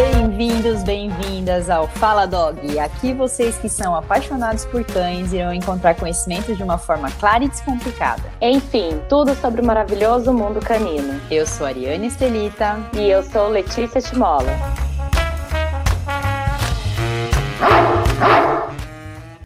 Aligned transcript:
Bem-vindos, 0.00 0.82
bem-vindas 0.82 1.68
ao 1.68 1.86
Fala 1.86 2.24
Dog. 2.24 2.78
Aqui 2.78 3.12
vocês 3.12 3.58
que 3.58 3.68
são 3.68 3.94
apaixonados 3.94 4.64
por 4.64 4.82
cães 4.82 5.30
irão 5.30 5.52
encontrar 5.52 5.94
conhecimento 5.94 6.56
de 6.56 6.62
uma 6.62 6.78
forma 6.78 7.10
clara 7.10 7.44
e 7.44 7.48
descomplicada. 7.50 8.22
Enfim, 8.40 8.98
tudo 9.10 9.34
sobre 9.34 9.60
o 9.60 9.64
maravilhoso 9.64 10.32
mundo 10.32 10.58
canino. 10.58 11.20
Eu 11.30 11.46
sou 11.46 11.66
Ariane 11.66 12.06
Estelita. 12.06 12.78
E 12.96 13.10
eu 13.10 13.22
sou 13.22 13.48
Letícia 13.48 14.00
Timola. 14.00 14.50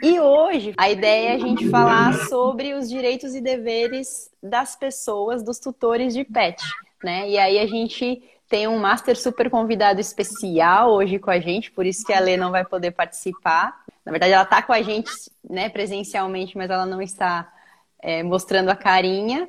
E 0.01 0.21
hoje 0.21 0.73
a 0.77 0.89
ideia 0.89 1.31
é 1.31 1.35
a 1.35 1.39
gente 1.39 1.69
falar 1.69 2.15
sobre 2.29 2.75
os 2.75 2.89
direitos 2.89 3.35
e 3.35 3.41
deveres 3.41 4.31
das 4.41 4.77
pessoas, 4.77 5.43
dos 5.43 5.59
tutores 5.59 6.15
de 6.15 6.23
pet, 6.23 6.63
né? 7.03 7.29
E 7.29 7.39
aí 7.39 7.59
a 7.59 7.67
gente 7.67 8.23
tem 8.55 8.69
um 8.69 8.79
master 8.79 9.21
super 9.21 9.51
convidado 9.51 10.01
especial 10.01 10.93
hoje 10.93 11.19
com 11.19 11.29
a 11.29 11.41
gente, 11.41 11.73
por 11.73 11.85
isso 11.85 12.07
que 12.07 12.13
a 12.13 12.21
Lê 12.21 12.37
não 12.37 12.53
vai 12.53 12.65
poder 12.65 12.93
participar. 12.93 13.85
Na 14.05 14.13
verdade, 14.13 14.33
ela 14.33 14.45
está 14.45 14.63
com 14.63 14.73
a 14.73 14.81
gente 14.81 15.11
né, 15.51 15.69
presencialmente, 15.69 16.57
mas 16.57 16.71
ela 16.71 16.87
não 16.87 17.03
está 17.03 17.53
é, 18.01 18.23
mostrando 18.23 18.69
a 18.69 18.77
carinha, 18.77 19.49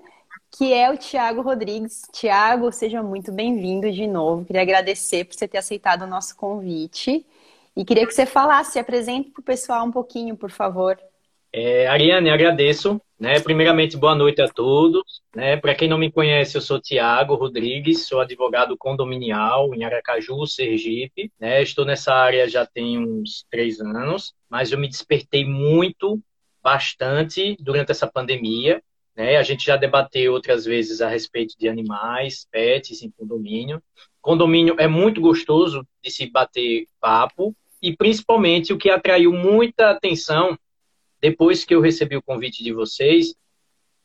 que 0.50 0.74
é 0.74 0.90
o 0.90 0.98
Tiago 0.98 1.44
Rodrigues. 1.44 2.02
Tiago, 2.12 2.72
seja 2.72 3.04
muito 3.04 3.32
bem-vindo 3.32 3.92
de 3.92 4.08
novo. 4.08 4.44
Queria 4.44 4.64
agradecer 4.64 5.24
por 5.24 5.36
você 5.36 5.48
ter 5.48 5.60
aceitado 5.60 6.02
o 6.02 6.08
nosso 6.08 6.36
convite. 6.36 7.24
E 7.76 7.86
queria 7.86 8.08
que 8.08 8.12
você 8.12 8.26
falasse, 8.26 8.72
se 8.72 8.80
apresente 8.80 9.30
para 9.30 9.42
o 9.42 9.44
pessoal 9.44 9.86
um 9.86 9.92
pouquinho, 9.92 10.36
por 10.36 10.50
favor. 10.50 10.98
É, 11.58 11.88
Ariane, 11.88 12.30
agradeço. 12.30 13.02
Né? 13.18 13.40
Primeiramente, 13.40 13.96
boa 13.96 14.14
noite 14.14 14.42
a 14.42 14.48
todos. 14.50 15.22
Né? 15.34 15.56
Para 15.56 15.74
quem 15.74 15.88
não 15.88 15.98
me 15.98 16.12
conhece, 16.12 16.58
eu 16.58 16.62
sou 16.62 16.82
Tiago 16.82 17.34
Rodrigues, 17.36 18.06
sou 18.06 18.20
advogado 18.20 18.76
condominial 18.78 19.74
em 19.74 19.86
Aracaju, 19.86 20.46
Sergipe. 20.46 21.32
Né? 21.40 21.64
Estou 21.64 21.86
nessa 21.86 22.14
área 22.14 22.50
já 22.50 22.66
tem 22.66 23.00
uns 23.00 23.46
três 23.50 23.80
anos, 23.80 24.34
mas 24.50 24.74
eu 24.74 24.78
me 24.78 24.90
despertei 24.90 25.46
muito, 25.46 26.20
bastante, 26.62 27.56
durante 27.58 27.90
essa 27.90 28.06
pandemia. 28.06 28.84
Né? 29.16 29.38
A 29.38 29.44
gente 29.44 29.66
já 29.66 29.78
debateu 29.78 30.34
outras 30.34 30.66
vezes 30.66 31.00
a 31.00 31.08
respeito 31.08 31.56
de 31.58 31.70
animais, 31.70 32.46
pets 32.52 33.02
em 33.02 33.10
condomínio. 33.12 33.82
Condomínio 34.22 34.76
é 34.78 34.90
muito 34.90 35.22
gostoso 35.22 35.88
de 36.04 36.12
se 36.12 36.30
bater 36.30 36.86
papo 37.00 37.56
e 37.82 37.96
principalmente 37.96 38.74
o 38.74 38.78
que 38.78 38.90
atraiu 38.90 39.32
muita 39.32 39.92
atenção 39.92 40.58
depois 41.30 41.66
que 41.66 41.74
eu 41.74 41.82
recebi 41.82 42.16
o 42.16 42.22
convite 42.22 42.64
de 42.64 42.72
vocês, 42.72 43.34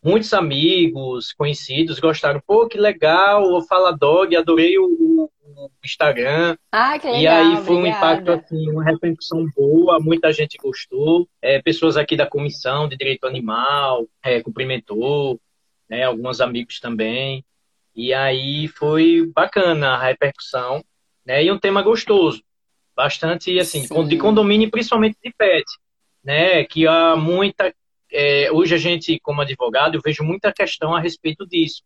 muitos 0.03 0.33
amigos, 0.33 1.35
conhecidos 1.35 2.01
gostaram. 2.01 2.41
Pô, 2.47 2.67
que 2.67 2.79
legal, 2.79 3.43
o 3.53 3.61
Fala 3.61 3.93
Dog, 3.93 4.35
adorei 4.35 4.79
o, 4.79 5.29
o 5.43 5.71
Instagram. 5.85 6.57
Ah, 6.73 6.99
que 6.99 7.07
legal, 7.07 7.21
E 7.21 7.27
aí 7.27 7.57
foi 7.63 7.77
obrigada. 7.77 7.83
um 7.83 7.87
impacto, 7.87 8.31
assim, 8.33 8.71
uma 8.71 8.83
repercussão 8.83 9.47
boa, 9.55 10.01
muita 10.01 10.33
gente 10.33 10.57
gostou. 10.57 11.29
É, 11.43 11.61
pessoas 11.61 11.99
aqui 11.99 12.17
da 12.17 12.27
Comissão 12.27 12.89
de 12.89 12.97
Direito 12.97 13.27
Animal 13.27 14.07
é, 14.25 14.41
cumprimentou, 14.41 15.39
né, 15.91 16.05
alguns 16.05 16.41
amigos 16.41 16.81
também. 16.81 17.45
E 17.95 18.15
aí 18.15 18.67
foi 18.67 19.31
bacana 19.35 19.89
a 19.91 20.03
repercussão, 20.03 20.83
né, 21.27 21.45
e 21.45 21.53
um 21.53 21.59
tema 21.59 21.83
gostoso. 21.83 22.43
Bastante, 22.97 23.59
assim, 23.61 23.87
Sim. 23.87 24.09
de 24.09 24.17
condomínio, 24.17 24.71
principalmente 24.71 25.19
de 25.23 25.31
pet 25.37 25.67
né? 26.25 26.65
Que 26.65 26.87
há 26.87 27.17
muita. 27.17 27.75
É, 28.13 28.51
hoje 28.51 28.75
a 28.75 28.79
gente, 28.79 29.19
como 29.21 29.41
advogado, 29.41 29.95
eu 29.95 30.01
vejo 30.05 30.25
muita 30.25 30.53
questão 30.53 30.95
a 30.95 31.01
respeito 31.01 31.47
disso. 31.47 31.83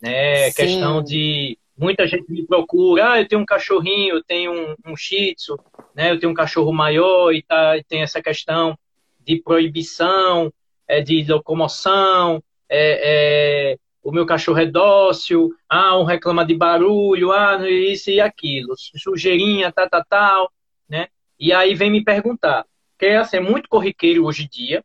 Né? 0.00 0.50
Sim. 0.50 0.62
Questão 0.62 1.02
de. 1.02 1.58
Muita 1.78 2.06
gente 2.06 2.32
me 2.32 2.46
procura, 2.46 3.12
ah, 3.12 3.20
eu 3.20 3.28
tenho 3.28 3.42
um 3.42 3.44
cachorrinho, 3.44 4.14
eu 4.14 4.24
tenho 4.24 4.50
um, 4.50 4.92
um 4.92 4.96
shih 4.96 5.34
tzu, 5.34 5.58
né? 5.94 6.10
eu 6.10 6.18
tenho 6.18 6.32
um 6.32 6.34
cachorro 6.34 6.72
maior 6.72 7.34
e, 7.34 7.42
tá, 7.42 7.76
e 7.76 7.84
tem 7.84 8.00
essa 8.00 8.22
questão 8.22 8.78
de 9.20 9.42
proibição, 9.42 10.50
é, 10.88 11.02
de 11.02 11.22
locomoção, 11.30 12.42
é, 12.66 13.72
é, 13.72 13.76
o 14.02 14.12
meu 14.12 14.24
cachorro 14.24 14.58
é 14.58 14.66
dócil, 14.66 15.52
ah, 15.68 15.98
um 15.98 16.04
reclama 16.04 16.44
de 16.44 16.54
barulho, 16.54 17.32
ah, 17.32 17.58
isso 17.68 18.10
e 18.10 18.20
aquilo, 18.20 18.74
sujeirinha, 18.96 19.72
tal, 19.72 19.90
tal, 19.90 20.04
tal, 20.08 20.52
né? 20.88 21.08
E 21.38 21.52
aí 21.52 21.74
vem 21.74 21.90
me 21.90 22.04
perguntar, 22.04 22.64
porque 22.96 23.12
assim, 23.12 23.36
é 23.36 23.40
muito 23.40 23.68
corriqueiro 23.68 24.24
hoje 24.24 24.44
em 24.44 24.48
dia. 24.48 24.84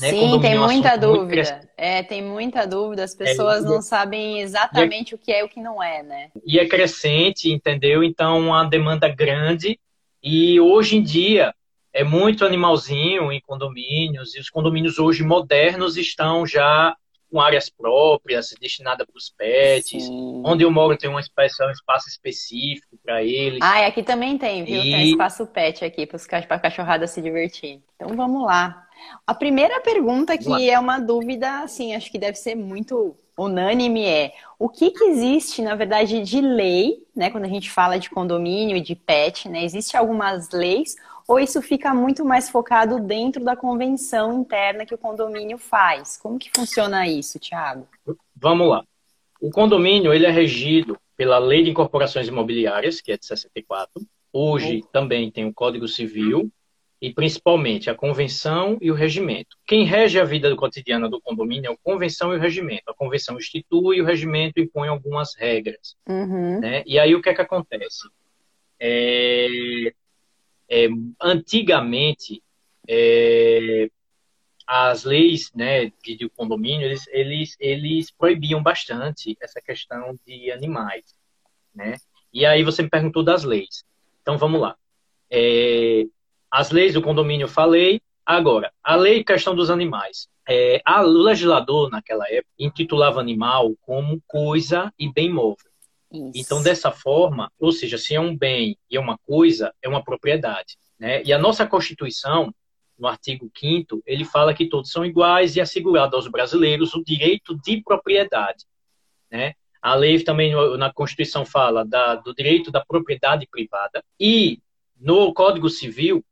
Né? 0.00 0.10
Sim, 0.10 0.40
tem 0.40 0.54
é 0.54 0.58
muita 0.58 0.96
dúvida. 0.96 1.60
É, 1.76 2.02
tem 2.02 2.22
muita 2.22 2.66
dúvida. 2.66 3.04
As 3.04 3.14
pessoas 3.14 3.64
É, 3.64 3.68
não 3.68 3.80
sabem 3.80 4.40
exatamente 4.40 5.14
o 5.14 5.18
que 5.18 5.32
é 5.32 5.40
e 5.40 5.44
o 5.44 5.48
que 5.48 5.60
não 5.60 5.82
é, 5.82 6.02
né? 6.02 6.30
E 6.46 6.58
é 6.58 6.66
crescente, 6.66 7.50
entendeu? 7.50 8.04
Então, 8.04 8.38
uma 8.38 8.64
demanda 8.64 9.08
grande. 9.08 9.78
E 10.22 10.60
hoje 10.60 10.96
em 10.96 11.02
dia, 11.02 11.52
é 11.92 12.04
muito 12.04 12.44
animalzinho 12.44 13.32
em 13.32 13.40
condomínios. 13.40 14.36
E 14.36 14.40
os 14.40 14.50
condomínios 14.50 14.98
hoje 14.98 15.24
modernos 15.24 15.96
estão 15.96 16.46
já 16.46 16.96
com 17.30 17.40
áreas 17.40 17.68
próprias, 17.68 18.54
destinadas 18.60 19.06
para 19.06 19.16
os 19.16 19.30
pets. 19.30 20.04
Sim. 20.04 20.42
Onde 20.44 20.64
eu 20.64 20.70
moro 20.70 20.96
tem 20.96 21.08
uma 21.10 21.20
espécie, 21.20 21.62
um 21.64 21.70
espaço 21.70 22.08
específico 22.08 22.96
para 23.04 23.22
eles. 23.22 23.58
Ah, 23.62 23.80
e 23.82 23.84
aqui 23.86 24.02
também 24.02 24.38
tem, 24.38 24.64
viu? 24.64 24.80
Tem 24.80 25.02
E- 25.06 25.10
espaço 25.12 25.46
pet 25.46 25.84
aqui 25.84 26.06
para 26.06 26.18
a 26.56 26.58
cachorrada 26.58 27.06
se 27.06 27.20
divertir. 27.20 27.82
Então 27.96 28.16
vamos 28.16 28.44
lá. 28.44 28.86
A 29.26 29.34
primeira 29.34 29.80
pergunta 29.80 30.36
que 30.36 30.68
é 30.68 30.78
uma 30.78 30.98
dúvida, 30.98 31.60
assim, 31.60 31.94
acho 31.94 32.10
que 32.10 32.18
deve 32.18 32.36
ser 32.36 32.54
muito 32.54 33.16
unânime 33.36 34.04
é 34.04 34.32
o 34.58 34.68
que, 34.68 34.90
que 34.90 35.04
existe, 35.04 35.62
na 35.62 35.76
verdade, 35.76 36.20
de 36.22 36.40
lei, 36.40 37.06
né? 37.14 37.30
Quando 37.30 37.44
a 37.44 37.48
gente 37.48 37.70
fala 37.70 37.98
de 37.98 38.10
condomínio 38.10 38.76
e 38.76 38.80
de 38.80 38.96
pet, 38.96 39.48
né? 39.48 39.62
Existe 39.64 39.96
algumas 39.96 40.50
leis 40.50 40.96
ou 41.28 41.38
isso 41.38 41.60
fica 41.60 41.92
muito 41.92 42.24
mais 42.24 42.48
focado 42.48 42.98
dentro 42.98 43.44
da 43.44 43.54
convenção 43.54 44.32
interna 44.32 44.86
que 44.86 44.94
o 44.94 44.98
condomínio 44.98 45.58
faz? 45.58 46.16
Como 46.16 46.38
que 46.38 46.50
funciona 46.50 47.06
isso, 47.06 47.38
Thiago? 47.38 47.86
Vamos 48.34 48.70
lá. 48.70 48.82
O 49.38 49.50
condomínio 49.50 50.14
ele 50.14 50.24
é 50.24 50.30
regido 50.30 50.98
pela 51.18 51.38
Lei 51.38 51.62
de 51.62 51.70
Incorporações 51.70 52.28
Imobiliárias, 52.28 53.02
que 53.02 53.12
é 53.12 53.18
de 53.18 53.26
64. 53.26 53.92
Hoje 54.32 54.82
também 54.90 55.30
tem 55.30 55.44
o 55.44 55.52
Código 55.52 55.86
Civil 55.86 56.50
e 57.00 57.12
principalmente 57.12 57.90
a 57.90 57.94
convenção 57.94 58.78
e 58.80 58.90
o 58.90 58.94
regimento. 58.94 59.56
Quem 59.66 59.84
rege 59.84 60.18
a 60.18 60.24
vida 60.24 60.54
cotidiana 60.56 61.10
do 61.10 61.20
condomínio 61.20 61.70
é 61.70 61.74
a 61.74 61.78
convenção 61.82 62.32
e 62.32 62.36
o 62.36 62.40
regimento. 62.40 62.84
A 62.88 62.94
convenção 62.94 63.36
institui 63.36 63.98
e 63.98 64.02
o 64.02 64.04
regimento 64.04 64.58
impõe 64.58 64.88
algumas 64.88 65.36
regras. 65.36 65.94
Uhum. 66.08 66.58
né? 66.60 66.82
E 66.86 66.98
aí 66.98 67.14
o 67.14 67.20
que 67.20 67.28
é 67.28 67.34
que 67.34 67.42
acontece? 67.42 68.08
É, 68.80 69.92
é, 70.68 70.88
antigamente, 71.20 72.42
é, 72.88 73.88
as 74.66 75.04
leis 75.04 75.50
né, 75.54 75.90
de, 76.04 76.14
de 76.16 76.28
condomínio, 76.28 76.86
eles, 76.86 77.06
eles, 77.08 77.56
eles 77.58 78.10
proibiam 78.10 78.62
bastante 78.62 79.36
essa 79.40 79.60
questão 79.60 80.14
de 80.26 80.50
animais. 80.50 81.04
Né? 81.74 81.96
E 82.32 82.44
aí 82.44 82.62
você 82.62 82.82
me 82.82 82.90
perguntou 82.90 83.22
das 83.22 83.44
leis. 83.44 83.84
Então 84.20 84.36
vamos 84.36 84.60
lá. 84.60 84.76
É, 85.30 86.04
as 86.50 86.70
leis 86.70 86.94
do 86.94 87.02
condomínio 87.02 87.44
eu 87.44 87.48
falei. 87.48 88.00
Agora, 88.24 88.70
a 88.84 88.94
lei 88.94 89.24
questão 89.24 89.54
dos 89.54 89.70
animais. 89.70 90.28
É, 90.46 90.82
a, 90.84 91.02
o 91.02 91.08
legislador, 91.08 91.90
naquela 91.90 92.26
época, 92.28 92.52
intitulava 92.58 93.20
animal 93.20 93.74
como 93.80 94.22
coisa 94.26 94.92
e 94.98 95.10
bem 95.10 95.32
móvel. 95.32 95.70
Isso. 96.12 96.32
Então, 96.34 96.62
dessa 96.62 96.90
forma, 96.90 97.52
ou 97.58 97.70
seja, 97.70 97.98
se 97.98 98.14
é 98.14 98.20
um 98.20 98.36
bem 98.36 98.76
e 98.90 98.96
é 98.96 99.00
uma 99.00 99.18
coisa, 99.18 99.72
é 99.82 99.88
uma 99.88 100.02
propriedade. 100.02 100.76
Né? 100.98 101.22
E 101.22 101.32
a 101.32 101.38
nossa 101.38 101.66
Constituição, 101.66 102.52
no 102.98 103.06
artigo 103.06 103.50
5 103.56 104.02
ele 104.06 104.24
fala 104.24 104.54
que 104.54 104.66
todos 104.66 104.90
são 104.90 105.04
iguais 105.04 105.54
e 105.54 105.60
assegurado 105.60 106.16
aos 106.16 106.26
brasileiros 106.26 106.94
o 106.94 107.04
direito 107.04 107.56
de 107.62 107.82
propriedade. 107.82 108.64
Né? 109.30 109.54
A 109.80 109.94
lei 109.94 110.20
também 110.22 110.52
na 110.76 110.92
Constituição 110.92 111.44
fala 111.44 111.84
da, 111.84 112.16
do 112.16 112.34
direito 112.34 112.70
da 112.70 112.84
propriedade 112.84 113.46
privada 113.50 114.02
e 114.18 114.60
no 114.98 115.32
Código 115.32 115.68
Civil 115.68 116.24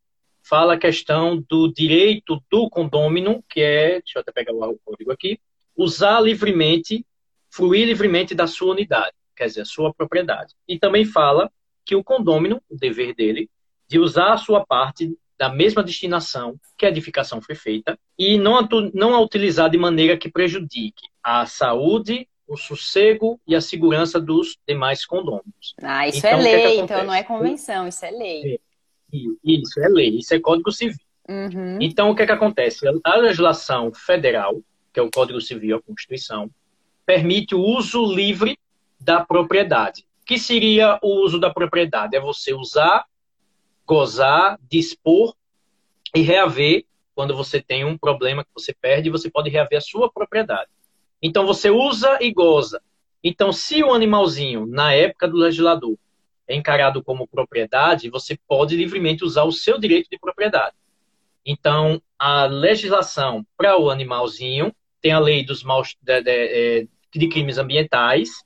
fala 0.42 0.74
a 0.74 0.78
questão 0.78 1.44
do 1.48 1.72
direito 1.72 2.42
do 2.50 2.68
condômino, 2.70 3.44
que 3.48 3.60
é, 3.60 4.00
deixa 4.00 4.18
eu 4.18 4.20
até 4.20 4.32
pegar 4.32 4.52
o 4.52 4.78
código 4.84 5.10
aqui, 5.10 5.40
usar 5.76 6.20
livremente, 6.20 7.04
fruir 7.50 7.86
livremente 7.86 8.34
da 8.34 8.46
sua 8.46 8.72
unidade, 8.72 9.15
quer 9.36 9.46
dizer, 9.46 9.62
a 9.62 9.64
sua 9.66 9.92
propriedade. 9.92 10.54
E 10.66 10.78
também 10.78 11.04
fala 11.04 11.50
que 11.84 11.94
o 11.94 12.02
condômino, 12.02 12.60
o 12.68 12.76
dever 12.76 13.14
dele, 13.14 13.48
de 13.88 13.98
usar 13.98 14.32
a 14.32 14.36
sua 14.38 14.64
parte 14.66 15.16
da 15.38 15.48
mesma 15.50 15.82
destinação 15.82 16.58
que 16.78 16.86
a 16.86 16.88
edificação 16.88 17.40
foi 17.42 17.54
feita 17.54 17.98
e 18.18 18.38
não 18.38 18.56
a, 18.58 18.68
não 18.94 19.14
a 19.14 19.20
utilizar 19.20 19.68
de 19.70 19.76
maneira 19.78 20.16
que 20.16 20.30
prejudique 20.30 21.06
a 21.22 21.44
saúde, 21.46 22.26
o 22.48 22.56
sossego 22.56 23.38
e 23.46 23.54
a 23.54 23.60
segurança 23.60 24.18
dos 24.20 24.56
demais 24.66 25.04
condôminos. 25.04 25.74
Ah, 25.82 26.08
isso 26.08 26.18
Então, 26.18 26.30
é 26.30 26.42
que 26.42 26.48
é 26.48 26.50
que 26.50 26.56
lei, 26.56 26.64
acontece? 26.78 26.80
então 26.84 27.04
não 27.06 27.14
é 27.14 27.22
convenção, 27.22 27.86
isso 27.86 28.04
é 28.04 28.10
lei. 28.10 28.60
Isso 29.44 29.80
é 29.80 29.88
lei, 29.88 30.18
isso 30.18 30.34
é 30.34 30.40
Código 30.40 30.72
Civil. 30.72 30.98
Uhum. 31.28 31.78
Então, 31.80 32.10
o 32.10 32.14
que 32.14 32.22
é 32.22 32.26
que 32.26 32.32
acontece? 32.32 32.86
A 33.04 33.16
legislação 33.16 33.92
federal, 33.92 34.60
que 34.92 35.00
é 35.00 35.02
o 35.02 35.10
Código 35.10 35.40
Civil, 35.40 35.76
a 35.76 35.82
Constituição, 35.82 36.50
permite 37.04 37.54
o 37.54 37.60
uso 37.60 38.04
livre 38.14 38.58
da 38.98 39.25
propriedade. 39.25 40.06
que 40.25 40.38
seria 40.38 40.98
o 41.02 41.25
uso 41.25 41.38
da 41.38 41.50
propriedade? 41.50 42.16
É 42.16 42.20
você 42.20 42.52
usar, 42.52 43.04
gozar, 43.87 44.58
dispor 44.69 45.37
e 46.12 46.20
reaver 46.20 46.84
quando 47.14 47.34
você 47.34 47.62
tem 47.62 47.84
um 47.84 47.96
problema 47.96 48.43
que 48.44 48.50
você 48.52 48.75
perde, 48.75 49.08
você 49.08 49.31
pode 49.31 49.48
reaver 49.48 49.78
a 49.78 49.81
sua 49.81 50.10
propriedade. 50.10 50.69
Então 51.22 51.46
você 51.46 51.70
usa 51.70 52.19
e 52.20 52.32
goza. 52.32 52.82
Então, 53.22 53.52
se 53.52 53.82
o 53.82 53.93
animalzinho, 53.93 54.66
na 54.66 54.93
época 54.93 55.26
do 55.26 55.37
legislador, 55.37 55.96
é 56.46 56.54
encarado 56.54 57.02
como 57.02 57.26
propriedade, 57.26 58.08
você 58.10 58.38
pode 58.46 58.76
livremente 58.76 59.25
usar 59.25 59.42
o 59.44 59.50
seu 59.50 59.78
direito 59.78 60.08
de 60.08 60.19
propriedade. 60.19 60.76
Então, 61.44 62.00
a 62.19 62.44
legislação 62.44 63.44
para 63.56 63.78
o 63.78 63.90
animalzinho 63.90 64.72
tem 65.00 65.12
a 65.12 65.19
lei 65.19 65.44
dos 65.44 65.62
maus, 65.64 65.96
de, 66.00 66.22
de, 66.22 66.31
é, 66.31 66.87
de 67.12 67.28
crimes 67.28 67.58
ambientais, 67.58 68.44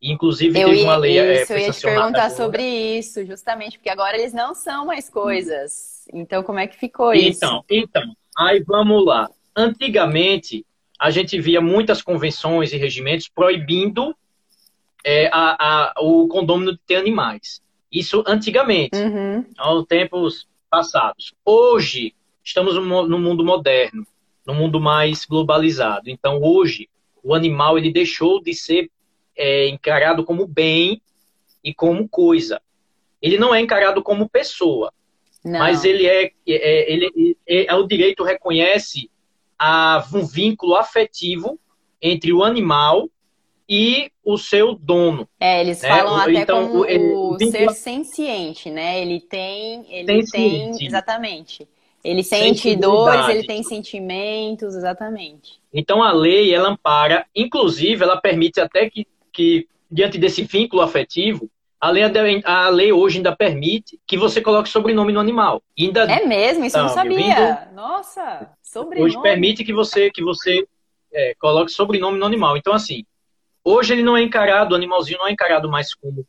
inclusive 0.00 0.58
eu 0.58 0.68
teve 0.68 0.82
uma 0.82 0.96
lei. 0.96 1.18
É, 1.18 1.42
isso, 1.42 1.52
é, 1.52 1.56
eu 1.56 1.60
ia 1.60 1.72
te 1.72 1.80
perguntar 1.80 2.24
agora. 2.24 2.30
sobre 2.30 2.62
isso, 2.98 3.24
justamente, 3.26 3.78
porque 3.78 3.90
agora 3.90 4.16
eles 4.16 4.32
não 4.32 4.54
são 4.54 4.86
mais 4.86 5.08
coisas. 5.08 6.04
Então, 6.12 6.42
como 6.42 6.58
é 6.58 6.66
que 6.66 6.76
ficou 6.76 7.14
então, 7.14 7.28
isso? 7.28 7.44
Então, 7.44 7.64
então, 7.70 8.16
aí 8.38 8.62
vamos 8.66 9.04
lá. 9.04 9.28
Antigamente, 9.54 10.64
a 10.98 11.10
gente 11.10 11.40
via 11.40 11.60
muitas 11.60 12.02
convenções 12.02 12.72
e 12.72 12.76
regimentos 12.76 13.28
proibindo 13.28 14.14
é, 15.04 15.28
a, 15.32 15.56
a, 15.58 15.94
o 16.00 16.28
condômino 16.28 16.72
de 16.72 16.80
ter 16.86 16.96
animais. 16.96 17.60
Isso 17.90 18.22
antigamente, 18.26 18.96
uhum. 18.96 19.44
aos 19.58 19.86
tempos 19.86 20.46
passados. 20.70 21.34
Hoje, 21.44 22.14
estamos 22.44 22.74
no 22.74 23.18
mundo 23.18 23.44
moderno, 23.44 24.06
no 24.46 24.54
mundo 24.54 24.80
mais 24.80 25.24
globalizado. 25.24 26.08
Então, 26.08 26.40
hoje, 26.42 26.88
o 27.22 27.34
animal 27.34 27.76
ele 27.76 27.92
deixou 27.92 28.40
de 28.40 28.54
ser 28.54 28.90
é, 29.40 29.68
encarado 29.68 30.22
como 30.22 30.46
bem 30.46 31.00
e 31.64 31.72
como 31.72 32.06
coisa. 32.06 32.60
Ele 33.22 33.38
não 33.38 33.54
é 33.54 33.60
encarado 33.60 34.02
como 34.02 34.28
pessoa, 34.28 34.92
não. 35.42 35.58
mas 35.58 35.82
ele 35.82 36.06
é, 36.06 36.30
é, 36.46 36.92
ele 36.92 37.36
é, 37.48 37.72
é, 37.72 37.74
o 37.74 37.86
direito 37.86 38.22
reconhece 38.22 39.10
a, 39.58 40.04
um 40.14 40.26
vínculo 40.26 40.76
afetivo 40.76 41.58
entre 42.02 42.32
o 42.34 42.44
animal 42.44 43.08
e 43.66 44.10
o 44.22 44.36
seu 44.36 44.74
dono. 44.74 45.26
É, 45.38 45.60
eles 45.62 45.80
né? 45.80 45.88
falam 45.88 46.16
até 46.16 46.32
então, 46.32 46.68
como 46.68 46.84
o, 46.84 47.34
o 47.34 47.38
ser 47.38 47.70
senciente, 47.70 48.68
né? 48.68 49.00
Ele 49.00 49.20
tem, 49.20 49.86
ele 49.88 50.26
tem, 50.26 50.70
exatamente. 50.84 51.66
Ele 52.02 52.22
sente 52.22 52.74
dores, 52.76 53.28
ele 53.28 53.46
tem 53.46 53.62
sentimentos, 53.62 54.74
exatamente. 54.74 55.60
Então 55.72 56.02
a 56.02 56.12
lei 56.12 56.54
ela 56.54 56.70
ampara, 56.70 57.26
inclusive 57.34 58.02
ela 58.02 58.18
permite 58.18 58.60
até 58.60 58.88
que, 58.88 59.06
que 59.32 59.68
diante 59.90 60.18
desse 60.18 60.42
vínculo 60.42 60.82
afetivo, 60.82 61.50
a 61.80 61.90
lei, 61.90 62.02
a 62.44 62.68
lei 62.68 62.92
hoje 62.92 63.16
ainda 63.16 63.34
permite 63.34 63.98
que 64.06 64.18
você 64.18 64.40
coloque 64.40 64.68
sobrenome 64.68 65.12
no 65.12 65.20
animal. 65.20 65.62
Ainda, 65.78 66.02
é 66.02 66.26
mesmo, 66.26 66.64
isso 66.64 66.76
eu 66.76 66.82
não 66.82 66.90
sabia. 66.90 67.68
Nossa, 67.72 68.50
sobrenome. 68.62 69.06
Hoje 69.06 69.22
permite 69.22 69.64
que 69.64 69.72
você, 69.72 70.10
que 70.10 70.22
você 70.22 70.66
é, 71.12 71.34
coloque 71.38 71.72
sobrenome 71.72 72.18
no 72.18 72.26
animal. 72.26 72.56
Então, 72.56 72.74
assim, 72.74 73.04
hoje 73.64 73.94
ele 73.94 74.02
não 74.02 74.14
é 74.14 74.22
encarado, 74.22 74.74
o 74.74 74.76
animalzinho 74.76 75.18
não 75.18 75.26
é 75.26 75.32
encarado 75.32 75.70
mais 75.70 75.94
como, 75.94 76.26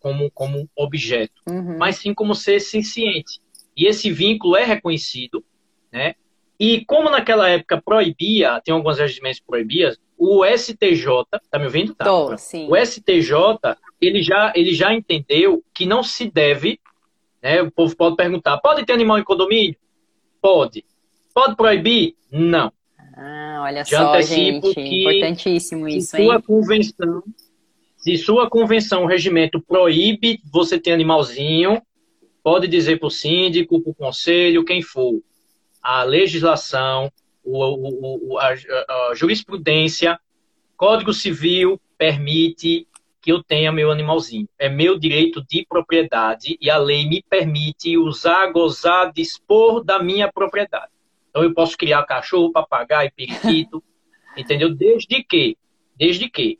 como, 0.00 0.30
como 0.30 0.70
objeto, 0.74 1.42
uhum. 1.48 1.76
mas 1.76 1.96
sim 1.96 2.14
como 2.14 2.34
ser 2.34 2.58
senciente. 2.60 3.40
E 3.76 3.86
esse 3.86 4.10
vínculo 4.10 4.56
é 4.56 4.64
reconhecido, 4.64 5.44
né? 5.92 6.14
E 6.58 6.84
como 6.84 7.10
naquela 7.10 7.48
época 7.48 7.82
proibia, 7.84 8.60
tem 8.64 8.72
alguns 8.72 8.98
regimentos 8.98 9.40
que 9.40 9.46
proibiam, 9.46 9.92
o 10.18 10.44
STJ, 10.44 11.06
tá 11.50 11.58
me 11.58 11.64
ouvindo? 11.64 11.94
Tá. 11.94 12.04
Tô, 12.04 12.36
sim. 12.38 12.68
O 12.70 12.76
STJ, 12.76 13.32
ele 14.00 14.22
já, 14.22 14.52
ele 14.54 14.72
já 14.72 14.92
entendeu 14.94 15.62
que 15.74 15.86
não 15.86 16.02
se 16.02 16.30
deve, 16.30 16.78
né? 17.42 17.62
O 17.62 17.70
povo 17.70 17.96
pode 17.96 18.16
perguntar, 18.16 18.58
pode 18.58 18.84
ter 18.84 18.92
animal 18.92 19.18
em 19.18 19.24
condomínio? 19.24 19.76
Pode. 20.40 20.84
Pode 21.32 21.56
proibir? 21.56 22.14
Não. 22.30 22.72
Ah, 23.16 23.60
olha 23.62 23.84
já 23.84 23.98
só, 23.98 24.20
gente, 24.20 24.80
importantíssimo 24.80 25.86
isso, 25.86 26.10
se 26.10 26.16
sua 26.16 26.34
hein? 26.34 26.42
convenção, 26.42 27.22
se 27.96 28.16
sua 28.18 28.50
convenção, 28.50 29.04
o 29.04 29.06
regimento 29.06 29.62
proíbe 29.62 30.40
você 30.52 30.78
ter 30.80 30.92
animalzinho, 30.92 31.80
pode 32.42 32.66
dizer 32.66 32.98
para 32.98 33.06
o 33.06 33.10
síndico, 33.10 33.80
para 33.80 33.90
o 33.90 33.94
conselho, 33.94 34.64
quem 34.64 34.82
for. 34.82 35.20
A 35.80 36.02
legislação, 36.02 37.10
o, 37.44 38.34
o, 38.34 38.38
a, 38.38 38.48
a 38.48 39.14
jurisprudência, 39.14 40.18
Código 40.76 41.12
Civil 41.12 41.80
permite 41.96 42.86
que 43.20 43.32
eu 43.32 43.42
tenha 43.42 43.72
meu 43.72 43.90
animalzinho. 43.90 44.46
É 44.58 44.68
meu 44.68 44.98
direito 44.98 45.42
de 45.48 45.64
propriedade 45.66 46.58
e 46.60 46.68
a 46.68 46.76
lei 46.76 47.08
me 47.08 47.22
permite 47.22 47.96
usar, 47.96 48.52
gozar, 48.52 49.12
dispor 49.12 49.82
da 49.82 50.02
minha 50.02 50.30
propriedade. 50.30 50.92
Então 51.30 51.42
eu 51.42 51.54
posso 51.54 51.76
criar 51.76 52.02
cachorro, 52.04 52.52
papagaio, 52.52 53.10
periquito, 53.16 53.82
entendeu? 54.36 54.74
Desde 54.74 55.22
que, 55.24 55.56
desde 55.96 56.28
que 56.28 56.58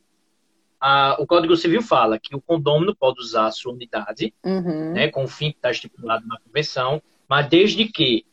a, 0.81 1.17
o 1.19 1.27
Código 1.27 1.55
Civil 1.55 1.83
fala 1.83 2.19
que 2.19 2.35
o 2.35 2.41
condômino 2.41 2.97
pode 2.97 3.21
usar 3.21 3.47
a 3.47 3.51
sua 3.51 3.73
unidade, 3.73 4.33
uhum. 4.45 4.93
né, 4.93 5.09
com 5.09 5.25
o 5.25 5.29
fim 5.29 5.51
que 5.51 5.59
está 5.59 5.71
estipulado 5.71 6.27
na 6.27 6.39
convenção, 6.41 7.03
mas 7.29 7.49
desde 7.49 7.85
que 7.87 8.25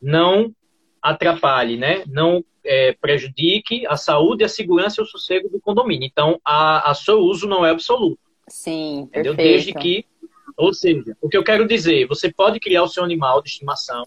não 0.00 0.54
atrapalhe, 1.02 1.76
né? 1.76 2.02
Não 2.06 2.44
é, 2.64 2.92
prejudique 2.92 3.86
a 3.86 3.96
saúde, 3.96 4.44
a 4.44 4.48
segurança 4.48 5.00
e 5.00 5.04
o 5.04 5.06
sossego 5.06 5.48
do 5.48 5.60
condomínio. 5.60 6.06
Então, 6.06 6.40
a, 6.44 6.90
a 6.90 6.94
seu 6.94 7.20
uso 7.20 7.48
não 7.48 7.64
é 7.64 7.70
absoluto. 7.70 8.20
Sim, 8.48 9.00
entendeu? 9.00 9.34
Desde 9.34 9.72
que, 9.72 10.04
ou 10.56 10.72
seja, 10.72 11.16
o 11.20 11.28
que 11.28 11.36
eu 11.36 11.44
quero 11.44 11.66
dizer, 11.66 12.06
você 12.06 12.32
pode 12.32 12.60
criar 12.60 12.82
o 12.82 12.88
seu 12.88 13.04
animal 13.04 13.42
de 13.42 13.48
estimação 13.48 14.06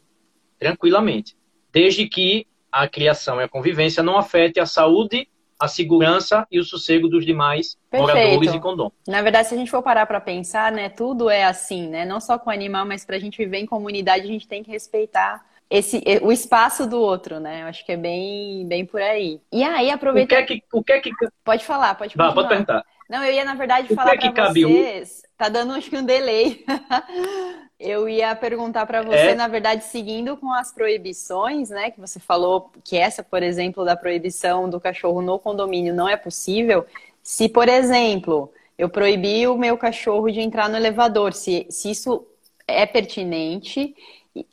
tranquilamente, 0.60 1.36
desde 1.72 2.08
que 2.08 2.46
a 2.72 2.88
criação 2.88 3.42
e 3.42 3.44
a 3.44 3.50
convivência 3.50 4.04
não 4.04 4.18
afete 4.18 4.60
a 4.60 4.66
saúde, 4.66 5.28
a 5.60 5.68
segurança 5.68 6.48
e 6.52 6.60
o 6.60 6.64
sossego 6.64 7.08
dos 7.08 7.24
demais 7.24 7.78
Perfeito. 7.90 8.16
moradores 8.16 8.54
e 8.54 8.60
condomínios. 8.60 9.00
Na 9.08 9.22
verdade, 9.22 9.48
se 9.48 9.54
a 9.54 9.58
gente 9.58 9.70
for 9.70 9.84
parar 9.84 10.08
para 10.08 10.20
pensar, 10.20 10.72
né, 10.72 10.90
tudo 10.90 11.30
é 11.30 11.44
assim, 11.44 11.88
né? 11.88 12.04
Não 12.04 12.20
só 12.20 12.40
com 12.40 12.50
o 12.50 12.54
animal, 12.54 12.86
mas 12.86 13.06
para 13.06 13.16
a 13.16 13.20
gente 13.20 13.38
viver 13.38 13.60
em 13.60 13.66
comunidade, 13.66 14.24
a 14.24 14.28
gente 14.28 14.48
tem 14.48 14.64
que 14.64 14.72
respeitar 14.72 15.46
esse, 15.72 16.04
o 16.22 16.34
espaço 16.34 16.86
do 16.86 17.00
outro, 17.00 17.40
né? 17.40 17.62
Eu 17.62 17.68
acho 17.68 17.86
que 17.86 17.94
é 17.94 17.98
bem, 17.98 18.68
bem 18.68 18.86
por 18.86 19.02
aí. 19.02 19.40
E 19.50 19.64
aí, 19.64 19.90
aproveita. 19.90 20.36
O 20.36 20.38
que 20.38 20.44
é 20.44 20.46
que. 20.46 20.64
O 20.74 20.84
que, 20.84 20.92
é 20.92 21.00
que... 21.00 21.12
Pode 21.46 21.64
falar, 21.64 21.96
pode 21.96 22.14
falar. 22.14 22.34
Pode 22.34 22.50
perguntar. 22.50 22.84
Não, 23.10 23.24
eu 23.24 23.34
ia, 23.34 23.46
na 23.46 23.56
verdade, 23.56 23.92
o 23.92 23.96
falar 23.96 24.16
é 24.16 24.32
para 24.32 24.50
vocês. 24.50 25.24
Tá 25.38 25.48
dando, 25.48 25.72
acho 25.72 25.90
que, 25.90 25.98
um 25.98 26.04
delay. 26.04 26.66
eu 27.80 28.10
ia 28.10 28.36
perguntar 28.36 28.86
para 28.86 29.02
você, 29.02 29.30
é? 29.30 29.36
na 29.36 29.48
verdade, 29.48 29.86
seguindo 29.86 30.36
com 30.36 30.52
as 30.52 30.74
proibições, 30.74 31.70
né? 31.70 31.90
Que 31.90 32.02
você 32.02 32.20
falou 32.20 32.70
que 32.84 32.98
essa, 32.98 33.24
por 33.24 33.42
exemplo, 33.42 33.86
da 33.86 33.96
proibição 33.96 34.70
do 34.70 34.80
cachorro 34.80 35.22
no 35.22 35.40
condomínio 35.40 35.94
não 35.94 36.08
é 36.08 36.18
possível. 36.18 36.86
Se, 37.24 37.48
por 37.48 37.70
exemplo, 37.70 38.52
eu 38.78 38.90
proibir 38.90 39.50
o 39.50 39.58
meu 39.58 39.78
cachorro 39.78 40.30
de 40.30 40.42
entrar 40.42 40.68
no 40.68 40.76
elevador, 40.76 41.32
se, 41.32 41.66
se 41.70 41.92
isso 41.92 42.28
é 42.68 42.86
pertinente 42.86 43.96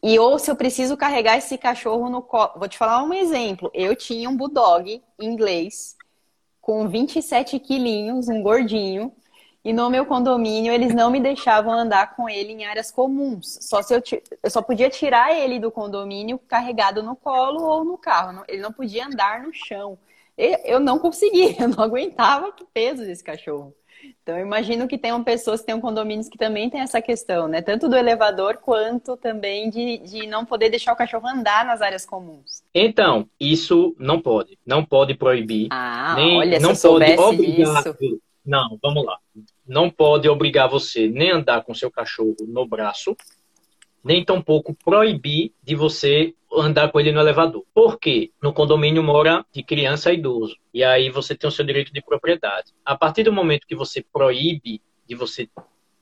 e 0.02 0.18
ou 0.18 0.38
se 0.38 0.50
eu 0.50 0.56
preciso 0.56 0.97
carregar 0.97 1.37
esse 1.37 1.56
cachorro 1.56 2.11
no 2.11 2.20
colo. 2.20 2.52
Vou 2.56 2.68
te 2.68 2.76
falar 2.76 3.02
um 3.02 3.14
exemplo. 3.14 3.70
Eu 3.73 3.94
tinha 3.94 4.28
um 4.28 4.37
bulldog 4.37 5.02
inglês 5.18 5.97
com 6.61 6.88
27 6.88 7.58
quilinhos, 7.61 8.28
um 8.28 8.42
gordinho, 8.42 9.12
e 9.64 9.73
no 9.73 9.88
meu 9.88 10.04
condomínio 10.04 10.73
eles 10.73 10.94
não 10.94 11.11
me 11.11 11.20
deixavam 11.20 11.73
andar 11.73 12.14
com 12.14 12.28
ele 12.28 12.52
em 12.52 12.66
áreas 12.66 12.90
comuns. 12.90 13.58
Só 13.62 13.82
se 13.82 13.94
eu, 13.94 14.02
eu 14.42 14.50
só 14.50 14.62
podia 14.62 14.90
tirar 14.90 15.32
ele 15.35 15.58
do 15.58 15.70
condomínio 15.70 16.38
carregado 16.38 17.02
no 17.02 17.16
colo 17.16 17.62
ou 17.62 17.85
no 17.85 17.97
carro. 17.97 18.44
Ele 18.49 18.62
não 18.62 18.73
podia 18.73 19.06
andar 19.06 19.42
no 19.42 19.52
chão. 19.52 19.99
Eu 20.37 20.78
não 20.80 20.99
conseguia, 20.99 21.54
eu 21.62 21.68
não 21.68 21.82
aguentava 21.82 22.49
o 22.49 22.66
peso 22.66 23.04
desse 23.04 23.23
cachorro. 23.25 23.75
Então, 24.28 24.37
eu 24.37 24.44
imagino 24.44 24.87
que 24.87 24.99
tenham 24.99 25.25
pessoas, 25.25 25.62
tenham 25.62 25.80
condomínios 25.80 26.28
que 26.28 26.37
também 26.37 26.68
tem 26.68 26.82
essa 26.82 27.00
questão, 27.00 27.49
né? 27.49 27.62
Tanto 27.62 27.88
do 27.88 27.97
elevador 27.97 28.58
quanto 28.58 29.16
também 29.16 29.70
de, 29.70 29.97
de 29.97 30.26
não 30.26 30.44
poder 30.44 30.68
deixar 30.68 30.92
o 30.92 30.97
cachorro 30.97 31.26
andar 31.26 31.64
nas 31.64 31.80
áreas 31.80 32.04
comuns. 32.04 32.62
Então, 32.75 33.26
isso 33.40 33.97
não 33.99 34.20
pode. 34.20 34.58
Não 34.66 34.85
pode 34.85 35.14
proibir. 35.14 35.68
Ah, 35.70 36.12
nem, 36.14 36.37
olha, 36.37 36.61
não 36.61 36.75
se 36.75 36.87
eu 36.87 36.99
pode 36.99 37.16
obrigar. 37.16 37.82
Disso. 37.82 38.20
Não, 38.44 38.78
vamos 38.82 39.02
lá. 39.02 39.16
Não 39.66 39.88
pode 39.88 40.28
obrigar 40.28 40.68
você 40.68 41.08
nem 41.08 41.30
andar 41.30 41.64
com 41.64 41.73
seu 41.75 41.90
cachorro 41.90 42.37
no 42.47 42.66
braço, 42.66 43.16
nem 44.02 44.24
tampouco 44.24 44.74
proibir 44.74 45.52
de 45.62 45.74
você 45.74 46.34
andar 46.52 46.90
com 46.90 46.98
ele 46.98 47.12
no 47.12 47.20
elevador. 47.20 47.64
Por 47.74 47.98
quê? 47.98 48.30
No 48.42 48.52
condomínio 48.52 49.02
mora 49.02 49.44
de 49.52 49.62
criança 49.62 50.10
a 50.10 50.12
idoso. 50.12 50.56
E 50.72 50.82
aí 50.82 51.10
você 51.10 51.34
tem 51.34 51.48
o 51.48 51.52
seu 51.52 51.64
direito 51.64 51.92
de 51.92 52.02
propriedade. 52.02 52.72
A 52.84 52.96
partir 52.96 53.22
do 53.22 53.32
momento 53.32 53.66
que 53.66 53.76
você 53.76 54.04
proíbe 54.12 54.80
de 55.06 55.14
você 55.14 55.48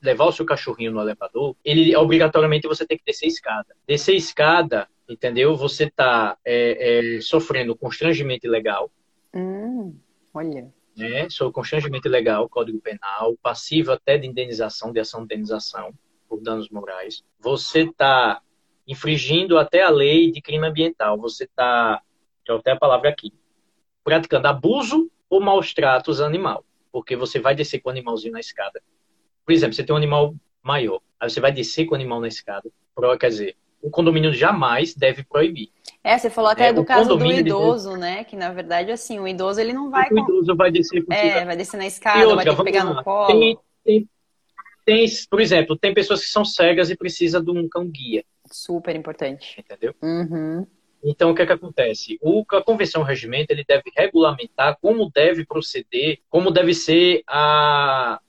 levar 0.01 0.25
o 0.25 0.31
seu 0.31 0.45
cachorrinho 0.45 0.91
no 0.91 1.01
elevador, 1.01 1.55
ele 1.63 1.95
obrigatoriamente 1.95 2.67
você 2.67 2.85
tem 2.85 2.97
que 2.97 3.03
descer 3.05 3.27
escada. 3.27 3.75
Descer 3.87 4.15
escada, 4.15 4.87
entendeu? 5.09 5.55
Você 5.55 5.85
está 5.85 6.37
é, 6.45 7.17
é, 7.17 7.21
sofrendo 7.21 7.75
constrangimento 7.75 8.47
ilegal. 8.47 8.91
Hum, 9.33 9.95
olha. 10.33 10.71
né, 10.95 11.29
sobre 11.29 11.53
constrangimento 11.53 12.07
ilegal, 12.07 12.47
Código 12.47 12.79
Penal, 12.79 13.35
passivo 13.41 13.91
até 13.91 14.17
de 14.17 14.27
indenização, 14.27 14.91
de 14.91 14.99
ação 14.99 15.21
de 15.21 15.25
indenização 15.25 15.93
por 16.27 16.41
danos 16.41 16.69
morais. 16.69 17.23
Você 17.39 17.81
está 17.81 18.41
infringindo 18.87 19.57
até 19.57 19.83
a 19.83 19.89
lei 19.89 20.31
de 20.31 20.41
crime 20.41 20.65
ambiental. 20.67 21.17
Você 21.17 21.43
está, 21.43 22.01
eu 22.47 22.57
até 22.57 22.71
a 22.71 22.77
palavra 22.77 23.09
aqui, 23.09 23.33
praticando 24.03 24.47
abuso 24.47 25.11
ou 25.29 25.41
maus 25.41 25.73
tratos 25.73 26.21
animal, 26.21 26.63
porque 26.91 27.15
você 27.15 27.39
vai 27.39 27.53
descer 27.53 27.79
com 27.79 27.89
o 27.89 27.91
animalzinho 27.91 28.33
na 28.33 28.39
escada. 28.39 28.81
Por 29.45 29.51
exemplo, 29.51 29.75
você 29.75 29.83
tem 29.83 29.93
um 29.93 29.97
animal 29.97 30.33
maior, 30.63 31.01
aí 31.19 31.29
você 31.29 31.39
vai 31.39 31.51
descer 31.51 31.85
com 31.85 31.93
o 31.93 31.95
animal 31.95 32.19
na 32.19 32.27
escada. 32.27 32.69
Quer 33.19 33.27
dizer, 33.27 33.57
o 33.81 33.89
condomínio 33.89 34.33
jamais 34.33 34.93
deve 34.93 35.23
proibir. 35.23 35.69
É, 36.03 36.17
você 36.17 36.29
falou 36.29 36.49
até 36.49 36.69
é, 36.69 36.73
do 36.73 36.83
caso 36.83 37.15
do 37.15 37.25
idoso, 37.25 37.89
deve... 37.89 38.01
né? 38.01 38.23
Que 38.23 38.35
na 38.35 38.51
verdade, 38.51 38.91
assim, 38.91 39.19
o 39.19 39.27
idoso 39.27 39.59
ele 39.59 39.73
não 39.73 39.89
vai. 39.89 40.09
O 40.09 40.19
idoso 40.19 40.55
vai 40.55 40.71
descer. 40.71 41.05
É, 41.09 41.45
vai 41.45 41.55
descer 41.55 41.77
na 41.77 41.85
escada, 41.85 42.19
outra, 42.27 42.35
vai 42.35 42.45
ter 42.45 42.55
que 42.55 42.63
pegar 42.63 42.83
lá. 42.83 42.93
no 42.95 43.03
colo. 43.03 43.27
Tem, 43.27 43.59
tem, 43.83 44.09
tem, 44.87 45.05
por 45.29 45.41
exemplo, 45.41 45.77
tem 45.77 45.93
pessoas 45.93 46.21
que 46.21 46.29
são 46.29 46.45
cegas 46.45 46.89
e 46.89 46.95
precisam 46.95 47.43
de 47.43 47.51
um 47.51 47.67
cão 47.67 47.85
guia. 47.85 48.23
Super 48.49 48.95
importante. 48.95 49.59
Entendeu? 49.59 49.93
Uhum. 50.01 50.65
Então, 51.03 51.29
o 51.29 51.35
que 51.35 51.41
é 51.41 51.45
que 51.45 51.51
acontece? 51.51 52.17
O, 52.21 52.45
a 52.53 52.63
convenção 52.63 53.03
regimento 53.03 53.51
ele 53.51 53.65
deve 53.67 53.91
regulamentar 53.93 54.77
como 54.81 55.11
deve 55.13 55.45
proceder, 55.45 56.19
como 56.29 56.51
deve 56.51 56.73
ser 56.73 57.21
a, 57.27 58.21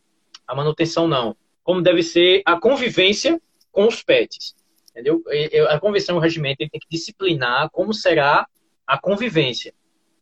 a 0.49 0.55
manutenção, 0.57 1.07
não, 1.07 1.37
como 1.62 1.81
deve 1.81 2.03
ser 2.03 2.43
a 2.45 2.59
convivência 2.59 3.41
com 3.71 3.87
os 3.87 4.03
pets. 4.03 4.57
Entendeu? 4.91 5.23
A 5.69 5.79
convenção 5.79 6.17
e 6.17 6.19
o 6.19 6.21
regimento 6.21 6.59
tem 6.59 6.69
que 6.69 6.88
disciplinar 6.91 7.71
como 7.71 7.95
será 7.95 8.49
a 8.85 9.00
convivência. 9.00 9.73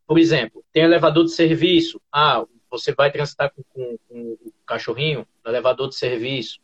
Por 0.06 0.18
exemplo, 0.18 0.62
tem 0.70 0.82
elevador 0.82 1.24
de 1.24 1.32
serviço. 1.32 1.98
Ah, 2.12 2.44
você 2.70 2.92
vai 2.94 3.10
transitar 3.10 3.52
com, 3.54 3.62
com, 3.72 3.98
com 4.08 4.32
o 4.32 4.52
cachorrinho 4.66 5.26
no 5.44 5.50
elevador 5.50 5.88
de 5.88 5.96
serviço. 5.96 6.60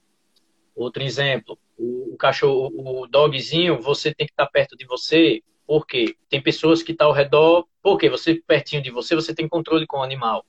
Outro 0.75 1.03
exemplo, 1.03 1.59
o, 1.77 2.15
o, 2.15 2.17
cachorro, 2.17 2.73
o 2.75 3.07
dogzinho, 3.07 3.81
você 3.81 4.15
tem 4.15 4.27
que 4.27 4.33
estar 4.33 4.47
perto 4.47 4.77
de 4.77 4.87
você. 4.87 5.43
Por 5.67 5.87
quê? 5.87 6.17
Tem 6.29 6.43
pessoas 6.43 6.83
que 6.83 6.93
estão 6.93 7.09
ao 7.09 7.13
redor. 7.13 7.67
Por 7.83 7.99
quê? 7.99 8.09
Você 8.09 8.43
pertinho 8.47 8.83
de 8.83 8.91
você, 8.91 9.15
você 9.15 9.35
tem 9.35 9.49
controle 9.49 9.87
com 9.87 9.99
o 9.99 10.03
animal. 10.03 10.45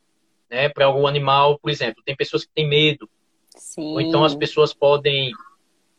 Né? 0.49 0.69
Para 0.69 0.85
algum 0.85 1.07
animal, 1.07 1.59
por 1.59 1.69
exemplo, 1.69 2.01
tem 2.05 2.15
pessoas 2.15 2.45
que 2.45 2.51
têm 2.53 2.67
medo. 2.67 3.09
Sim. 3.49 3.93
Ou 3.93 4.01
então 4.01 4.23
as 4.23 4.35
pessoas 4.35 4.73
podem 4.73 5.31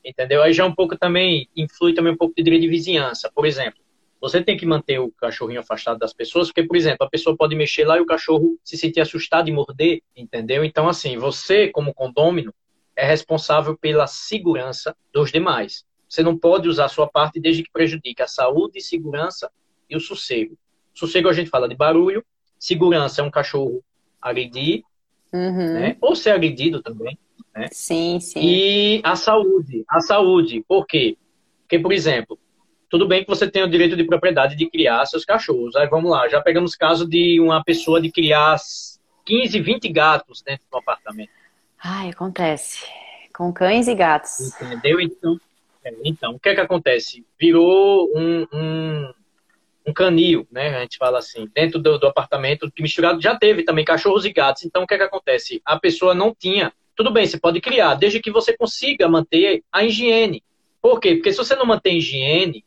entendeu? 0.04 0.42
Aí 0.42 0.52
já 0.52 0.66
um 0.66 0.74
pouco 0.74 0.98
também, 0.98 1.48
influi 1.56 1.94
também 1.94 2.12
um 2.12 2.16
pouco 2.16 2.34
de 2.36 2.42
direito 2.42 2.62
de 2.62 2.68
vizinhança. 2.68 3.30
Por 3.34 3.46
exemplo, 3.46 3.80
você 4.24 4.42
tem 4.42 4.56
que 4.56 4.64
manter 4.64 4.98
o 4.98 5.12
cachorrinho 5.12 5.60
afastado 5.60 5.98
das 5.98 6.14
pessoas, 6.14 6.48
porque, 6.48 6.62
por 6.62 6.78
exemplo, 6.78 7.06
a 7.06 7.10
pessoa 7.10 7.36
pode 7.36 7.54
mexer 7.54 7.84
lá 7.84 7.98
e 7.98 8.00
o 8.00 8.06
cachorro 8.06 8.58
se 8.64 8.74
sentir 8.74 9.02
assustado 9.02 9.50
e 9.50 9.52
morder, 9.52 10.00
entendeu? 10.16 10.64
Então, 10.64 10.88
assim, 10.88 11.18
você, 11.18 11.68
como 11.68 11.92
condômino, 11.92 12.50
é 12.96 13.04
responsável 13.04 13.76
pela 13.76 14.06
segurança 14.06 14.96
dos 15.12 15.30
demais. 15.30 15.84
Você 16.08 16.22
não 16.22 16.38
pode 16.38 16.70
usar 16.70 16.86
a 16.86 16.88
sua 16.88 17.06
parte 17.06 17.38
desde 17.38 17.64
que 17.64 17.70
prejudique 17.70 18.22
a 18.22 18.26
saúde, 18.26 18.80
segurança 18.80 19.50
e 19.90 19.94
o 19.94 20.00
sossego. 20.00 20.56
Sossego 20.94 21.28
a 21.28 21.34
gente 21.34 21.50
fala 21.50 21.68
de 21.68 21.76
barulho, 21.76 22.24
segurança 22.58 23.20
é 23.20 23.24
um 23.24 23.30
cachorro 23.30 23.84
agredir, 24.22 24.84
uhum. 25.34 25.74
né? 25.74 25.98
ou 26.00 26.16
ser 26.16 26.30
agredido 26.30 26.80
também. 26.80 27.18
Né? 27.54 27.68
Sim, 27.70 28.18
sim. 28.20 28.40
E 28.42 29.02
a 29.04 29.16
saúde. 29.16 29.84
A 29.86 30.00
saúde. 30.00 30.64
Por 30.66 30.86
quê? 30.86 31.18
Porque, 31.60 31.78
por 31.78 31.92
exemplo, 31.92 32.38
tudo 32.94 33.08
bem 33.08 33.24
que 33.24 33.28
você 33.28 33.50
tem 33.50 33.60
o 33.60 33.68
direito 33.68 33.96
de 33.96 34.04
propriedade 34.04 34.54
de 34.54 34.70
criar 34.70 35.04
seus 35.06 35.24
cachorros. 35.24 35.74
Aí 35.74 35.88
vamos 35.88 36.08
lá, 36.08 36.28
já 36.28 36.40
pegamos 36.40 36.76
caso 36.76 37.08
de 37.08 37.40
uma 37.40 37.60
pessoa 37.64 38.00
de 38.00 38.08
criar 38.08 38.56
15, 39.26 39.58
20 39.58 39.88
gatos 39.88 40.42
dentro 40.42 40.64
do 40.70 40.78
apartamento. 40.78 41.32
Ai, 41.82 42.10
acontece. 42.10 42.86
Com 43.36 43.52
cães 43.52 43.88
e 43.88 43.96
gatos. 43.96 44.54
Entendeu? 44.62 45.00
Então, 45.00 45.40
é, 45.84 45.92
então 46.04 46.34
o 46.34 46.38
que 46.38 46.50
é 46.50 46.54
que 46.54 46.60
acontece? 46.60 47.26
Virou 47.36 48.12
um, 48.14 48.46
um, 48.52 49.12
um, 49.88 49.92
canil, 49.92 50.46
né? 50.48 50.76
A 50.76 50.82
gente 50.82 50.96
fala 50.96 51.18
assim, 51.18 51.50
dentro 51.52 51.80
do, 51.80 51.98
do 51.98 52.06
apartamento, 52.06 52.70
que 52.70 52.80
misturado 52.80 53.20
já 53.20 53.34
teve 53.34 53.64
também 53.64 53.84
cachorros 53.84 54.24
e 54.24 54.32
gatos. 54.32 54.64
Então, 54.64 54.84
o 54.84 54.86
que 54.86 54.94
é 54.94 54.98
que 54.98 55.02
acontece? 55.02 55.60
A 55.64 55.76
pessoa 55.80 56.14
não 56.14 56.32
tinha 56.32 56.72
tudo 56.94 57.10
bem, 57.10 57.26
você 57.26 57.40
pode 57.40 57.60
criar, 57.60 57.96
desde 57.96 58.20
que 58.20 58.30
você 58.30 58.56
consiga 58.56 59.08
manter 59.08 59.64
a 59.72 59.82
higiene. 59.82 60.44
Por 60.80 61.00
quê? 61.00 61.16
Porque 61.16 61.32
se 61.32 61.38
você 61.38 61.56
não 61.56 61.66
mantém 61.66 61.98
higiene, 61.98 62.64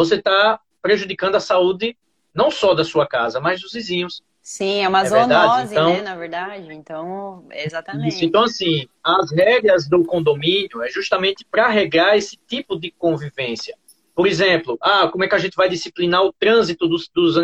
você 0.00 0.14
está 0.14 0.58
prejudicando 0.80 1.34
a 1.34 1.40
saúde 1.40 1.94
não 2.34 2.50
só 2.50 2.72
da 2.74 2.84
sua 2.84 3.06
casa, 3.06 3.38
mas 3.38 3.60
dos 3.60 3.72
vizinhos. 3.72 4.22
Sim, 4.40 4.82
é 4.82 4.88
uma 4.88 5.02
é 5.02 5.04
zoonose, 5.04 5.72
então, 5.72 5.92
né, 5.92 6.00
na 6.00 6.16
verdade. 6.16 6.72
Então, 6.72 7.46
exatamente. 7.50 8.14
Isso. 8.14 8.24
Então, 8.24 8.44
assim, 8.44 8.88
as 9.04 9.30
regras 9.30 9.86
do 9.86 10.02
condomínio 10.04 10.82
é 10.82 10.88
justamente 10.88 11.44
para 11.44 11.68
regar 11.68 12.16
esse 12.16 12.38
tipo 12.48 12.80
de 12.80 12.90
convivência. 12.90 13.76
Por 14.14 14.26
exemplo, 14.26 14.78
ah, 14.80 15.08
como 15.08 15.22
é 15.24 15.28
que 15.28 15.34
a 15.34 15.38
gente 15.38 15.54
vai 15.54 15.68
disciplinar 15.68 16.22
o 16.22 16.32
trânsito 16.32 16.88
dos, 16.88 17.08
dos, 17.14 17.34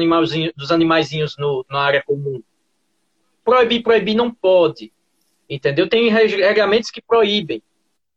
dos 0.57 0.73
animaizinhos 0.73 1.37
no, 1.37 1.65
na 1.69 1.81
área 1.81 2.03
comum? 2.03 2.43
Proibir, 3.45 3.83
proibir 3.83 4.15
não 4.15 4.31
pode. 4.33 4.91
Entendeu? 5.49 5.89
Tem 5.89 6.09
regulamentos 6.09 6.91
que 6.91 7.03
proíbem, 7.03 7.63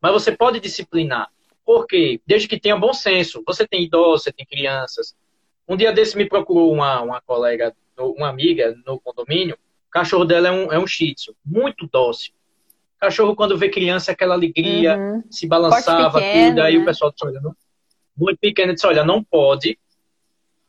mas 0.01 0.13
você 0.13 0.31
pode 0.31 0.61
disciplinar. 0.61 1.29
Por 1.69 1.85
quê? 1.85 2.19
Desde 2.25 2.47
que 2.47 2.59
tenha 2.59 2.75
bom 2.75 2.91
senso. 2.91 3.43
Você 3.45 3.67
tem 3.67 3.83
idosos, 3.83 4.23
você 4.23 4.31
tem 4.31 4.43
crianças. 4.43 5.15
Um 5.67 5.77
dia 5.77 5.93
desse 5.93 6.17
me 6.17 6.27
procurou 6.27 6.73
uma, 6.73 6.99
uma 6.99 7.21
colega, 7.21 7.75
uma 7.95 8.27
amiga 8.27 8.75
no 8.87 8.99
condomínio. 8.99 9.53
O 9.87 9.91
cachorro 9.91 10.25
dela 10.25 10.47
é 10.47 10.51
um, 10.51 10.73
é 10.73 10.79
um 10.79 10.87
shih 10.87 11.13
tzu, 11.13 11.35
muito 11.45 11.87
dócil. 11.93 12.33
O 12.97 12.99
cachorro, 13.01 13.35
quando 13.35 13.55
vê 13.55 13.69
criança, 13.69 14.11
aquela 14.11 14.33
alegria, 14.33 14.97
uhum. 14.97 15.23
se 15.29 15.45
balançava, 15.45 16.19
pequeno, 16.19 16.55
tudo. 16.55 16.61
Aí 16.63 16.75
né? 16.75 16.81
o 16.81 16.85
pessoal 16.85 17.11
disse, 17.11 17.27
olha, 17.27 17.39
não, 17.39 17.55
muito 18.17 18.39
pequeno, 18.39 18.73
disse, 18.73 18.87
olha, 18.87 19.05
não 19.05 19.23
pode 19.23 19.77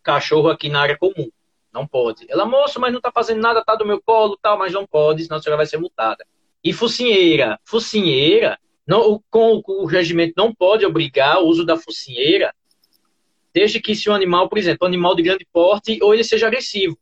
cachorro 0.02 0.50
aqui 0.50 0.68
na 0.68 0.82
área 0.82 0.98
comum. 0.98 1.30
Não 1.72 1.86
pode. 1.86 2.26
Ela, 2.28 2.44
moço, 2.44 2.78
mas 2.78 2.92
não 2.92 3.00
tá 3.00 3.10
fazendo 3.10 3.40
nada, 3.40 3.64
tá 3.64 3.74
do 3.74 3.86
meu 3.86 4.02
colo, 4.02 4.38
tal, 4.42 4.58
mas 4.58 4.74
não 4.74 4.86
pode, 4.86 5.24
senão 5.24 5.38
a 5.38 5.42
senhora 5.42 5.56
vai 5.56 5.64
ser 5.64 5.78
multada. 5.78 6.26
E 6.62 6.74
focinheira. 6.74 7.58
Focinheira, 7.64 8.58
não, 8.90 9.22
com 9.30 9.62
o 9.64 9.84
regimento 9.86 10.34
não 10.36 10.52
pode 10.52 10.84
obrigar 10.84 11.38
o 11.38 11.46
uso 11.46 11.64
da 11.64 11.76
focinheira, 11.76 12.52
desde 13.54 13.78
que 13.78 13.94
se 13.94 14.10
o 14.10 14.12
animal, 14.12 14.48
por 14.48 14.58
exemplo, 14.58 14.78
um 14.82 14.88
animal 14.88 15.14
de 15.14 15.22
grande 15.22 15.46
porte, 15.52 16.00
ou 16.02 16.12
ele 16.12 16.24
seja 16.24 16.48
agressivo. 16.48 16.98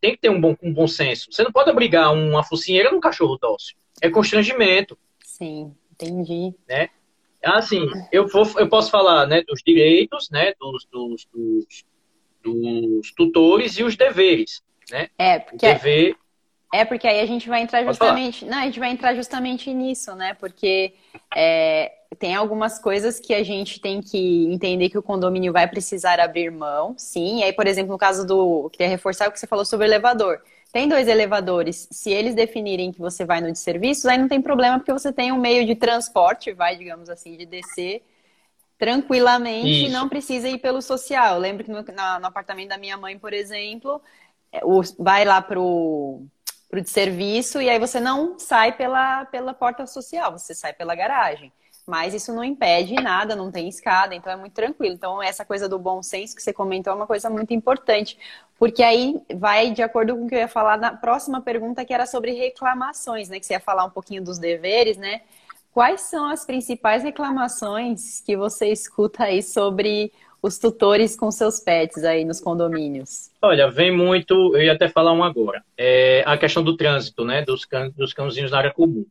Tem 0.00 0.12
que 0.12 0.20
ter 0.20 0.30
um 0.30 0.40
bom, 0.40 0.56
um 0.62 0.72
bom 0.72 0.86
senso. 0.86 1.26
Você 1.32 1.42
não 1.42 1.50
pode 1.50 1.70
obrigar 1.70 2.14
uma 2.14 2.44
focinheira 2.44 2.92
num 2.92 3.00
cachorro 3.00 3.36
dócil. 3.36 3.76
É 4.00 4.08
constrangimento. 4.08 4.96
Sim, 5.24 5.74
entendi. 5.90 6.54
Né? 6.68 6.88
Assim, 7.44 7.90
eu, 8.12 8.28
vou, 8.28 8.48
eu 8.56 8.68
posso 8.68 8.88
falar 8.88 9.26
né, 9.26 9.42
dos 9.42 9.60
direitos, 9.66 10.30
né, 10.30 10.52
dos, 10.60 10.84
dos, 10.84 11.26
dos, 11.32 11.84
dos 12.44 13.12
tutores 13.12 13.76
e 13.76 13.82
os 13.82 13.96
deveres. 13.96 14.62
Né? 14.88 15.08
É, 15.18 15.40
porque... 15.40 15.66
Dever 15.66 16.16
é, 16.72 16.86
porque 16.86 17.06
aí 17.06 17.20
a 17.20 17.26
gente 17.26 17.48
vai 17.48 17.60
entrar 17.60 17.84
justamente. 17.84 18.46
Não, 18.46 18.58
a 18.58 18.64
gente 18.64 18.80
vai 18.80 18.90
entrar 18.90 19.14
justamente 19.14 19.72
nisso, 19.74 20.14
né? 20.14 20.32
Porque 20.34 20.94
é, 21.36 21.92
tem 22.18 22.34
algumas 22.34 22.78
coisas 22.78 23.20
que 23.20 23.34
a 23.34 23.42
gente 23.42 23.78
tem 23.78 24.00
que 24.00 24.52
entender 24.52 24.88
que 24.88 24.96
o 24.96 25.02
condomínio 25.02 25.52
vai 25.52 25.68
precisar 25.68 26.18
abrir 26.18 26.50
mão, 26.50 26.94
sim. 26.96 27.40
E 27.40 27.44
aí, 27.44 27.52
por 27.52 27.66
exemplo, 27.66 27.92
no 27.92 27.98
caso 27.98 28.26
do. 28.26 28.70
Queria 28.70 28.88
reforçar 28.88 29.28
o 29.28 29.32
que 29.32 29.38
você 29.38 29.46
falou 29.46 29.66
sobre 29.66 29.86
o 29.86 29.88
elevador. 29.88 30.40
Tem 30.72 30.88
dois 30.88 31.06
elevadores. 31.06 31.86
Se 31.90 32.10
eles 32.10 32.34
definirem 32.34 32.90
que 32.90 32.98
você 32.98 33.26
vai 33.26 33.42
no 33.42 33.52
de 33.52 33.58
serviços, 33.58 34.06
aí 34.06 34.16
não 34.16 34.26
tem 34.26 34.40
problema, 34.40 34.78
porque 34.78 34.92
você 34.92 35.12
tem 35.12 35.30
um 35.30 35.38
meio 35.38 35.66
de 35.66 35.74
transporte, 35.74 36.54
vai, 36.54 36.76
digamos 36.76 37.10
assim, 37.10 37.36
de 37.36 37.44
descer 37.44 38.02
tranquilamente 38.78 39.84
Isso. 39.84 39.92
não 39.92 40.08
precisa 40.08 40.48
ir 40.48 40.58
pelo 40.58 40.82
social. 40.82 41.34
Eu 41.34 41.40
lembro 41.40 41.62
que 41.62 41.70
no, 41.70 41.82
na, 41.82 42.18
no 42.18 42.26
apartamento 42.26 42.70
da 42.70 42.78
minha 42.78 42.96
mãe, 42.96 43.16
por 43.16 43.32
exemplo, 43.32 44.02
é, 44.50 44.64
o, 44.64 44.82
vai 44.98 45.24
lá 45.24 45.40
pro 45.40 46.26
para 46.72 46.80
o 46.80 46.82
de 46.82 46.88
serviço 46.88 47.60
e 47.60 47.68
aí 47.68 47.78
você 47.78 48.00
não 48.00 48.38
sai 48.38 48.72
pela, 48.72 49.26
pela 49.26 49.52
porta 49.52 49.86
social, 49.86 50.32
você 50.32 50.54
sai 50.54 50.72
pela 50.72 50.94
garagem. 50.94 51.52
Mas 51.86 52.14
isso 52.14 52.32
não 52.32 52.42
impede 52.42 52.94
nada, 52.94 53.36
não 53.36 53.50
tem 53.50 53.68
escada, 53.68 54.14
então 54.14 54.32
é 54.32 54.36
muito 54.36 54.54
tranquilo. 54.54 54.94
Então, 54.94 55.22
essa 55.22 55.44
coisa 55.44 55.68
do 55.68 55.78
bom 55.78 56.02
senso 56.02 56.34
que 56.34 56.42
você 56.42 56.50
comentou 56.50 56.90
é 56.90 56.96
uma 56.96 57.06
coisa 57.06 57.28
muito 57.28 57.52
importante, 57.52 58.16
porque 58.58 58.82
aí 58.82 59.20
vai 59.34 59.72
de 59.72 59.82
acordo 59.82 60.16
com 60.16 60.24
o 60.24 60.28
que 60.28 60.34
eu 60.34 60.38
ia 60.38 60.48
falar 60.48 60.78
na 60.78 60.96
próxima 60.96 61.42
pergunta, 61.42 61.84
que 61.84 61.92
era 61.92 62.06
sobre 62.06 62.32
reclamações, 62.32 63.28
né? 63.28 63.38
Que 63.38 63.44
você 63.44 63.52
ia 63.52 63.60
falar 63.60 63.84
um 63.84 63.90
pouquinho 63.90 64.24
dos 64.24 64.38
deveres, 64.38 64.96
né? 64.96 65.20
Quais 65.74 66.02
são 66.02 66.26
as 66.30 66.46
principais 66.46 67.02
reclamações 67.02 68.22
que 68.22 68.34
você 68.34 68.68
escuta 68.68 69.24
aí 69.24 69.42
sobre 69.42 70.10
os 70.42 70.58
tutores 70.58 71.16
com 71.16 71.30
seus 71.30 71.60
pets 71.60 72.02
aí 72.02 72.24
nos 72.24 72.40
condomínios? 72.40 73.30
Olha, 73.40 73.70
vem 73.70 73.96
muito, 73.96 74.34
eu 74.56 74.62
ia 74.62 74.72
até 74.72 74.88
falar 74.88 75.12
um 75.12 75.22
agora, 75.22 75.62
é 75.78 76.24
a 76.26 76.36
questão 76.36 76.64
do 76.64 76.76
trânsito, 76.76 77.24
né, 77.24 77.42
dos, 77.42 77.64
can, 77.64 77.90
dos 77.90 78.12
cãozinhos 78.12 78.50
na 78.50 78.58
área 78.58 78.72
comum. 78.72 79.06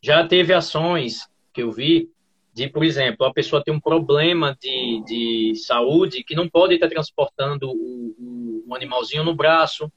Já 0.00 0.26
teve 0.26 0.54
ações 0.54 1.28
que 1.52 1.62
eu 1.62 1.70
vi 1.70 2.10
de, 2.54 2.68
por 2.68 2.84
exemplo, 2.84 3.26
a 3.26 3.32
pessoa 3.32 3.62
tem 3.62 3.74
um 3.74 3.80
problema 3.80 4.56
de, 4.60 5.02
de 5.04 5.54
saúde 5.56 6.22
que 6.22 6.36
não 6.36 6.48
pode 6.48 6.74
estar 6.74 6.88
transportando 6.88 7.68
o, 7.68 8.64
o, 8.68 8.74
animalzinho 8.74 9.24
no 9.24 9.34
braço, 9.34 9.90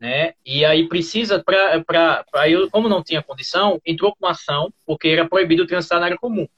né? 0.00 0.32
E 0.44 0.64
aí 0.64 0.88
precisa, 0.88 1.44
para 1.44 2.48
eu, 2.48 2.70
como 2.70 2.88
não 2.88 3.02
tinha 3.02 3.22
condição, 3.22 3.78
entrou 3.84 4.16
com 4.18 4.26
ação, 4.26 4.72
porque 4.86 5.08
era 5.08 5.28
proibido 5.28 5.66
transitar 5.66 6.00
na 6.00 6.06
área 6.06 6.18
comum. 6.18 6.48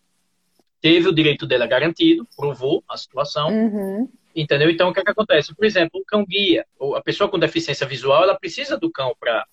Teve 0.85 1.09
o 1.09 1.15
direito 1.15 1.47
dela 1.47 1.67
garantido, 1.67 2.29
provou 2.37 2.85
a 2.87 2.95
situação, 2.99 3.49
Uhum. 3.49 4.07
entendeu? 4.37 4.69
Então, 4.69 4.91
o 4.91 4.93
que, 4.93 5.01
é 5.01 5.03
que 5.03 5.11
acontece? 5.11 5.55
Por 5.55 5.65
exemplo, 5.65 5.99
o 5.99 6.05
cão 6.05 6.27
guia, 6.27 6.67
ou 6.79 6.95
a 6.95 7.03
pessoa 7.03 7.27
com 7.31 7.39
deficiência 7.39 7.87
visual, 7.87 8.23
ela 8.23 8.39
precisa 8.39 8.77
do 8.77 8.93
cão 8.93 9.17
para 9.19 9.47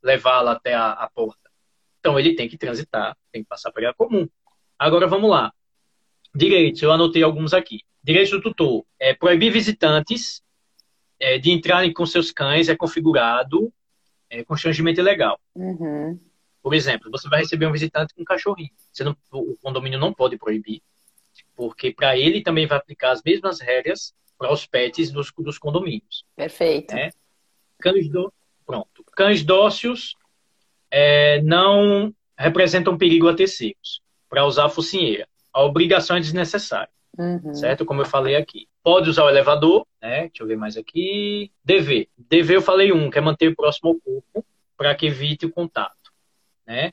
levá-la 0.00 0.52
até 0.52 0.72
a, 0.72 0.92
a 0.92 1.10
porta. 1.10 1.50
Então, 1.98 2.16
ele 2.20 2.36
tem 2.36 2.48
que 2.48 2.56
transitar, 2.56 3.16
tem 3.32 3.42
que 3.42 3.48
passar 3.48 3.72
por 3.72 3.82
área 3.82 3.92
comum. 3.92 4.28
Agora, 4.78 5.08
vamos 5.08 5.28
lá. 5.28 5.52
Direitos, 6.32 6.80
eu 6.80 6.92
anotei 6.92 7.24
alguns 7.24 7.52
aqui. 7.52 7.80
Direitos 8.00 8.30
do 8.30 8.40
tutor. 8.40 8.84
É, 8.96 9.12
proibir 9.12 9.50
visitantes 9.50 10.40
é, 11.18 11.36
de 11.36 11.50
entrarem 11.50 11.92
com 11.92 12.06
seus 12.06 12.30
cães 12.30 12.68
é 12.68 12.76
configurado 12.76 13.72
é, 14.30 14.44
constrangimento 14.44 15.00
ilegal. 15.00 15.36
Uhum. 15.52 16.16
Por 16.62 16.74
exemplo, 16.74 17.10
você 17.10 17.28
vai 17.28 17.40
receber 17.40 17.66
um 17.66 17.72
visitante 17.72 18.14
com 18.14 18.22
um 18.22 18.24
cachorrinho. 18.24 18.70
Não, 19.00 19.16
o 19.32 19.56
condomínio 19.62 19.98
não 19.98 20.12
pode 20.12 20.36
proibir, 20.36 20.82
porque 21.56 21.92
para 21.92 22.18
ele 22.18 22.42
também 22.42 22.66
vai 22.66 22.78
aplicar 22.78 23.12
as 23.12 23.22
mesmas 23.22 23.60
regras 23.60 24.14
para 24.38 24.52
os 24.52 24.66
pets 24.66 25.10
dos, 25.10 25.32
dos 25.38 25.58
condomínios. 25.58 26.24
Perfeito. 26.36 26.94
É. 26.94 27.10
Cães, 27.78 28.08
do... 28.08 28.32
Pronto. 28.66 29.04
Cães 29.16 29.42
dócios 29.42 30.14
é, 30.90 31.40
não 31.42 32.14
representam 32.38 32.96
perigo 32.96 33.28
a 33.28 33.34
terceiros 33.34 34.00
para 34.28 34.44
usar 34.46 34.66
a 34.66 34.68
focinheira. 34.68 35.28
A 35.52 35.62
obrigação 35.62 36.16
é 36.16 36.20
desnecessária, 36.20 36.90
Uhum. 37.18 37.52
certo? 37.54 37.84
Como 37.84 38.00
eu 38.00 38.06
falei 38.06 38.36
aqui. 38.36 38.68
Pode 38.82 39.10
usar 39.10 39.24
o 39.24 39.28
elevador, 39.28 39.84
né? 40.00 40.28
Deixa 40.28 40.42
eu 40.42 40.46
ver 40.46 40.56
mais 40.56 40.76
aqui. 40.76 41.50
Dever. 41.62 42.08
Dever 42.16 42.56
eu 42.56 42.62
falei 42.62 42.92
um, 42.92 43.10
que 43.10 43.18
é 43.18 43.20
manter 43.20 43.54
próximo 43.54 43.90
ao 43.90 43.96
corpo 43.96 44.46
para 44.76 44.94
que 44.94 45.06
evite 45.06 45.44
o 45.44 45.50
contato, 45.50 45.99
né? 46.70 46.92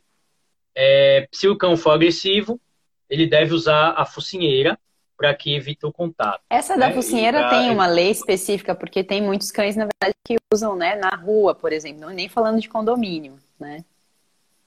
É, 0.76 1.28
se 1.32 1.48
o 1.48 1.56
cão 1.56 1.78
for 1.78 1.92
agressivo, 1.92 2.60
ele 3.08 3.28
deve 3.28 3.54
usar 3.54 3.92
a 3.92 4.06
focinheira 4.06 4.78
para 5.16 5.34
que 5.36 5.54
evite 5.56 5.86
o 5.86 5.92
contato. 5.92 6.42
Essa 6.50 6.76
da 6.76 6.90
né? 6.90 6.94
focinheira 6.94 7.40
pra- 7.40 7.50
tem 7.50 7.70
uma 7.70 7.86
lei 7.88 8.10
específica, 8.10 8.74
porque 8.74 9.04
tem 9.04 9.22
muitos 9.22 9.52
cães, 9.52 9.76
na 9.76 9.86
verdade, 9.88 10.16
que 10.26 10.36
usam, 10.54 10.76
né, 10.76 10.96
na 10.96 11.16
rua, 11.16 11.54
por 11.56 11.72
exemplo, 11.72 12.02
não 12.02 12.10
nem 12.10 12.28
falando 12.28 12.60
de 12.60 12.68
condomínio, 12.68 13.38
né? 13.60 13.84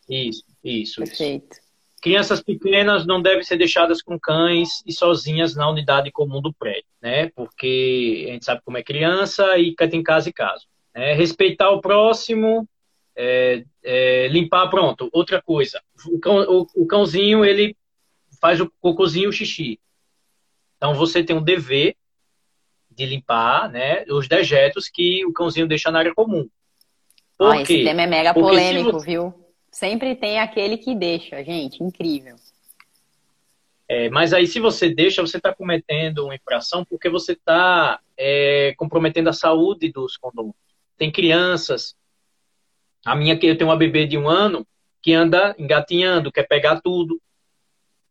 Isso, 0.09 0.45
isso, 0.65 1.03
isso. 1.03 1.19
Perfeito. 1.19 1.59
Crianças 2.03 2.41
pequenas 2.43 3.07
não 3.07 3.21
devem 3.21 3.43
ser 3.43 3.57
deixadas 3.59 4.01
com 4.01 4.19
cães 4.19 4.83
e 4.87 4.93
sozinhas 4.93 5.55
na 5.55 5.69
unidade 5.69 6.11
comum 6.11 6.41
do 6.41 6.53
prédio, 6.53 6.87
né? 7.01 7.29
Porque 7.31 8.27
a 8.29 8.33
gente 8.33 8.45
sabe 8.45 8.63
como 8.65 8.79
é 8.79 8.83
criança 8.83 9.59
e 9.59 9.75
tem 9.75 10.03
casa 10.03 10.29
e 10.29 10.33
caso. 10.33 10.67
né? 10.95 11.13
Respeitar 11.13 11.71
o 11.71 11.81
próximo, 11.81 12.67
é, 13.17 13.65
é, 13.83 14.29
limpar, 14.29 14.69
pronto. 14.69 15.09
Outra 15.13 15.43
coisa, 15.43 15.83
o, 16.07 16.19
cão, 16.19 16.37
o, 16.49 16.67
o 16.75 16.87
cãozinho, 16.87 17.45
ele 17.45 17.77
faz 18.41 18.61
o 18.61 18.71
cocôzinho 18.81 19.29
o 19.29 19.33
xixi. 19.33 19.79
Então, 20.77 20.95
você 20.95 21.23
tem 21.23 21.37
um 21.37 21.43
dever 21.43 21.95
de 22.91 23.07
limpar 23.07 23.71
né, 23.71 24.05
os 24.09 24.29
dejetos 24.29 24.89
que 24.89 25.25
o 25.27 25.33
cãozinho 25.33 25.69
deixa 25.69 25.91
na 25.91 25.99
área 25.99 26.15
comum. 26.15 26.49
Por 27.37 27.55
Ah, 27.55 27.63
esse 27.63 27.85
tema 27.85 28.03
é 28.03 28.07
mega 28.07 28.35
Porque 28.35 28.49
polêmico, 28.49 28.99
você- 28.99 29.07
viu? 29.07 29.35
Sempre 29.71 30.17
tem 30.17 30.41
aquele 30.41 30.77
que 30.77 30.95
deixa, 30.95 31.45
gente, 31.45 31.83
incrível. 31.83 32.37
É, 33.89 34.09
mas 34.09 34.33
aí, 34.33 34.47
se 34.47 34.61
você 34.61 34.89
deixa, 34.89 35.21
você 35.23 35.37
está 35.37 35.53
cometendo 35.55 36.25
uma 36.25 36.35
infração 36.35 36.85
porque 36.85 37.09
você 37.09 37.33
está 37.33 38.01
comprometendo 38.77 39.29
a 39.29 39.33
saúde 39.33 39.91
dos 39.91 40.17
condomínios. 40.17 40.57
Tem 40.97 41.11
crianças, 41.11 41.97
a 43.05 43.15
minha 43.17 43.39
que 43.39 43.47
eu 43.47 43.57
tenho 43.57 43.71
uma 43.71 43.77
bebê 43.77 44.07
de 44.07 44.17
um 44.19 44.29
ano 44.29 44.67
que 45.03 45.13
anda 45.15 45.55
engatinhando, 45.59 46.31
quer 46.33 46.47
pegar 46.47 46.81
tudo. 46.81 47.21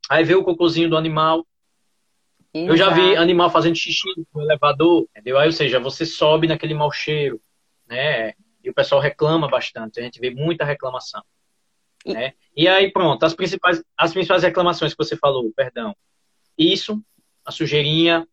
Aí 0.10 0.24
vê 0.24 0.34
o 0.36 0.43
cocôzinho 0.43 0.89
do 0.89 0.98
animal. 0.98 1.46
Eu 2.53 2.75
já 2.75 2.89
vi 2.89 3.15
animal 3.15 3.49
fazendo 3.52 3.75
xixi 3.75 4.08
no 4.34 4.41
elevador, 4.41 5.06
entendeu? 5.12 5.38
Aí, 5.38 5.47
ou 5.47 5.52
seja, 5.54 5.80
você 5.80 6.06
sobe 6.06 6.47
naquele 6.47 6.73
mau 6.73 6.91
cheiro, 6.91 7.39
né? 7.88 8.34
E 8.63 8.69
o 8.69 8.73
pessoal 8.73 8.99
reclama 8.99 9.47
bastante. 9.47 9.99
A 9.99 10.04
gente 10.04 10.19
vê 10.19 10.32
muita 10.32 10.65
reclamação. 10.65 11.23
E- 12.06 12.13
Né? 12.13 12.34
E 12.56 12.67
aí, 12.67 12.91
pronto, 12.91 13.23
as 13.23 13.34
principais, 13.36 13.84
as 13.95 14.12
principais 14.12 14.41
reclamações 14.43 14.93
que 14.93 14.97
você 15.04 15.15
falou, 15.15 15.52
perdão. 15.56 15.95
Isso, 16.58 17.02
a 17.45 17.52
sujeirinha, 17.52 18.28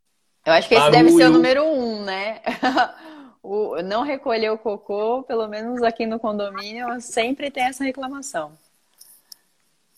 Eu 0.44 0.52
acho 0.54 0.68
que 0.68 0.74
esse 0.74 0.90
deve 0.90 1.10
ser 1.10 1.14
o 1.14 1.18
Barulho. 1.18 1.32
número 1.34 1.64
um, 1.64 2.02
né? 2.04 2.40
O 3.48 3.80
não 3.80 4.02
recolher 4.02 4.50
o 4.50 4.58
cocô, 4.58 5.22
pelo 5.22 5.46
menos 5.46 5.80
aqui 5.80 6.04
no 6.04 6.18
condomínio, 6.18 7.00
sempre 7.00 7.48
tem 7.48 7.62
essa 7.62 7.84
reclamação. 7.84 8.58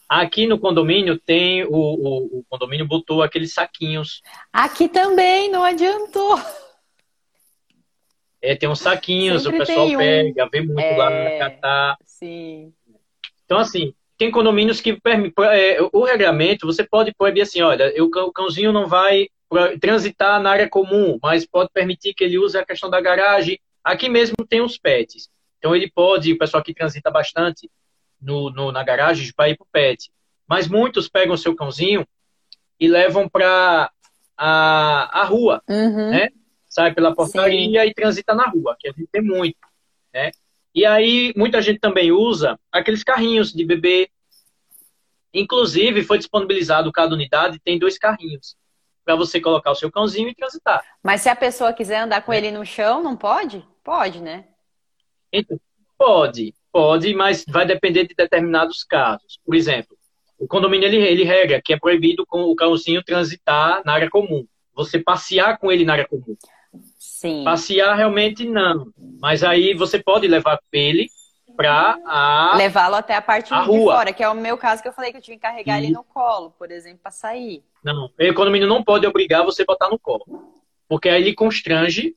Aqui 0.07 0.47
no 0.47 0.59
condomínio 0.59 1.19
tem 1.19 1.65
o, 1.65 1.71
o, 1.71 2.39
o 2.41 2.45
condomínio 2.51 2.87
botou 2.87 3.23
aqueles 3.23 3.55
saquinhos. 3.55 4.21
Aqui 4.53 4.87
também, 4.87 5.51
não 5.51 5.65
adiantou. 5.65 6.39
É, 8.43 8.55
tem 8.55 8.69
uns 8.69 8.81
saquinhos, 8.81 9.45
Sempre 9.45 9.63
o 9.63 9.67
pessoal 9.67 9.87
um. 9.87 9.97
pega, 9.97 10.49
vê 10.53 10.61
muito 10.61 10.95
lá 10.95 11.11
É. 11.11 11.39
catar. 11.39 11.97
Sim. 12.05 12.71
Então, 13.47 13.57
assim, 13.59 13.95
tem 14.19 14.31
condomínios 14.31 14.79
que 14.83 15.01
permi- 15.01 15.33
é, 15.39 15.79
o 15.91 16.05
regulamento, 16.05 16.67
você 16.67 16.85
pode 16.85 17.15
proibir 17.15 17.41
assim, 17.43 17.63
olha, 17.63 17.91
o 18.03 18.31
cãozinho 18.33 18.73
não 18.73 18.87
vai 18.87 19.29
transitar 19.81 20.41
na 20.41 20.51
área 20.51 20.69
comum, 20.69 21.19
mas 21.23 21.47
pode 21.47 21.71
permitir 21.73 22.15
que 22.15 22.25
ele 22.25 22.39
use 22.39 22.57
a 22.59 22.65
questão 22.65 22.91
da 22.91 23.01
garagem. 23.01 23.59
Aqui 23.83 24.09
mesmo 24.09 24.37
tem 24.49 24.61
os 24.61 24.77
pets. 24.79 25.29
Então 25.59 25.75
ele 25.75 25.91
pode, 25.91 26.33
o 26.33 26.39
pessoal 26.39 26.63
que 26.63 26.75
transita 26.75 27.11
bastante 27.11 27.71
no, 28.21 28.51
no- 28.51 28.71
na 28.73 28.83
garagem 28.85 29.33
para 29.35 29.49
ir 29.49 29.57
para 29.57 29.65
o 29.65 29.69
pet. 29.73 30.11
Mas 30.47 30.69
muitos 30.69 31.09
pegam 31.09 31.35
o 31.35 31.39
seu 31.39 31.55
cãozinho 31.55 32.07
e 32.79 32.87
levam 32.89 33.29
para 33.29 33.91
a, 34.37 35.21
a 35.21 35.25
rua, 35.25 35.63
Uhum. 35.69 36.11
né? 36.11 36.29
sai 36.69 36.93
pela 36.93 37.15
portaria 37.15 37.87
e 37.87 37.95
transita 37.95 38.35
na 38.35 38.47
rua, 38.47 38.77
que 38.79 38.89
a 38.89 38.93
gente 38.93 39.09
tem 39.11 39.23
muito, 39.23 39.57
né? 40.13 40.31
E 40.75 40.85
aí 40.85 41.33
muita 41.35 41.63
gente 41.63 41.81
também 41.81 42.13
usa 42.13 42.61
aqueles 42.71 43.03
carrinhos 43.03 43.53
de 43.53 43.65
bebê. 43.65 44.11
Inclusive 45.33 46.05
foi 46.05 46.19
disponibilizado 46.19 46.93
cada 46.93 47.15
unidade 47.15 47.59
tem 47.65 47.79
dois 47.79 47.99
carrinhos 47.99 48.55
para 49.09 49.17
você 49.17 49.41
colocar 49.41 49.71
o 49.71 49.75
seu 49.75 49.91
cãozinho 49.91 50.29
e 50.29 50.35
transitar. 50.35 50.85
Mas 51.03 51.23
se 51.23 51.31
a 51.31 51.35
pessoa 51.35 51.73
quiser 51.73 52.01
andar 52.01 52.21
com 52.21 52.31
ele 52.31 52.51
no 52.51 52.67
chão, 52.67 53.03
não 53.03 53.17
pode? 53.17 53.67
Pode, 53.83 54.21
né? 54.21 54.45
Então, 55.33 55.59
pode, 55.97 56.55
pode, 56.71 57.15
mas 57.15 57.43
vai 57.49 57.65
depender 57.65 58.07
de 58.07 58.15
determinados 58.15 58.85
casos. 58.85 59.39
Por 59.43 59.55
exemplo, 59.55 59.97
o 60.39 60.47
condomínio 60.47 60.87
ele, 60.87 60.99
ele 60.99 61.25
regra 61.25 61.59
que 61.65 61.73
é 61.73 61.79
proibido 61.79 62.27
com 62.27 62.43
o 62.43 62.55
cãozinho 62.55 63.03
transitar 63.03 63.81
na 63.83 63.95
área 63.95 64.11
comum. 64.11 64.47
Você 64.75 64.99
passear 64.99 65.57
com 65.57 65.73
ele 65.73 65.87
na 65.87 65.95
área 65.95 66.07
comum. 66.07 66.37
Sim. 66.99 67.45
Passear 67.45 67.97
realmente 67.97 68.47
não. 68.47 68.93
Mas 69.23 69.43
aí 69.43 69.73
você 69.73 69.99
pode 69.99 70.29
levar 70.29 70.61
ele 70.71 71.09
para 71.59 71.99
a. 72.07 72.55
Levá-lo 72.57 72.95
até 72.95 73.17
a 73.17 73.21
parte 73.21 73.53
A 73.53 73.63
de 73.63 73.67
rua. 73.67 73.95
fora, 73.97 74.13
que 74.13 74.23
é 74.23 74.29
o 74.29 74.35
meu 74.35 74.57
caso 74.57 74.81
que 74.81 74.87
eu 74.89 74.93
falei 74.93 75.11
que 75.11 75.19
eu 75.19 75.21
tive 75.21 75.37
que 75.37 75.43
carregar 75.43 75.79
ele 75.79 75.91
no 75.91 76.05
colo, 76.05 76.53
por 76.57 76.71
exemplo, 76.71 77.01
para 77.03 77.11
sair. 77.11 77.65
Não, 77.83 78.05
o 78.07 78.35
condomínio 78.35 78.69
não 78.69 78.83
pode 78.85 79.05
obrigar 79.07 79.45
você 79.45 79.63
a 79.63 79.67
botar 79.67 79.89
no 79.91 79.99
colo. 79.99 80.25
Porque 80.89 81.09
aí 81.09 81.21
ele 81.21 81.35
constrange, 81.35 82.15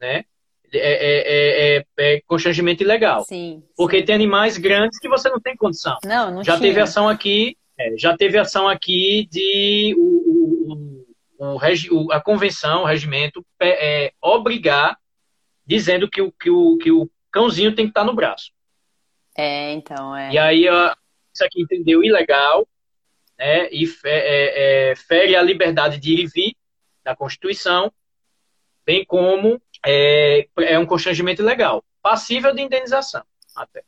né? 0.00 0.24
É, 0.72 0.78
é, 0.78 1.76
é, 1.78 1.84
é, 1.96 2.16
é 2.16 2.20
constrangimento 2.26 2.82
ilegal. 2.82 3.22
Sim. 3.24 3.62
Porque 3.76 4.00
sim. 4.00 4.04
tem 4.04 4.14
animais 4.16 4.58
grandes 4.58 4.98
que 4.98 5.08
você 5.08 5.30
não 5.30 5.40
tem 5.40 5.56
condição. 5.56 5.96
Não, 6.04 6.30
não 6.32 6.42
já 6.44 6.56
tinha. 6.56 6.68
teve 6.68 6.80
ação 6.80 7.08
aqui, 7.08 7.56
é, 7.78 7.96
já 7.96 8.16
teve 8.16 8.36
ação 8.36 8.68
aqui 8.68 9.28
de 9.30 9.94
o, 9.96 10.02
o, 10.02 11.06
o, 11.38 11.54
o 11.54 11.56
regi- 11.56 11.88
o- 11.92 12.10
a 12.10 12.20
convenção, 12.20 12.82
o 12.82 12.84
regimento, 12.84 13.46
é, 13.62 14.12
obrigar, 14.20 14.98
dizendo 15.64 16.10
que 16.10 16.20
o, 16.20 16.32
que, 16.32 16.50
o, 16.50 16.76
que 16.78 16.90
o 16.90 17.08
cãozinho 17.30 17.74
tem 17.74 17.86
que 17.86 17.90
estar 17.92 18.04
no 18.04 18.14
braço. 18.14 18.50
É, 19.36 19.72
então, 19.72 20.16
é. 20.16 20.32
E 20.32 20.38
aí 20.38 20.68
ó, 20.68 20.94
isso 21.32 21.44
aqui 21.44 21.62
entendeu 21.62 22.02
ilegal, 22.02 22.66
né? 23.38 23.68
E 23.70 23.86
fe- 23.86 24.08
é, 24.08 24.90
é, 24.90 24.96
fere 24.96 25.36
a 25.36 25.42
liberdade 25.42 25.98
de 25.98 26.14
ir 26.14 26.20
e 26.20 26.26
vir 26.26 26.56
da 27.04 27.14
Constituição, 27.14 27.92
bem 28.84 29.04
como 29.04 29.60
é, 29.84 30.48
é 30.58 30.78
um 30.78 30.86
constrangimento 30.86 31.42
ilegal, 31.42 31.84
passível 32.02 32.54
de 32.54 32.62
indenização, 32.62 33.22
até. 33.54 33.82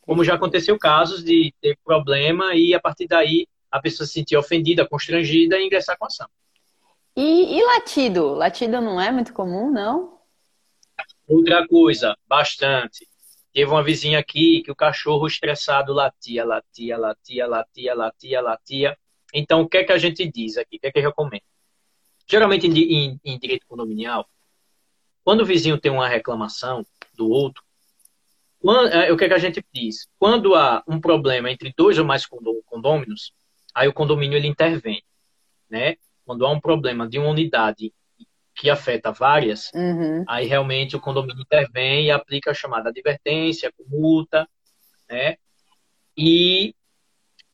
Como 0.00 0.24
já 0.24 0.34
aconteceu 0.34 0.78
casos 0.78 1.22
de 1.22 1.54
ter 1.60 1.78
problema 1.84 2.54
e 2.54 2.74
a 2.74 2.80
partir 2.80 3.06
daí 3.06 3.46
a 3.70 3.80
pessoa 3.80 4.06
se 4.06 4.14
sentir 4.14 4.36
ofendida, 4.36 4.88
constrangida 4.88 5.58
e 5.58 5.66
ingressar 5.66 5.96
com 5.98 6.06
ação. 6.06 6.26
E, 7.14 7.58
e 7.58 7.62
latido? 7.62 8.32
Latido 8.34 8.80
não 8.80 9.00
é 9.00 9.10
muito 9.12 9.32
comum, 9.32 9.70
não? 9.70 10.18
Outra 11.26 11.66
coisa, 11.68 12.16
bastante. 12.26 13.06
Teve 13.58 13.72
uma 13.72 13.82
vizinha 13.82 14.20
aqui 14.20 14.62
que 14.62 14.70
o 14.70 14.76
cachorro 14.76 15.26
estressado 15.26 15.92
latia, 15.92 16.44
latia, 16.44 16.96
latia, 16.96 17.44
latia, 17.44 17.92
latia, 17.92 18.40
latia. 18.40 18.98
Então, 19.34 19.62
o 19.62 19.68
que 19.68 19.78
é 19.78 19.82
que 19.84 19.90
a 19.90 19.98
gente 19.98 20.30
diz 20.30 20.56
aqui? 20.56 20.76
O 20.76 20.80
que 20.80 20.86
é 20.86 20.92
que 20.92 20.98
eu 21.00 21.02
recomendo? 21.02 21.42
Geralmente, 22.24 22.68
em, 22.68 22.78
em- 22.78 23.20
em 23.24 23.36
direito 23.36 23.66
condominial, 23.66 24.28
quando 25.24 25.40
o 25.40 25.44
vizinho 25.44 25.76
tem 25.76 25.90
uma 25.90 26.06
reclamação 26.06 26.86
do 27.14 27.28
outro, 27.28 27.64
quando, 28.60 28.90
é, 28.92 29.10
o 29.10 29.16
que, 29.16 29.24
é 29.24 29.28
que 29.28 29.34
a 29.34 29.38
gente 29.38 29.60
diz? 29.72 30.06
Quando 30.20 30.54
há 30.54 30.84
um 30.86 31.00
problema 31.00 31.50
entre 31.50 31.74
dois 31.76 31.98
ou 31.98 32.04
mais 32.04 32.24
condôminos, 32.64 33.32
aí 33.74 33.88
o 33.88 33.92
condomínio 33.92 34.36
ele 34.36 34.46
intervém, 34.46 35.02
né? 35.68 35.96
Quando 36.24 36.46
há 36.46 36.50
um 36.52 36.60
problema 36.60 37.08
de 37.08 37.18
uma 37.18 37.30
unidade 37.30 37.92
que 38.58 38.68
afeta 38.68 39.12
várias, 39.12 39.70
uhum. 39.72 40.24
aí 40.26 40.46
realmente 40.46 40.96
o 40.96 41.00
condomínio 41.00 41.42
intervém 41.42 42.06
e 42.06 42.10
aplica 42.10 42.50
a 42.50 42.54
chamada 42.54 42.88
advertência, 42.88 43.72
multa, 43.86 44.48
né? 45.08 45.36
E 46.16 46.74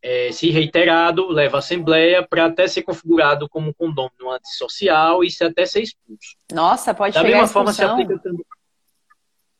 é, 0.02 0.32
se 0.32 0.50
reiterado, 0.50 1.28
leva 1.28 1.58
à 1.58 1.60
Assembleia 1.60 2.26
para 2.26 2.46
até 2.46 2.66
ser 2.66 2.82
configurado 2.82 3.46
como 3.50 3.68
um 3.68 3.72
condomínio 3.74 4.30
antissocial 4.30 5.22
e 5.22 5.30
se 5.30 5.44
até 5.44 5.66
ser 5.66 5.82
expulso. 5.82 6.36
Nossa, 6.50 6.94
pode 6.94 7.12
da 7.12 7.20
chegar 7.20 7.32
Da 7.32 7.38
mesma 7.38 7.52
forma, 7.52 7.72
se 7.72 7.84
aplica 7.84 8.18
também 8.18 8.44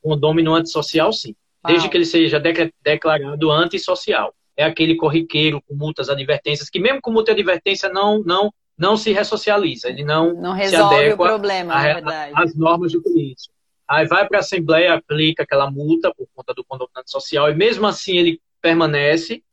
condomínio 0.05 0.53
antissocial, 0.53 1.11
sim. 1.11 1.35
Desde 1.65 1.89
que 1.89 1.97
ele 1.97 2.05
seja 2.05 2.39
declarado 2.83 3.51
antissocial. 3.51 4.35
É 4.55 4.63
aquele 4.63 4.95
corriqueiro 4.95 5.59
com 5.63 5.73
multas, 5.73 6.09
advertências, 6.09 6.69
que 6.69 6.79
mesmo 6.79 7.01
com 7.01 7.11
multa 7.11 7.31
e 7.31 7.33
advertência 7.33 7.89
não, 7.89 8.21
não, 8.23 8.53
não 8.77 8.97
se 8.97 9.11
ressocializa. 9.11 9.89
Ele 9.89 10.03
não, 10.03 10.33
não 10.33 10.53
resolve 10.53 10.95
se 10.95 11.01
adequa 11.01 11.23
o 11.23 11.27
problema, 11.27 11.73
a, 11.73 11.77
na 11.77 11.93
verdade. 11.93 12.33
As 12.35 12.55
normas 12.55 12.91
do 12.91 13.01
polícia. 13.01 13.51
Aí 13.87 14.07
vai 14.07 14.27
para 14.27 14.39
a 14.39 14.41
Assembleia, 14.41 14.95
aplica 14.95 15.43
aquela 15.43 15.69
multa 15.69 16.13
por 16.13 16.27
conta 16.33 16.53
do 16.53 16.63
condomínio 16.63 16.99
antissocial, 16.99 17.49
e 17.49 17.55
mesmo 17.55 17.85
assim 17.85 18.17
ele 18.17 18.41
permanece. 18.61 19.43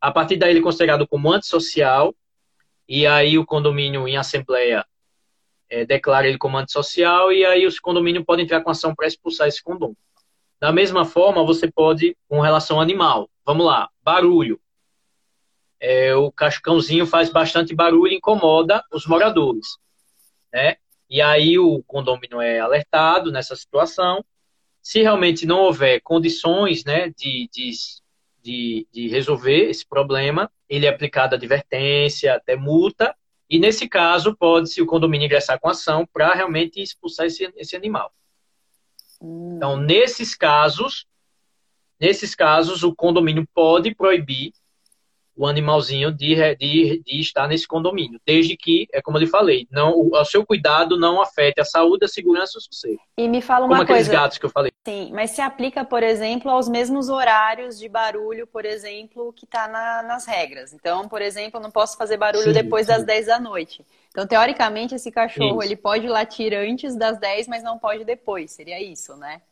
A 0.00 0.10
partir 0.10 0.36
daí 0.36 0.50
ele 0.50 0.58
é 0.58 0.62
considerado 0.62 1.06
como 1.06 1.32
antissocial, 1.32 2.14
e 2.88 3.06
aí 3.06 3.38
o 3.38 3.46
condomínio 3.46 4.06
em 4.06 4.16
Assembleia 4.16 4.84
é, 5.70 5.84
declara 5.84 6.28
ele 6.28 6.38
como 6.38 6.58
antissocial, 6.58 7.32
e 7.32 7.44
aí 7.44 7.64
os 7.64 7.78
condomínios 7.78 8.24
podem 8.24 8.44
entrar 8.44 8.60
com 8.60 8.70
ação 8.70 8.94
para 8.94 9.06
expulsar 9.06 9.48
esse 9.48 9.62
condomínio. 9.62 9.96
Da 10.60 10.72
mesma 10.72 11.04
forma, 11.04 11.44
você 11.44 11.70
pode, 11.70 12.16
com 12.28 12.40
relação 12.40 12.78
ao 12.78 12.82
animal, 12.82 13.28
vamos 13.44 13.66
lá, 13.66 13.88
barulho. 14.02 14.60
É, 15.80 16.14
o 16.14 16.32
cachorrãozinho 16.32 17.06
faz 17.06 17.30
bastante 17.30 17.74
barulho 17.74 18.12
e 18.12 18.16
incomoda 18.16 18.82
os 18.92 19.06
moradores. 19.06 19.66
Né? 20.52 20.76
E 21.08 21.20
aí 21.20 21.58
o 21.58 21.82
condomínio 21.84 22.40
é 22.40 22.58
alertado 22.58 23.30
nessa 23.30 23.54
situação. 23.54 24.24
Se 24.82 25.02
realmente 25.02 25.46
não 25.46 25.60
houver 25.60 26.00
condições 26.00 26.84
né, 26.84 27.10
de, 27.10 27.48
de, 27.52 27.70
de, 28.42 28.86
de 28.92 29.08
resolver 29.08 29.68
esse 29.68 29.86
problema, 29.86 30.50
ele 30.68 30.86
é 30.86 30.88
aplicado 30.88 31.34
advertência, 31.34 32.34
até 32.34 32.56
multa, 32.56 33.14
e 33.48 33.58
nesse 33.58 33.88
caso 33.88 34.36
pode-se 34.36 34.82
o 34.82 34.86
condomínio 34.86 35.26
ingressar 35.26 35.60
com 35.60 35.68
ação 35.68 36.06
para 36.12 36.34
realmente 36.34 36.80
expulsar 36.80 37.26
esse, 37.26 37.52
esse 37.56 37.76
animal. 37.76 38.12
Então, 39.22 39.76
nesses 39.76 40.34
casos, 40.34 41.06
nesses 41.98 42.34
casos, 42.34 42.82
o 42.82 42.94
condomínio 42.94 43.46
pode 43.54 43.94
proibir 43.94 44.52
o 45.36 45.46
animalzinho 45.46 46.10
de, 46.10 46.34
de, 46.56 47.02
de, 47.04 47.20
estar 47.20 47.46
nesse 47.46 47.68
condomínio, 47.68 48.18
desde 48.24 48.56
que, 48.56 48.88
é 48.92 49.02
como 49.02 49.18
eu 49.18 49.20
lhe 49.20 49.26
falei, 49.26 49.66
não, 49.70 49.92
o, 49.92 50.16
o 50.16 50.24
seu 50.24 50.44
cuidado 50.46 50.98
não 50.98 51.20
afete 51.20 51.60
a 51.60 51.64
saúde, 51.64 52.06
a 52.06 52.08
segurança 52.08 52.52
e 52.56 52.58
o 52.58 52.60
sossego. 52.62 53.00
E 53.18 53.28
me 53.28 53.42
fala 53.42 53.66
uma 53.66 53.76
como 53.76 53.86
coisa. 53.86 53.92
aqueles 53.92 54.08
gatos 54.08 54.38
que 54.38 54.46
eu 54.46 54.50
falei. 54.50 54.72
Sim, 54.86 55.10
mas 55.12 55.32
se 55.32 55.42
aplica, 55.42 55.84
por 55.84 56.02
exemplo, 56.02 56.50
aos 56.50 56.68
mesmos 56.68 57.08
horários 57.08 57.78
de 57.78 57.88
barulho, 57.88 58.46
por 58.46 58.64
exemplo, 58.64 59.32
que 59.34 59.44
está 59.44 59.68
na, 59.68 60.02
nas 60.02 60.24
regras. 60.26 60.72
Então, 60.72 61.06
por 61.08 61.20
exemplo, 61.20 61.58
eu 61.58 61.62
não 61.62 61.70
posso 61.70 61.98
fazer 61.98 62.16
barulho 62.16 62.44
sim, 62.44 62.52
depois 62.52 62.86
sim. 62.86 62.92
das 62.92 63.04
10 63.04 63.26
da 63.26 63.38
noite. 63.38 63.84
Então, 64.08 64.26
teoricamente, 64.26 64.94
esse 64.94 65.10
cachorro 65.10 65.60
isso. 65.60 65.68
ele 65.68 65.76
pode 65.76 66.08
latir 66.08 66.54
antes 66.54 66.96
das 66.96 67.18
10, 67.18 67.48
mas 67.48 67.62
não 67.62 67.78
pode 67.78 68.04
depois. 68.04 68.52
Seria 68.52 68.82
isso, 68.82 69.14
né? 69.16 69.42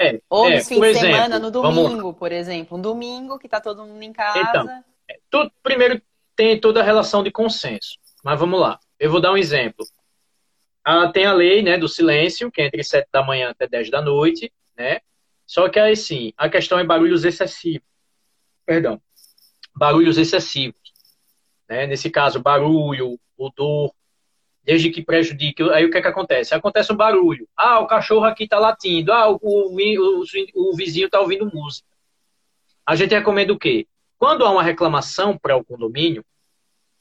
É, 0.00 0.20
Ou 0.28 0.48
é, 0.48 0.56
no 0.56 0.64
fim 0.64 0.80
de 0.80 0.94
semana, 0.94 1.38
no 1.38 1.50
domingo, 1.50 2.12
por 2.12 2.32
exemplo. 2.32 2.76
Um 2.76 2.80
domingo 2.80 3.38
que 3.38 3.46
está 3.46 3.60
todo 3.60 3.84
mundo 3.84 4.02
em 4.02 4.12
casa. 4.12 4.40
Então, 4.40 4.84
tudo, 5.30 5.50
primeiro 5.62 6.00
tem 6.36 6.58
toda 6.58 6.80
a 6.80 6.84
relação 6.84 7.22
de 7.22 7.30
consenso. 7.30 7.98
Mas 8.24 8.38
vamos 8.38 8.60
lá. 8.60 8.78
Eu 8.98 9.10
vou 9.10 9.20
dar 9.20 9.32
um 9.32 9.36
exemplo. 9.36 9.84
Ah, 10.84 11.10
tem 11.10 11.26
a 11.26 11.32
lei 11.32 11.62
né, 11.62 11.78
do 11.78 11.88
silêncio, 11.88 12.50
que 12.50 12.60
é 12.60 12.66
entre 12.66 12.82
7 12.82 13.08
da 13.12 13.22
manhã 13.22 13.50
até 13.50 13.66
10 13.68 13.90
da 13.90 14.00
noite, 14.02 14.52
né? 14.76 15.00
Só 15.46 15.68
que 15.68 15.78
aí 15.78 15.94
sim, 15.96 16.32
a 16.36 16.48
questão 16.48 16.78
é 16.78 16.84
barulhos 16.84 17.24
excessivos. 17.24 17.86
Perdão. 18.64 19.00
Barulhos 19.74 20.18
excessivos. 20.18 20.80
Né? 21.68 21.86
Nesse 21.86 22.10
caso, 22.10 22.40
barulho, 22.40 23.18
odor, 23.36 23.92
desde 24.64 24.90
que 24.90 25.02
prejudique. 25.02 25.62
Aí 25.70 25.84
o 25.84 25.90
que 25.90 25.98
é 25.98 26.02
que 26.02 26.08
acontece? 26.08 26.54
Acontece 26.54 26.92
um 26.92 26.96
barulho. 26.96 27.48
Ah, 27.56 27.80
o 27.80 27.86
cachorro 27.86 28.24
aqui 28.24 28.44
está 28.44 28.58
latindo. 28.58 29.12
Ah, 29.12 29.28
o, 29.30 29.38
o, 29.42 29.76
o, 29.76 30.70
o 30.70 30.76
vizinho 30.76 31.06
está 31.06 31.20
ouvindo 31.20 31.50
música. 31.52 31.88
A 32.84 32.96
gente 32.96 33.14
recomenda 33.14 33.52
o 33.52 33.58
quê? 33.58 33.86
Quando 34.22 34.44
há 34.44 34.50
uma 34.52 34.62
reclamação 34.62 35.36
para 35.36 35.56
o 35.56 35.64
condomínio, 35.64 36.24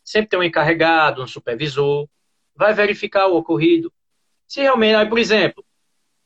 sempre 0.03 0.27
tem 0.27 0.39
um 0.39 0.43
encarregado, 0.43 1.21
um 1.21 1.27
supervisor, 1.27 2.09
vai 2.55 2.73
verificar 2.73 3.27
o 3.27 3.35
ocorrido. 3.35 3.93
Se 4.47 4.59
realmente, 4.59 4.95
aí, 4.95 5.07
por 5.07 5.19
exemplo, 5.19 5.63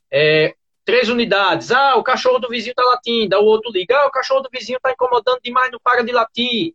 é, 0.10 0.56
três 0.86 1.10
unidades, 1.10 1.70
ah, 1.70 1.98
o 1.98 2.04
cachorro 2.04 2.40
do 2.40 2.48
vizinho 2.48 2.72
está 2.72 2.82
latindo, 2.82 3.36
o 3.36 3.44
outro 3.44 3.74
liga, 3.74 3.94
ah, 3.94 4.08
o 4.08 4.10
cachorro 4.10 4.40
do 4.40 4.50
vizinho 4.50 4.78
está 4.78 4.94
incomodando 4.94 5.42
demais, 5.44 5.70
não 5.70 5.82
para 5.84 6.02
de 6.02 6.14
latir. 6.14 6.74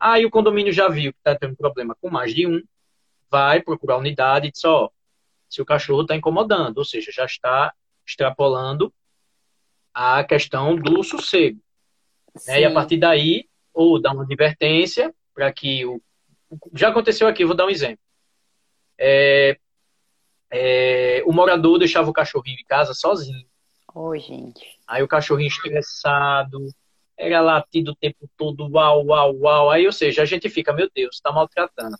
Aí 0.00 0.24
o 0.24 0.30
condomínio 0.30 0.72
já 0.72 0.88
viu 0.88 1.12
que 1.12 1.18
está 1.18 1.38
tendo 1.38 1.54
problema 1.54 1.94
com 2.00 2.08
mais 2.08 2.34
de 2.34 2.46
um, 2.46 2.62
vai 3.30 3.60
procurar 3.60 3.96
a 3.96 3.98
unidade 3.98 4.48
e 4.48 4.50
diz, 4.50 4.64
ó, 4.64 4.88
se 5.46 5.60
o 5.60 5.66
cachorro 5.66 6.00
está 6.00 6.16
incomodando, 6.16 6.78
ou 6.78 6.86
seja, 6.86 7.12
já 7.12 7.26
está 7.26 7.74
extrapolando 8.06 8.90
a 9.92 10.24
questão 10.24 10.74
do 10.74 11.02
sossego. 11.04 11.60
Né? 12.46 12.60
E 12.60 12.64
a 12.64 12.72
partir 12.72 12.96
daí, 12.96 13.48
ou 13.72 14.00
dá 14.00 14.12
uma 14.12 14.24
advertência 14.24 15.14
para 15.34 15.52
que 15.52 15.84
o. 15.84 16.00
Já 16.74 16.88
aconteceu 16.88 17.26
aqui, 17.26 17.44
vou 17.44 17.56
dar 17.56 17.66
um 17.66 17.70
exemplo. 17.70 17.98
É, 18.98 19.56
é, 20.50 21.22
o 21.26 21.32
morador 21.32 21.78
deixava 21.78 22.10
o 22.10 22.12
cachorrinho 22.12 22.58
em 22.60 22.64
casa 22.64 22.92
sozinho. 22.92 23.46
Oi, 23.94 24.18
gente. 24.20 24.78
Aí 24.86 25.02
o 25.02 25.08
cachorrinho 25.08 25.48
estressado, 25.48 26.68
era 27.16 27.40
latido 27.40 27.92
o 27.92 27.96
tempo 27.96 28.28
todo, 28.36 28.68
uau, 28.68 29.06
uau, 29.06 29.36
uau. 29.36 29.70
Aí, 29.70 29.86
ou 29.86 29.92
seja, 29.92 30.22
a 30.22 30.24
gente 30.24 30.48
fica, 30.48 30.72
meu 30.72 30.90
Deus, 30.94 31.16
está 31.16 31.32
maltratando. 31.32 31.96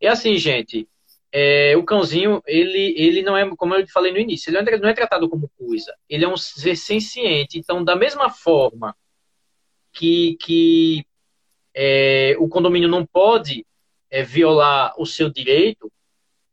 E 0.00 0.06
assim, 0.06 0.36
gente, 0.36 0.88
é, 1.30 1.76
o 1.76 1.84
cãozinho, 1.84 2.42
ele, 2.46 2.94
ele 2.96 3.22
não 3.22 3.36
é, 3.36 3.48
como 3.56 3.74
eu 3.74 3.86
falei 3.88 4.12
no 4.12 4.18
início, 4.18 4.50
ele 4.50 4.78
não 4.78 4.88
é 4.88 4.94
tratado 4.94 5.28
como 5.28 5.50
coisa. 5.56 5.94
Ele 6.08 6.24
é 6.24 6.28
um 6.28 6.36
ser 6.36 6.76
senciente. 6.76 7.58
Então, 7.58 7.84
da 7.84 7.94
mesma 7.94 8.30
forma 8.30 8.96
que, 9.98 10.36
que 10.40 11.04
é, 11.74 12.36
o 12.38 12.48
condomínio 12.48 12.88
não 12.88 13.04
pode 13.04 13.66
é, 14.08 14.22
violar 14.22 14.94
o 14.96 15.04
seu 15.04 15.28
direito, 15.28 15.90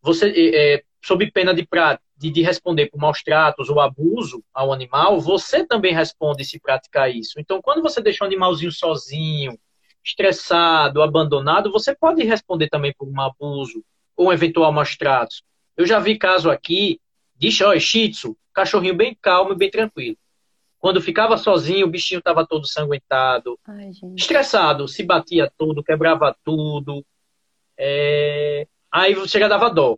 você, 0.01 0.29
é, 0.31 0.73
é 0.73 0.83
sob 1.03 1.29
pena 1.31 1.53
de, 1.53 1.65
prática, 1.65 2.03
de, 2.17 2.31
de 2.31 2.41
responder 2.41 2.87
por 2.87 2.99
maus 2.99 3.21
tratos 3.21 3.69
ou 3.69 3.79
abuso 3.79 4.43
ao 4.51 4.73
animal, 4.73 5.21
você 5.21 5.63
também 5.63 5.93
responde 5.93 6.43
se 6.43 6.59
praticar 6.59 7.13
isso. 7.13 7.39
Então, 7.39 7.61
quando 7.61 7.83
você 7.83 8.01
deixa 8.01 8.23
um 8.23 8.27
animalzinho 8.27 8.71
sozinho, 8.71 9.57
estressado, 10.03 11.03
abandonado, 11.03 11.71
você 11.71 11.95
pode 11.95 12.23
responder 12.23 12.67
também 12.67 12.93
por 12.97 13.07
um 13.07 13.21
abuso 13.21 13.83
ou 14.17 14.29
um 14.29 14.33
eventual 14.33 14.71
maus 14.71 14.97
tratos. 14.97 15.43
Eu 15.77 15.85
já 15.85 15.99
vi 15.99 16.17
caso 16.17 16.49
aqui 16.49 16.99
de 17.35 17.63
oh, 17.63 17.79
shih 17.79 18.09
tzu, 18.09 18.35
cachorrinho 18.53 18.95
bem 18.95 19.15
calmo 19.21 19.53
e 19.53 19.55
bem 19.55 19.69
tranquilo. 19.69 20.17
Quando 20.85 21.01
ficava 21.01 21.35
sozinho, 21.35 21.87
o 21.87 21.89
bichinho 21.89 22.19
estava 22.19 22.45
todo 22.45 22.67
sanguentado, 22.67 23.57
Ai, 23.65 23.89
estressado, 24.15 24.87
se 24.87 25.01
batia 25.01 25.51
tudo, 25.57 25.83
quebrava 25.83 26.37
tudo. 26.43 27.03
É... 27.75 28.67
Aí 28.91 29.15
você 29.15 29.39
já 29.39 29.47
dava 29.47 29.67
dó. 29.71 29.97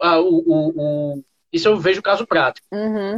Ah, 0.00 0.20
o, 0.20 0.28
o, 0.46 0.72
o, 0.76 1.24
isso 1.52 1.66
eu 1.66 1.76
vejo 1.76 2.00
caso 2.00 2.24
prático. 2.24 2.64
Uhum. 2.70 3.16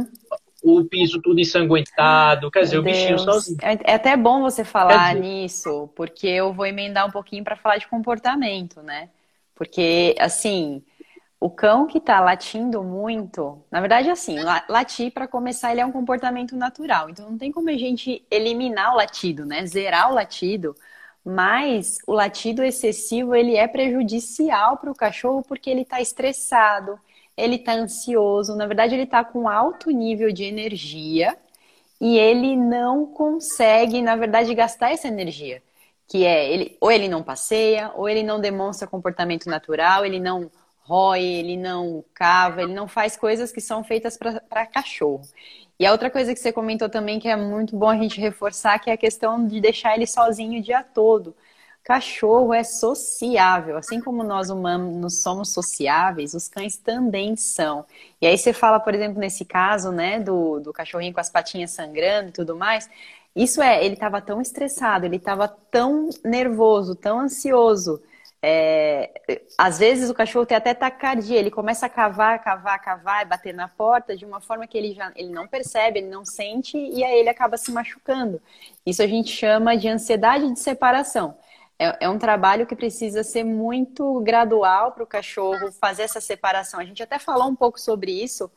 O 0.63 0.83
piso 0.83 1.21
tudo 1.21 1.39
ensanguentado, 1.39 2.49
quer 2.49 2.61
dizer, 2.61 2.77
Meu 2.77 2.81
o 2.81 2.85
bichinho 2.85 3.19
sozinho. 3.19 3.59
É, 3.61 3.91
é 3.91 3.93
até 3.93 4.17
bom 4.17 4.41
você 4.41 4.63
falar 4.63 5.13
nisso, 5.13 5.87
porque 5.95 6.25
eu 6.25 6.53
vou 6.53 6.65
emendar 6.65 7.05
um 7.05 7.11
pouquinho 7.11 7.43
para 7.43 7.55
falar 7.55 7.77
de 7.77 7.87
comportamento, 7.87 8.81
né? 8.81 9.11
Porque, 9.53 10.15
assim, 10.17 10.81
o 11.45 11.49
cão 11.51 11.85
que 11.85 11.99
está 11.99 12.19
latindo 12.19 12.83
muito, 12.83 13.63
na 13.69 13.79
verdade, 13.79 14.09
assim, 14.09 14.37
latir, 14.67 15.11
para 15.13 15.27
começar, 15.27 15.71
ele 15.71 15.79
é 15.79 15.85
um 15.85 15.91
comportamento 15.91 16.55
natural. 16.55 17.07
Então, 17.07 17.29
não 17.29 17.37
tem 17.37 17.51
como 17.51 17.69
a 17.69 17.77
gente 17.77 18.25
eliminar 18.31 18.93
o 18.93 18.97
latido, 18.97 19.45
né? 19.45 19.63
Zerar 19.63 20.09
o 20.09 20.15
latido. 20.15 20.75
Mas 21.23 21.99
o 22.07 22.13
latido 22.13 22.63
excessivo, 22.63 23.35
ele 23.35 23.55
é 23.55 23.67
prejudicial 23.67 24.77
para 24.77 24.89
o 24.89 24.95
cachorro 24.95 25.43
porque 25.47 25.69
ele 25.69 25.81
está 25.83 26.01
estressado, 26.01 26.99
ele 27.37 27.57
está 27.57 27.73
ansioso, 27.73 28.55
na 28.55 28.65
verdade 28.65 28.95
ele 28.95 29.03
está 29.03 29.23
com 29.23 29.47
alto 29.47 29.91
nível 29.91 30.31
de 30.31 30.45
energia 30.45 31.37
e 32.01 32.17
ele 32.17 32.55
não 32.55 33.05
consegue, 33.05 34.01
na 34.01 34.15
verdade, 34.15 34.53
gastar 34.55 34.91
essa 34.91 35.07
energia. 35.07 35.61
Que 36.07 36.25
é, 36.25 36.51
ele, 36.51 36.77
ou 36.81 36.91
ele 36.91 37.07
não 37.07 37.21
passeia, 37.21 37.91
ou 37.95 38.09
ele 38.09 38.23
não 38.23 38.39
demonstra 38.41 38.87
comportamento 38.87 39.47
natural, 39.47 40.03
ele 40.05 40.19
não 40.19 40.49
rói, 40.85 41.23
ele 41.23 41.57
não 41.57 42.03
cava, 42.13 42.61
ele 42.61 42.73
não 42.73 42.87
faz 42.87 43.17
coisas 43.17 43.51
que 43.51 43.59
são 43.59 43.83
feitas 43.83 44.17
para 44.17 44.65
cachorro. 44.67 45.21
E 45.79 45.85
a 45.85 45.91
outra 45.91 46.09
coisa 46.09 46.33
que 46.33 46.39
você 46.39 46.53
comentou 46.53 46.87
também 46.89 47.19
que 47.19 47.27
é 47.27 47.35
muito 47.35 47.75
bom 47.75 47.89
a 47.89 47.97
gente 47.97 48.19
reforçar, 48.21 48.79
que 48.79 48.89
é 48.89 48.93
a 48.93 48.97
questão 48.97 49.45
de 49.45 49.59
deixar 49.59 49.95
ele 49.95 50.07
sozinho 50.07 50.59
o 50.59 50.63
dia 50.63 50.83
todo. 50.83 51.35
Cachorro 51.83 52.53
é 52.53 52.63
sociável, 52.63 53.77
assim 53.77 53.99
como 54.01 54.23
nós 54.23 54.49
humanos 54.49 55.21
somos 55.21 55.53
sociáveis, 55.53 56.33
os 56.33 56.47
cães 56.47 56.77
também 56.77 57.35
são. 57.35 57.85
E 58.21 58.25
aí 58.25 58.37
você 58.37 58.53
fala, 58.53 58.79
por 58.79 58.95
exemplo, 58.95 59.19
nesse 59.19 59.45
caso, 59.45 59.91
né, 59.91 60.19
do, 60.19 60.59
do 60.59 60.73
cachorrinho 60.73 61.13
com 61.13 61.19
as 61.19 61.29
patinhas 61.29 61.71
sangrando 61.71 62.29
e 62.29 62.31
tudo 62.31 62.55
mais. 62.55 62.89
Isso 63.35 63.61
é, 63.61 63.85
ele 63.85 63.95
estava 63.95 64.21
tão 64.21 64.41
estressado, 64.41 65.05
ele 65.05 65.17
estava 65.17 65.47
tão 65.47 66.09
nervoso, 66.23 66.95
tão 66.95 67.19
ansioso. 67.19 68.01
É, 68.47 69.41
às 69.57 69.79
vezes 69.79 70.09
o 70.09 70.13
cachorro 70.13 70.45
tem 70.45 70.55
até 70.55 70.73
taquicardia, 70.73 71.39
ele 71.39 71.49
começa 71.49 71.87
a 71.87 71.89
cavar, 71.89 72.43
cavar, 72.43 72.79
cavar 72.79 73.23
e 73.23 73.25
bater 73.25 73.53
na 73.53 73.67
porta 73.67 74.15
de 74.15 74.23
uma 74.23 74.39
forma 74.39 74.67
que 74.67 74.77
ele 74.77 74.93
já 74.93 75.11
ele 75.15 75.29
não 75.29 75.47
percebe, 75.47 75.99
ele 75.99 76.09
não 76.09 76.23
sente 76.23 76.77
e 76.77 77.03
aí 77.03 77.19
ele 77.19 77.29
acaba 77.29 77.57
se 77.57 77.71
machucando. 77.71 78.39
Isso 78.85 79.01
a 79.01 79.07
gente 79.07 79.31
chama 79.31 79.75
de 79.75 79.87
ansiedade 79.87 80.51
de 80.51 80.59
separação 80.59 81.35
é, 81.79 82.05
é 82.05 82.09
um 82.09 82.17
trabalho 82.17 82.65
que 82.65 82.75
precisa 82.75 83.23
ser 83.23 83.43
muito 83.43 84.19
gradual 84.21 84.91
para 84.91 85.03
o 85.03 85.07
cachorro 85.07 85.71
fazer 85.73 86.03
essa 86.03 86.21
separação. 86.21 86.79
A 86.79 86.85
gente 86.85 87.03
até 87.03 87.19
falou 87.19 87.47
um 87.47 87.55
pouco 87.55 87.79
sobre 87.79 88.11
isso 88.11 88.49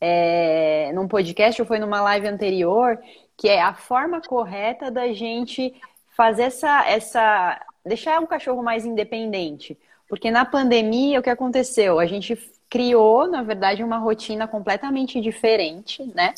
é, 0.00 0.90
num 0.94 1.08
podcast 1.08 1.60
ou 1.60 1.66
foi 1.66 1.78
numa 1.78 2.00
live 2.02 2.26
anterior, 2.26 2.98
que 3.36 3.48
é 3.48 3.62
a 3.62 3.74
forma 3.74 4.20
correta 4.20 4.90
da 4.90 5.12
gente 5.12 5.74
fazer 6.16 6.44
essa, 6.44 6.86
essa 6.86 7.60
deixar 7.86 8.20
o 8.22 8.26
cachorro 8.26 8.62
mais 8.62 8.84
independente. 8.84 9.78
Porque 10.08 10.30
na 10.30 10.44
pandemia, 10.44 11.20
o 11.20 11.22
que 11.22 11.30
aconteceu? 11.30 11.98
A 11.98 12.06
gente 12.06 12.36
criou, 12.68 13.26
na 13.28 13.42
verdade, 13.42 13.82
uma 13.82 13.98
rotina 13.98 14.46
completamente 14.46 15.20
diferente, 15.20 16.02
né? 16.14 16.34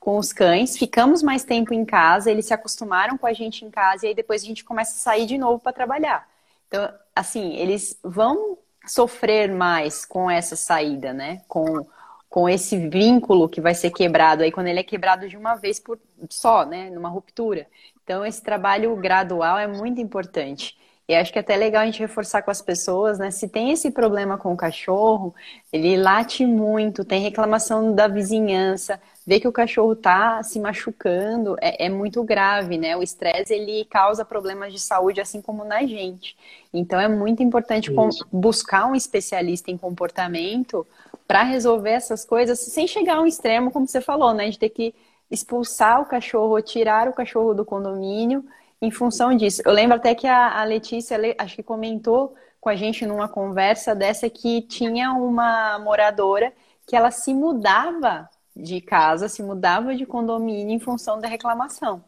com 0.00 0.16
os 0.16 0.32
cães, 0.32 0.78
ficamos 0.78 1.22
mais 1.22 1.44
tempo 1.44 1.74
em 1.74 1.84
casa, 1.84 2.30
eles 2.30 2.46
se 2.46 2.54
acostumaram 2.54 3.18
com 3.18 3.26
a 3.26 3.34
gente 3.34 3.66
em 3.66 3.70
casa 3.70 4.06
e 4.06 4.08
aí 4.08 4.14
depois 4.14 4.42
a 4.42 4.46
gente 4.46 4.64
começa 4.64 4.92
a 4.92 4.94
sair 4.94 5.26
de 5.26 5.36
novo 5.36 5.62
para 5.62 5.74
trabalhar. 5.74 6.26
Então, 6.66 6.90
assim, 7.14 7.54
eles 7.56 7.98
vão 8.02 8.56
sofrer 8.86 9.52
mais 9.52 10.06
com 10.06 10.30
essa 10.30 10.56
saída, 10.56 11.12
né? 11.12 11.42
Com, 11.46 11.86
com 12.30 12.48
esse 12.48 12.88
vínculo 12.88 13.48
que 13.48 13.60
vai 13.60 13.74
ser 13.74 13.90
quebrado 13.90 14.42
aí 14.42 14.50
quando 14.50 14.68
ele 14.68 14.80
é 14.80 14.82
quebrado 14.82 15.28
de 15.28 15.36
uma 15.36 15.54
vez 15.54 15.78
por 15.78 15.98
só, 16.30 16.64
né? 16.64 16.88
Numa 16.88 17.10
ruptura. 17.10 17.66
Então, 18.02 18.24
esse 18.24 18.42
trabalho 18.42 18.96
gradual 18.96 19.58
é 19.58 19.66
muito 19.66 20.00
importante. 20.00 20.78
E 21.10 21.14
acho 21.16 21.32
que 21.32 21.40
é 21.40 21.42
até 21.42 21.56
legal 21.56 21.82
a 21.82 21.86
gente 21.86 21.98
reforçar 21.98 22.40
com 22.40 22.52
as 22.52 22.62
pessoas, 22.62 23.18
né? 23.18 23.32
Se 23.32 23.48
tem 23.48 23.72
esse 23.72 23.90
problema 23.90 24.38
com 24.38 24.52
o 24.52 24.56
cachorro, 24.56 25.34
ele 25.72 25.96
late 25.96 26.46
muito, 26.46 27.04
tem 27.04 27.20
reclamação 27.20 27.92
da 27.92 28.06
vizinhança, 28.06 29.02
vê 29.26 29.40
que 29.40 29.48
o 29.48 29.50
cachorro 29.50 29.96
tá 29.96 30.40
se 30.44 30.60
machucando, 30.60 31.56
é, 31.60 31.86
é 31.86 31.88
muito 31.88 32.22
grave, 32.22 32.78
né? 32.78 32.96
O 32.96 33.02
estresse 33.02 33.52
ele 33.52 33.84
causa 33.86 34.24
problemas 34.24 34.72
de 34.72 34.78
saúde, 34.78 35.20
assim 35.20 35.42
como 35.42 35.64
na 35.64 35.84
gente. 35.84 36.36
Então 36.72 37.00
é 37.00 37.08
muito 37.08 37.42
importante 37.42 37.90
buscar 38.30 38.86
um 38.86 38.94
especialista 38.94 39.68
em 39.68 39.76
comportamento 39.76 40.86
para 41.26 41.42
resolver 41.42 41.90
essas 41.90 42.24
coisas 42.24 42.60
sem 42.60 42.86
chegar 42.86 43.16
a 43.16 43.22
um 43.22 43.26
extremo, 43.26 43.72
como 43.72 43.84
você 43.84 44.00
falou, 44.00 44.32
né? 44.32 44.48
De 44.48 44.56
ter 44.56 44.68
que 44.68 44.94
expulsar 45.28 46.00
o 46.00 46.06
cachorro, 46.06 46.62
tirar 46.62 47.08
o 47.08 47.12
cachorro 47.12 47.52
do 47.52 47.64
condomínio 47.64 48.44
em 48.80 48.90
função 48.90 49.36
disso. 49.36 49.62
Eu 49.64 49.72
lembro 49.72 49.96
até 49.96 50.14
que 50.14 50.26
a, 50.26 50.60
a 50.60 50.64
Letícia, 50.64 51.18
acho 51.38 51.56
que 51.56 51.62
comentou 51.62 52.34
com 52.60 52.68
a 52.68 52.76
gente 52.76 53.06
numa 53.06 53.28
conversa 53.28 53.94
dessa 53.94 54.28
que 54.28 54.62
tinha 54.62 55.12
uma 55.12 55.78
moradora 55.78 56.52
que 56.86 56.96
ela 56.96 57.10
se 57.10 57.32
mudava 57.32 58.28
de 58.54 58.80
casa, 58.80 59.28
se 59.28 59.42
mudava 59.42 59.94
de 59.94 60.04
condomínio 60.06 60.74
em 60.74 60.80
função 60.80 61.20
da 61.20 61.28
reclamação. 61.28 62.04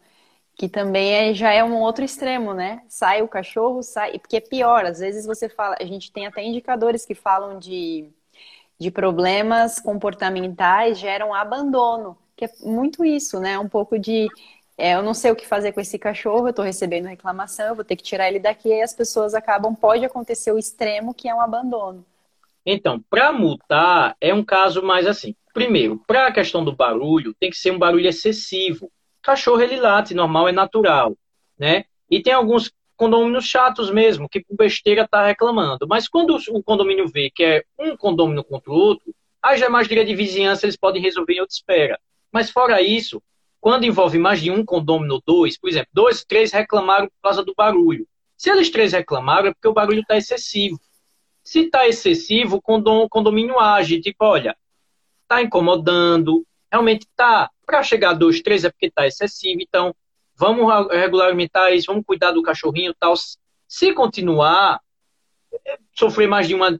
Que 0.54 0.68
também 0.68 1.30
é, 1.30 1.34
já 1.34 1.52
é 1.52 1.64
um 1.64 1.80
outro 1.80 2.04
extremo, 2.04 2.52
né? 2.54 2.82
Sai 2.88 3.22
o 3.22 3.28
cachorro, 3.28 3.82
sai. 3.82 4.18
Porque 4.18 4.36
é 4.36 4.40
pior, 4.40 4.84
às 4.84 4.98
vezes 4.98 5.24
você 5.26 5.48
fala. 5.48 5.76
A 5.80 5.84
gente 5.84 6.12
tem 6.12 6.26
até 6.26 6.42
indicadores 6.44 7.06
que 7.06 7.14
falam 7.14 7.58
de, 7.58 8.10
de 8.78 8.90
problemas 8.90 9.80
comportamentais 9.80 10.98
geram 10.98 11.34
abandono. 11.34 12.18
Que 12.36 12.44
é 12.46 12.50
muito 12.62 13.04
isso, 13.04 13.40
né? 13.40 13.58
Um 13.58 13.68
pouco 13.68 13.98
de 13.98 14.28
é, 14.82 14.94
eu 14.96 15.02
não 15.04 15.14
sei 15.14 15.30
o 15.30 15.36
que 15.36 15.46
fazer 15.46 15.70
com 15.70 15.80
esse 15.80 15.96
cachorro, 15.96 16.48
eu 16.48 16.50
estou 16.50 16.64
recebendo 16.64 17.06
reclamação, 17.06 17.68
eu 17.68 17.74
vou 17.76 17.84
ter 17.84 17.94
que 17.94 18.02
tirar 18.02 18.26
ele 18.26 18.40
daqui, 18.40 18.68
e 18.68 18.82
as 18.82 18.92
pessoas 18.92 19.32
acabam, 19.32 19.76
pode 19.76 20.04
acontecer 20.04 20.50
o 20.50 20.58
extremo, 20.58 21.14
que 21.14 21.28
é 21.28 21.34
um 21.34 21.40
abandono. 21.40 22.04
Então, 22.66 23.00
para 23.08 23.32
multar, 23.32 24.16
é 24.20 24.34
um 24.34 24.42
caso 24.42 24.82
mais 24.82 25.06
assim. 25.06 25.36
Primeiro, 25.54 26.02
para 26.04 26.26
a 26.26 26.32
questão 26.32 26.64
do 26.64 26.74
barulho, 26.74 27.32
tem 27.38 27.48
que 27.48 27.56
ser 27.56 27.70
um 27.70 27.78
barulho 27.78 28.08
excessivo. 28.08 28.90
Cachorro, 29.22 29.62
ele 29.62 29.76
late, 29.76 30.14
normal, 30.14 30.48
é 30.48 30.52
natural, 30.52 31.16
né? 31.56 31.84
E 32.10 32.20
tem 32.20 32.32
alguns 32.32 32.72
condomínios 32.96 33.44
chatos 33.44 33.88
mesmo, 33.88 34.28
que 34.28 34.42
por 34.42 34.56
besteira 34.56 35.06
tá 35.06 35.24
reclamando. 35.24 35.86
Mas 35.86 36.08
quando 36.08 36.36
o 36.50 36.60
condomínio 36.60 37.06
vê 37.06 37.30
que 37.30 37.44
é 37.44 37.62
um 37.78 37.96
condomínio 37.96 38.42
contra 38.42 38.72
o 38.72 38.74
outro, 38.74 39.14
aí 39.40 39.56
já 39.58 39.66
é 39.66 39.68
mais 39.68 39.86
direito 39.86 40.08
de 40.08 40.16
vizinhança, 40.16 40.66
eles 40.66 40.76
podem 40.76 41.00
resolver 41.00 41.34
em 41.34 41.40
outra 41.40 41.54
espera. 41.54 42.00
Mas 42.32 42.50
fora 42.50 42.82
isso, 42.82 43.22
quando 43.62 43.84
envolve 43.84 44.18
mais 44.18 44.40
de 44.40 44.50
um 44.50 44.64
condômino 44.64 45.22
dois, 45.24 45.56
por 45.56 45.70
exemplo, 45.70 45.88
dois, 45.92 46.24
três 46.24 46.50
reclamaram 46.50 47.06
por 47.06 47.22
causa 47.22 47.44
do 47.44 47.54
barulho. 47.54 48.08
Se 48.36 48.50
eles 48.50 48.68
três 48.68 48.92
reclamaram, 48.92 49.50
é 49.50 49.52
porque 49.54 49.68
o 49.68 49.72
barulho 49.72 50.00
está 50.00 50.16
excessivo. 50.16 50.80
Se 51.44 51.60
está 51.60 51.86
excessivo, 51.86 52.56
o 52.56 53.08
condomínio 53.08 53.60
age, 53.60 54.00
tipo, 54.00 54.24
olha, 54.24 54.56
está 55.22 55.40
incomodando, 55.40 56.44
realmente 56.72 57.02
está. 57.02 57.48
Para 57.64 57.84
chegar 57.84 58.10
a 58.10 58.14
dois, 58.14 58.42
três 58.42 58.64
é 58.64 58.68
porque 58.68 58.86
está 58.86 59.06
excessivo, 59.06 59.60
então 59.60 59.94
vamos 60.34 60.66
regulamentar 60.90 61.72
isso, 61.72 61.86
vamos 61.86 62.04
cuidar 62.04 62.32
do 62.32 62.42
cachorrinho 62.42 62.92
tal. 62.98 63.14
Se 63.68 63.92
continuar, 63.92 64.80
é, 65.64 65.78
sofrer 65.94 66.26
mais 66.26 66.48
de 66.48 66.56
uma, 66.56 66.76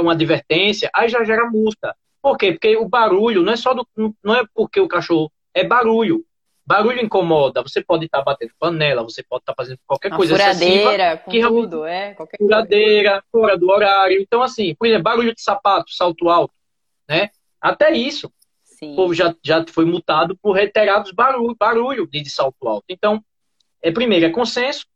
uma 0.00 0.12
advertência, 0.14 0.90
aí 0.92 1.08
já 1.08 1.22
gera 1.22 1.48
multa. 1.48 1.94
Por 2.20 2.36
quê? 2.36 2.50
Porque 2.50 2.76
o 2.76 2.88
barulho 2.88 3.40
não 3.44 3.52
é 3.52 3.56
só 3.56 3.72
do, 3.72 3.86
não 4.20 4.34
é 4.34 4.44
porque 4.52 4.80
o 4.80 4.88
cachorro 4.88 5.30
é 5.58 5.64
barulho. 5.64 6.24
Barulho 6.66 7.02
incomoda. 7.02 7.62
Você 7.62 7.82
pode 7.82 8.04
estar 8.04 8.18
tá 8.18 8.24
batendo 8.24 8.52
panela, 8.58 9.02
você 9.02 9.22
pode 9.22 9.42
estar 9.42 9.54
tá 9.54 9.62
fazendo 9.62 9.78
qualquer 9.86 10.08
Uma 10.08 10.18
coisa 10.18 10.36
furadeira, 10.36 11.16
com 11.16 11.30
que 11.30 11.40
tudo, 11.40 11.84
é. 11.86 12.14
Qualquer 12.14 12.36
furadeira, 12.36 13.24
fora 13.32 13.56
do 13.56 13.70
horário. 13.70 14.20
Então, 14.20 14.42
assim, 14.42 14.74
por 14.74 14.86
exemplo, 14.86 15.04
barulho 15.04 15.34
de 15.34 15.40
sapato, 15.40 15.90
salto 15.92 16.28
alto, 16.28 16.54
né? 17.08 17.30
Até 17.60 17.92
isso. 17.92 18.30
Sim. 18.62 18.92
O 18.92 18.96
povo 18.96 19.14
já, 19.14 19.34
já 19.42 19.64
foi 19.66 19.84
multado 19.84 20.36
por 20.36 20.52
reiterados 20.52 21.10
barulho, 21.10 21.56
barulho 21.58 22.06
de, 22.06 22.20
de 22.20 22.30
salto 22.30 22.68
alto. 22.68 22.84
Então, 22.88 23.24
é, 23.82 23.90
primeiro, 23.90 24.26
é 24.26 24.30
consenso, 24.30 24.86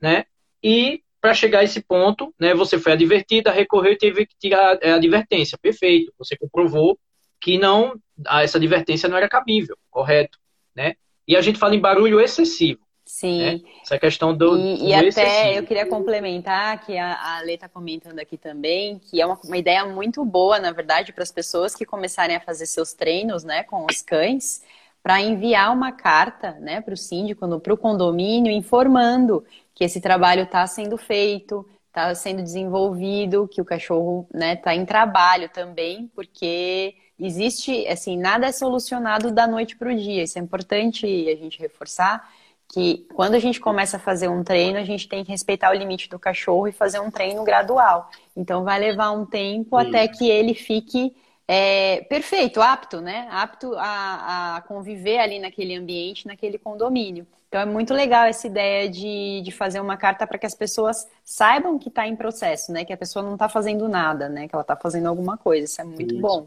né? 0.00 0.26
E 0.62 1.02
para 1.20 1.34
chegar 1.34 1.60
a 1.60 1.64
esse 1.64 1.80
ponto, 1.80 2.34
né, 2.38 2.52
você 2.52 2.78
foi 2.78 2.92
advertida, 2.92 3.52
recorreu 3.52 3.92
e 3.92 3.98
teve 3.98 4.26
que 4.26 4.34
tirar 4.38 4.78
a 4.82 4.94
advertência. 4.96 5.56
Perfeito. 5.56 6.12
Você 6.18 6.36
comprovou 6.36 6.98
que 7.42 7.58
não 7.58 8.00
essa 8.40 8.56
advertência 8.56 9.08
não 9.08 9.16
era 9.16 9.28
cabível, 9.28 9.76
correto, 9.90 10.38
né? 10.74 10.94
E 11.26 11.36
a 11.36 11.40
gente 11.40 11.58
fala 11.58 11.74
em 11.74 11.80
barulho 11.80 12.20
excessivo. 12.20 12.80
Sim. 13.04 13.42
Né? 13.42 13.60
Essa 13.82 13.98
questão 13.98 14.34
do. 14.34 14.56
E, 14.56 14.78
do 14.78 14.84
e 14.84 14.94
até 14.94 15.06
excessivo. 15.08 15.58
eu 15.58 15.64
queria 15.64 15.86
complementar 15.86 16.84
que 16.86 16.96
a, 16.96 17.36
a 17.36 17.40
Lê 17.42 17.54
está 17.54 17.68
comentando 17.68 18.18
aqui 18.20 18.38
também, 18.38 18.98
que 18.98 19.20
é 19.20 19.26
uma, 19.26 19.38
uma 19.44 19.56
ideia 19.56 19.84
muito 19.84 20.24
boa, 20.24 20.58
na 20.60 20.70
verdade, 20.70 21.12
para 21.12 21.24
as 21.24 21.32
pessoas 21.32 21.74
que 21.74 21.84
começarem 21.84 22.36
a 22.36 22.40
fazer 22.40 22.66
seus 22.66 22.92
treinos 22.92 23.42
né, 23.42 23.64
com 23.64 23.84
os 23.84 24.00
cães, 24.02 24.62
para 25.02 25.20
enviar 25.20 25.72
uma 25.72 25.90
carta 25.90 26.52
né, 26.60 26.80
para 26.80 26.94
o 26.94 26.96
síndico, 26.96 27.60
para 27.60 27.74
o 27.74 27.76
condomínio, 27.76 28.52
informando 28.52 29.44
que 29.74 29.82
esse 29.82 30.00
trabalho 30.00 30.44
está 30.44 30.64
sendo 30.66 30.96
feito, 30.96 31.68
está 31.88 32.14
sendo 32.14 32.40
desenvolvido, 32.40 33.48
que 33.48 33.60
o 33.60 33.64
cachorro 33.64 34.26
está 34.28 34.38
né, 34.38 34.56
tá 34.56 34.74
em 34.74 34.86
trabalho 34.86 35.48
também, 35.48 36.10
porque 36.14 36.94
existe, 37.26 37.86
assim, 37.86 38.16
nada 38.16 38.46
é 38.46 38.52
solucionado 38.52 39.30
da 39.30 39.46
noite 39.46 39.76
para 39.76 39.92
o 39.92 39.96
dia. 39.96 40.22
Isso 40.22 40.38
é 40.38 40.42
importante 40.42 41.06
a 41.06 41.36
gente 41.36 41.58
reforçar 41.58 42.28
que 42.72 43.06
quando 43.14 43.34
a 43.34 43.38
gente 43.38 43.60
começa 43.60 43.98
a 43.98 44.00
fazer 44.00 44.28
um 44.28 44.42
treino, 44.42 44.78
a 44.78 44.84
gente 44.84 45.06
tem 45.06 45.22
que 45.22 45.30
respeitar 45.30 45.70
o 45.70 45.74
limite 45.74 46.08
do 46.08 46.18
cachorro 46.18 46.66
e 46.66 46.72
fazer 46.72 47.00
um 47.00 47.10
treino 47.10 47.44
gradual. 47.44 48.10
Então 48.34 48.64
vai 48.64 48.80
levar 48.80 49.10
um 49.10 49.26
tempo 49.26 49.78
Sim. 49.78 49.88
até 49.88 50.08
que 50.08 50.28
ele 50.28 50.54
fique 50.54 51.14
é, 51.46 52.00
perfeito, 52.08 52.62
apto, 52.62 53.02
né? 53.02 53.28
Apto 53.30 53.74
a, 53.76 54.56
a, 54.56 54.60
conviver 54.62 55.18
ali 55.18 55.38
naquele 55.38 55.76
ambiente, 55.76 56.26
naquele 56.26 56.56
condomínio. 56.56 57.26
Então 57.46 57.60
é 57.60 57.66
muito 57.66 57.92
legal 57.92 58.24
essa 58.24 58.46
ideia 58.46 58.88
de, 58.88 59.42
de 59.42 59.50
fazer 59.52 59.78
uma 59.78 59.98
carta 59.98 60.26
para 60.26 60.38
que 60.38 60.46
as 60.46 60.54
pessoas 60.54 61.06
saibam 61.22 61.78
que 61.78 61.90
está 61.90 62.08
em 62.08 62.16
processo, 62.16 62.72
né? 62.72 62.86
Que 62.86 62.92
a 62.94 62.96
pessoa 62.96 63.22
não 63.22 63.34
está 63.34 63.50
fazendo 63.50 63.86
nada, 63.86 64.30
né? 64.30 64.48
Que 64.48 64.54
ela 64.54 64.62
está 64.62 64.74
fazendo 64.74 65.08
alguma 65.08 65.36
coisa. 65.36 65.66
Isso 65.66 65.78
é 65.78 65.84
muito 65.84 66.18
bom. 66.18 66.46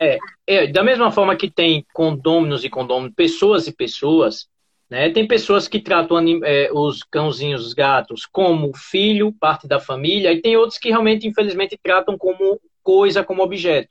É, 0.00 0.18
é, 0.46 0.66
da 0.66 0.82
mesma 0.82 1.10
forma 1.10 1.36
que 1.36 1.50
tem 1.50 1.86
condôminos 1.92 2.64
e 2.64 2.70
condôminos, 2.70 3.14
pessoas 3.14 3.66
e 3.66 3.72
pessoas, 3.72 4.48
né? 4.88 5.10
Tem 5.10 5.26
pessoas 5.26 5.66
que 5.66 5.80
tratam 5.80 6.18
é, 6.44 6.70
os 6.72 7.02
cãozinhos, 7.02 7.66
os 7.66 7.72
gatos, 7.72 8.26
como 8.26 8.76
filho, 8.76 9.32
parte 9.32 9.66
da 9.66 9.80
família, 9.80 10.32
e 10.32 10.40
tem 10.40 10.56
outros 10.56 10.78
que 10.78 10.90
realmente, 10.90 11.26
infelizmente, 11.26 11.78
tratam 11.82 12.18
como 12.18 12.60
coisa, 12.82 13.24
como 13.24 13.42
objeto. 13.42 13.88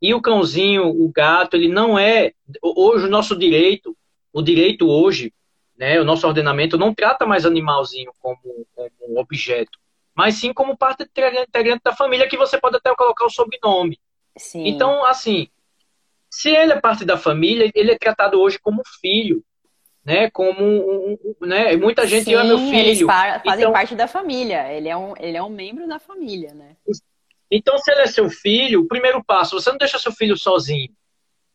E 0.00 0.12
o 0.12 0.20
cãozinho, 0.20 0.88
o 0.88 1.10
gato, 1.10 1.56
ele 1.56 1.68
não 1.68 1.98
é. 1.98 2.32
Hoje, 2.62 3.06
o 3.06 3.10
nosso 3.10 3.36
direito, 3.36 3.96
o 4.32 4.42
direito 4.42 4.88
hoje, 4.88 5.32
né, 5.78 6.00
o 6.00 6.04
nosso 6.04 6.26
ordenamento 6.26 6.76
não 6.76 6.94
trata 6.94 7.26
mais 7.26 7.46
animalzinho 7.46 8.10
como, 8.20 8.38
como 8.74 9.18
objeto, 9.18 9.78
mas 10.14 10.34
sim 10.34 10.52
como 10.52 10.76
parte 10.76 11.02
integrante 11.02 11.82
da 11.84 11.94
família, 11.94 12.28
que 12.28 12.36
você 12.36 12.58
pode 12.58 12.76
até 12.76 12.94
colocar 12.94 13.24
o 13.26 13.30
sobrenome. 13.30 13.98
Sim. 14.36 14.66
Então, 14.66 15.04
assim, 15.04 15.48
se 16.30 16.50
ele 16.50 16.72
é 16.72 16.80
parte 16.80 17.04
da 17.04 17.16
família, 17.16 17.70
ele 17.74 17.92
é 17.92 17.98
tratado 17.98 18.40
hoje 18.40 18.58
como 18.58 18.82
filho, 19.00 19.42
né? 20.04 20.30
Como 20.30 20.62
um, 20.62 21.12
um, 21.12 21.46
né? 21.46 21.76
Muita 21.76 22.06
gente 22.06 22.26
Sim, 22.26 22.34
ama 22.34 22.44
meu 22.44 22.58
filho. 22.58 22.78
Eles 22.78 23.02
fazem 23.02 23.62
então, 23.62 23.72
parte 23.72 23.94
da 23.94 24.06
família. 24.06 24.72
Ele 24.72 24.88
é 24.88 24.96
um, 24.96 25.14
ele 25.18 25.36
é 25.36 25.42
um 25.42 25.48
membro 25.48 25.88
da 25.88 25.98
família, 25.98 26.52
né? 26.54 26.76
Então, 27.50 27.78
se 27.78 27.90
ele 27.90 28.02
é 28.02 28.06
seu 28.06 28.28
filho, 28.28 28.80
o 28.80 28.88
primeiro 28.88 29.22
passo, 29.24 29.58
você 29.58 29.70
não 29.70 29.78
deixa 29.78 29.98
seu 29.98 30.12
filho 30.12 30.36
sozinho, 30.36 30.92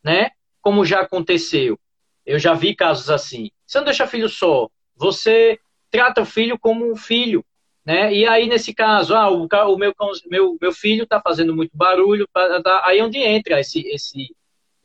né? 0.03 0.31
Como 0.61 0.85
já 0.85 1.01
aconteceu. 1.01 1.79
Eu 2.25 2.39
já 2.39 2.53
vi 2.53 2.75
casos 2.75 3.09
assim. 3.09 3.51
Você 3.65 3.77
não 3.77 3.85
deixa 3.85 4.07
filho 4.07 4.29
só. 4.29 4.69
Você 4.95 5.59
trata 5.89 6.21
o 6.21 6.25
filho 6.25 6.57
como 6.57 6.89
um 6.89 6.95
filho, 6.95 7.45
né? 7.85 8.13
E 8.13 8.27
aí, 8.27 8.47
nesse 8.47 8.73
caso, 8.73 9.15
ah, 9.15 9.29
o, 9.29 9.47
o 9.47 9.77
meu, 9.77 9.93
meu, 10.29 10.57
meu 10.61 10.71
filho 10.71 11.03
está 11.03 11.19
fazendo 11.19 11.55
muito 11.55 11.75
barulho, 11.75 12.27
tá, 12.31 12.61
tá, 12.61 12.83
aí 12.85 12.99
é 12.99 13.03
onde 13.03 13.17
entra 13.17 13.59
esse, 13.59 13.81
esse, 13.87 14.35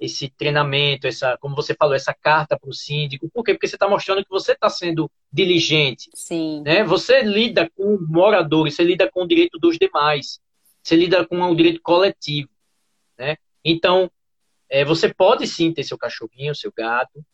esse 0.00 0.28
treinamento, 0.30 1.06
essa, 1.06 1.36
como 1.38 1.54
você 1.54 1.74
falou, 1.74 1.94
essa 1.94 2.14
carta 2.14 2.58
para 2.58 2.70
o 2.70 2.72
síndico. 2.72 3.28
Por 3.28 3.44
quê? 3.44 3.52
Porque 3.52 3.68
você 3.68 3.76
está 3.76 3.88
mostrando 3.88 4.24
que 4.24 4.30
você 4.30 4.52
está 4.52 4.70
sendo 4.70 5.10
diligente. 5.30 6.10
Sim. 6.14 6.62
Né? 6.64 6.84
Você 6.84 7.22
lida 7.22 7.70
com 7.76 7.98
moradores, 8.08 8.74
você 8.74 8.82
lida 8.82 9.10
com 9.10 9.24
o 9.24 9.28
direito 9.28 9.58
dos 9.58 9.76
demais. 9.78 10.40
Você 10.82 10.96
lida 10.96 11.26
com 11.26 11.40
o 11.42 11.54
direito 11.54 11.82
coletivo. 11.82 12.48
Né? 13.18 13.36
Então, 13.62 14.10
é, 14.70 14.84
você 14.84 15.12
pode 15.12 15.46
sim 15.46 15.72
ter 15.72 15.84
seu 15.84 15.98
cachorrinho, 15.98 16.54
seu 16.54 16.72
gato, 16.74 17.24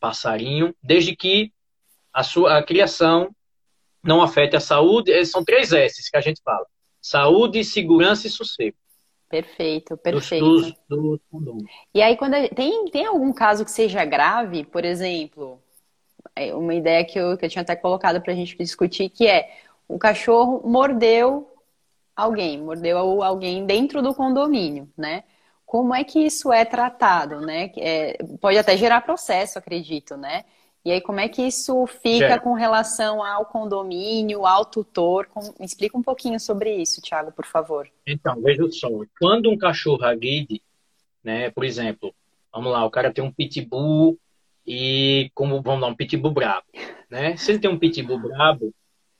passarinho, 0.00 0.74
desde 0.82 1.14
que 1.14 1.52
a 2.12 2.22
sua 2.22 2.58
a 2.58 2.62
criação 2.62 3.34
não 4.04 4.22
afete 4.22 4.54
a 4.54 4.60
saúde. 4.60 5.12
É, 5.12 5.24
são 5.24 5.44
três 5.44 5.72
S 5.72 6.10
que 6.10 6.16
a 6.16 6.20
gente 6.20 6.40
fala: 6.42 6.66
saúde, 7.00 7.64
segurança 7.64 8.26
e 8.26 8.30
sossego. 8.30 8.76
Perfeito, 9.28 9.96
perfeito. 9.96 10.72
Do, 10.88 11.20
do, 11.32 11.58
e 11.92 12.00
aí, 12.00 12.16
quando 12.16 12.34
tem, 12.50 12.84
tem 12.86 13.06
algum 13.06 13.32
caso 13.32 13.64
que 13.64 13.70
seja 13.70 14.04
grave, 14.04 14.64
por 14.64 14.84
exemplo, 14.84 15.60
é, 16.36 16.54
uma 16.54 16.74
ideia 16.74 17.04
que 17.04 17.18
eu, 17.18 17.36
que 17.36 17.44
eu 17.44 17.48
tinha 17.48 17.62
até 17.62 17.74
colocado 17.74 18.20
para 18.20 18.32
a 18.32 18.36
gente 18.36 18.56
discutir, 18.56 19.08
que 19.08 19.26
é 19.26 19.50
o 19.88 19.98
cachorro 19.98 20.62
mordeu 20.64 21.50
alguém, 22.14 22.62
mordeu 22.62 23.22
alguém 23.22 23.66
dentro 23.66 24.02
do 24.02 24.14
condomínio, 24.14 24.88
né? 24.96 25.24
Como 25.66 25.94
é 25.94 26.04
que 26.04 26.20
isso 26.20 26.52
é 26.52 26.64
tratado, 26.64 27.40
né? 27.40 27.72
É, 27.78 28.18
pode 28.40 28.56
até 28.56 28.76
gerar 28.76 29.00
processo, 29.00 29.58
acredito, 29.58 30.16
né? 30.16 30.44
E 30.84 30.92
aí, 30.92 31.00
como 31.00 31.18
é 31.18 31.28
que 31.28 31.40
isso 31.40 31.86
fica 31.86 32.38
com 32.38 32.52
relação 32.52 33.24
ao 33.24 33.46
condomínio, 33.46 34.44
ao 34.44 34.66
tutor? 34.66 35.26
Com... 35.26 35.40
Me 35.58 35.64
explica 35.64 35.96
um 35.96 36.02
pouquinho 36.02 36.38
sobre 36.38 36.76
isso, 36.76 37.00
Thiago, 37.00 37.32
por 37.32 37.46
favor. 37.46 37.88
Então, 38.06 38.38
veja 38.42 38.70
só. 38.70 38.88
Quando 39.18 39.50
um 39.50 39.56
cachorro 39.56 40.04
agride, 40.04 40.60
né, 41.22 41.50
por 41.50 41.64
exemplo, 41.64 42.14
vamos 42.52 42.70
lá, 42.70 42.84
o 42.84 42.90
cara 42.90 43.10
tem 43.10 43.24
um 43.24 43.32
pitbull 43.32 44.18
e, 44.66 45.30
como 45.34 45.62
vamos 45.62 45.80
lá, 45.80 45.86
um 45.88 45.96
pitbull 45.96 46.32
brabo, 46.32 46.66
né? 47.10 47.34
Se 47.38 47.52
ele 47.52 47.60
tem 47.60 47.70
um 47.70 47.78
pitbull 47.78 48.18
brabo, 48.18 48.70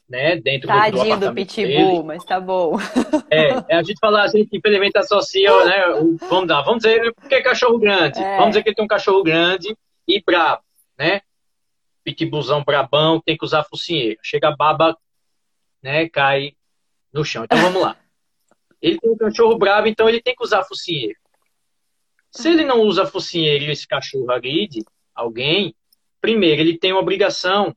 né, 0.07 0.37
dentro 0.37 0.68
Tadinho 0.68 0.92
do, 0.92 0.96
do 0.96 1.00
apartamento 1.00 1.31
do 1.31 1.35
pitbull, 1.35 1.66
dele, 1.66 2.03
mas 2.03 2.24
tá 2.24 2.38
bom. 2.38 2.77
É, 3.31 3.74
a 3.74 3.83
gente 3.83 3.98
fala, 3.98 4.22
a 4.22 4.29
gente 4.29 4.55
infelizmente 4.55 4.98
associa, 4.98 5.50
né, 5.64 5.87
o, 5.94 6.16
vamos 6.29 6.46
dar, 6.46 6.61
vamos 6.61 6.83
dizer, 6.83 7.12
porque 7.14 7.37
é 7.37 7.42
cachorro 7.42 7.79
grande, 7.79 8.20
é. 8.20 8.37
vamos 8.37 8.50
dizer 8.50 8.62
que 8.62 8.68
ele 8.68 8.77
tem 8.77 8.85
um 8.85 8.88
cachorro 8.88 9.22
grande 9.22 9.74
e 10.07 10.22
brabo, 10.22 10.62
né, 10.98 11.22
pitbullzão 12.04 12.62
brabão, 12.62 13.20
tem 13.20 13.36
que 13.36 13.44
usar 13.44 13.64
focinheira, 13.64 14.20
chega 14.22 14.48
a 14.48 14.56
baba, 14.56 14.96
né, 15.82 16.08
cai 16.08 16.54
no 17.12 17.24
chão, 17.24 17.44
então 17.44 17.58
vamos 17.58 17.82
lá. 17.82 17.96
Ele 18.80 18.98
tem 18.98 19.10
um 19.10 19.16
cachorro 19.16 19.56
bravo, 19.56 19.88
então 19.88 20.08
ele 20.08 20.20
tem 20.20 20.34
que 20.34 20.44
usar 20.44 20.62
focinheira. 20.64 21.18
Se 22.30 22.50
ele 22.50 22.64
não 22.64 22.80
usa 22.80 23.06
focinheira 23.06 23.64
e 23.64 23.70
esse 23.70 23.86
cachorro 23.86 24.30
agride 24.30 24.84
alguém, 25.14 25.74
primeiro, 26.20 26.60
ele 26.60 26.76
tem 26.78 26.92
uma 26.92 27.00
obrigação 27.00 27.74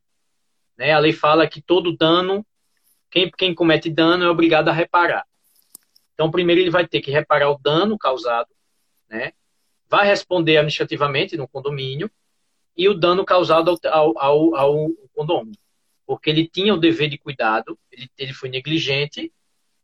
né? 0.78 0.94
A 0.94 1.00
lei 1.00 1.12
fala 1.12 1.48
que 1.48 1.62
todo 1.62 1.98
dano, 1.98 2.46
quem, 3.10 3.32
quem 3.32 3.56
comete 3.56 3.90
dano 3.90 4.24
é 4.24 4.30
obrigado 4.30 4.70
a 4.70 4.74
reparar. 4.74 5.26
Então, 6.14 6.30
primeiro 6.30 6.62
ele 6.62 6.70
vai 6.70 6.88
ter 6.88 7.02
que 7.02 7.12
reparar 7.12 7.50
o 7.50 7.58
dano 7.58 7.98
causado, 7.98 8.50
né? 9.10 9.34
vai 9.90 10.06
responder 10.06 10.58
administrativamente 10.58 11.38
no 11.38 11.48
condomínio 11.48 12.12
e 12.78 12.88
o 12.88 12.94
dano 12.94 13.26
causado 13.26 13.78
ao, 13.86 14.18
ao, 14.18 14.56
ao 14.56 14.90
condomínio. 15.14 15.60
Porque 16.06 16.30
ele 16.30 16.48
tinha 16.48 16.74
o 16.74 16.80
dever 16.80 17.10
de 17.10 17.18
cuidado, 17.18 17.78
ele, 17.92 18.10
ele 18.18 18.34
foi 18.34 18.50
negligente 18.50 19.32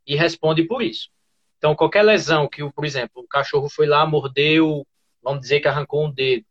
e 0.06 0.16
responde 0.16 0.64
por 0.64 0.82
isso. 0.82 1.10
Então, 1.58 1.76
qualquer 1.76 2.04
lesão 2.04 2.48
que, 2.48 2.70
por 2.72 2.86
exemplo, 2.86 3.24
o 3.24 3.28
cachorro 3.28 3.70
foi 3.70 3.88
lá, 3.88 4.06
mordeu, 4.06 4.86
vamos 5.22 5.42
dizer 5.42 5.60
que 5.60 5.68
arrancou 5.68 6.06
um 6.06 6.12
dedo. 6.12 6.46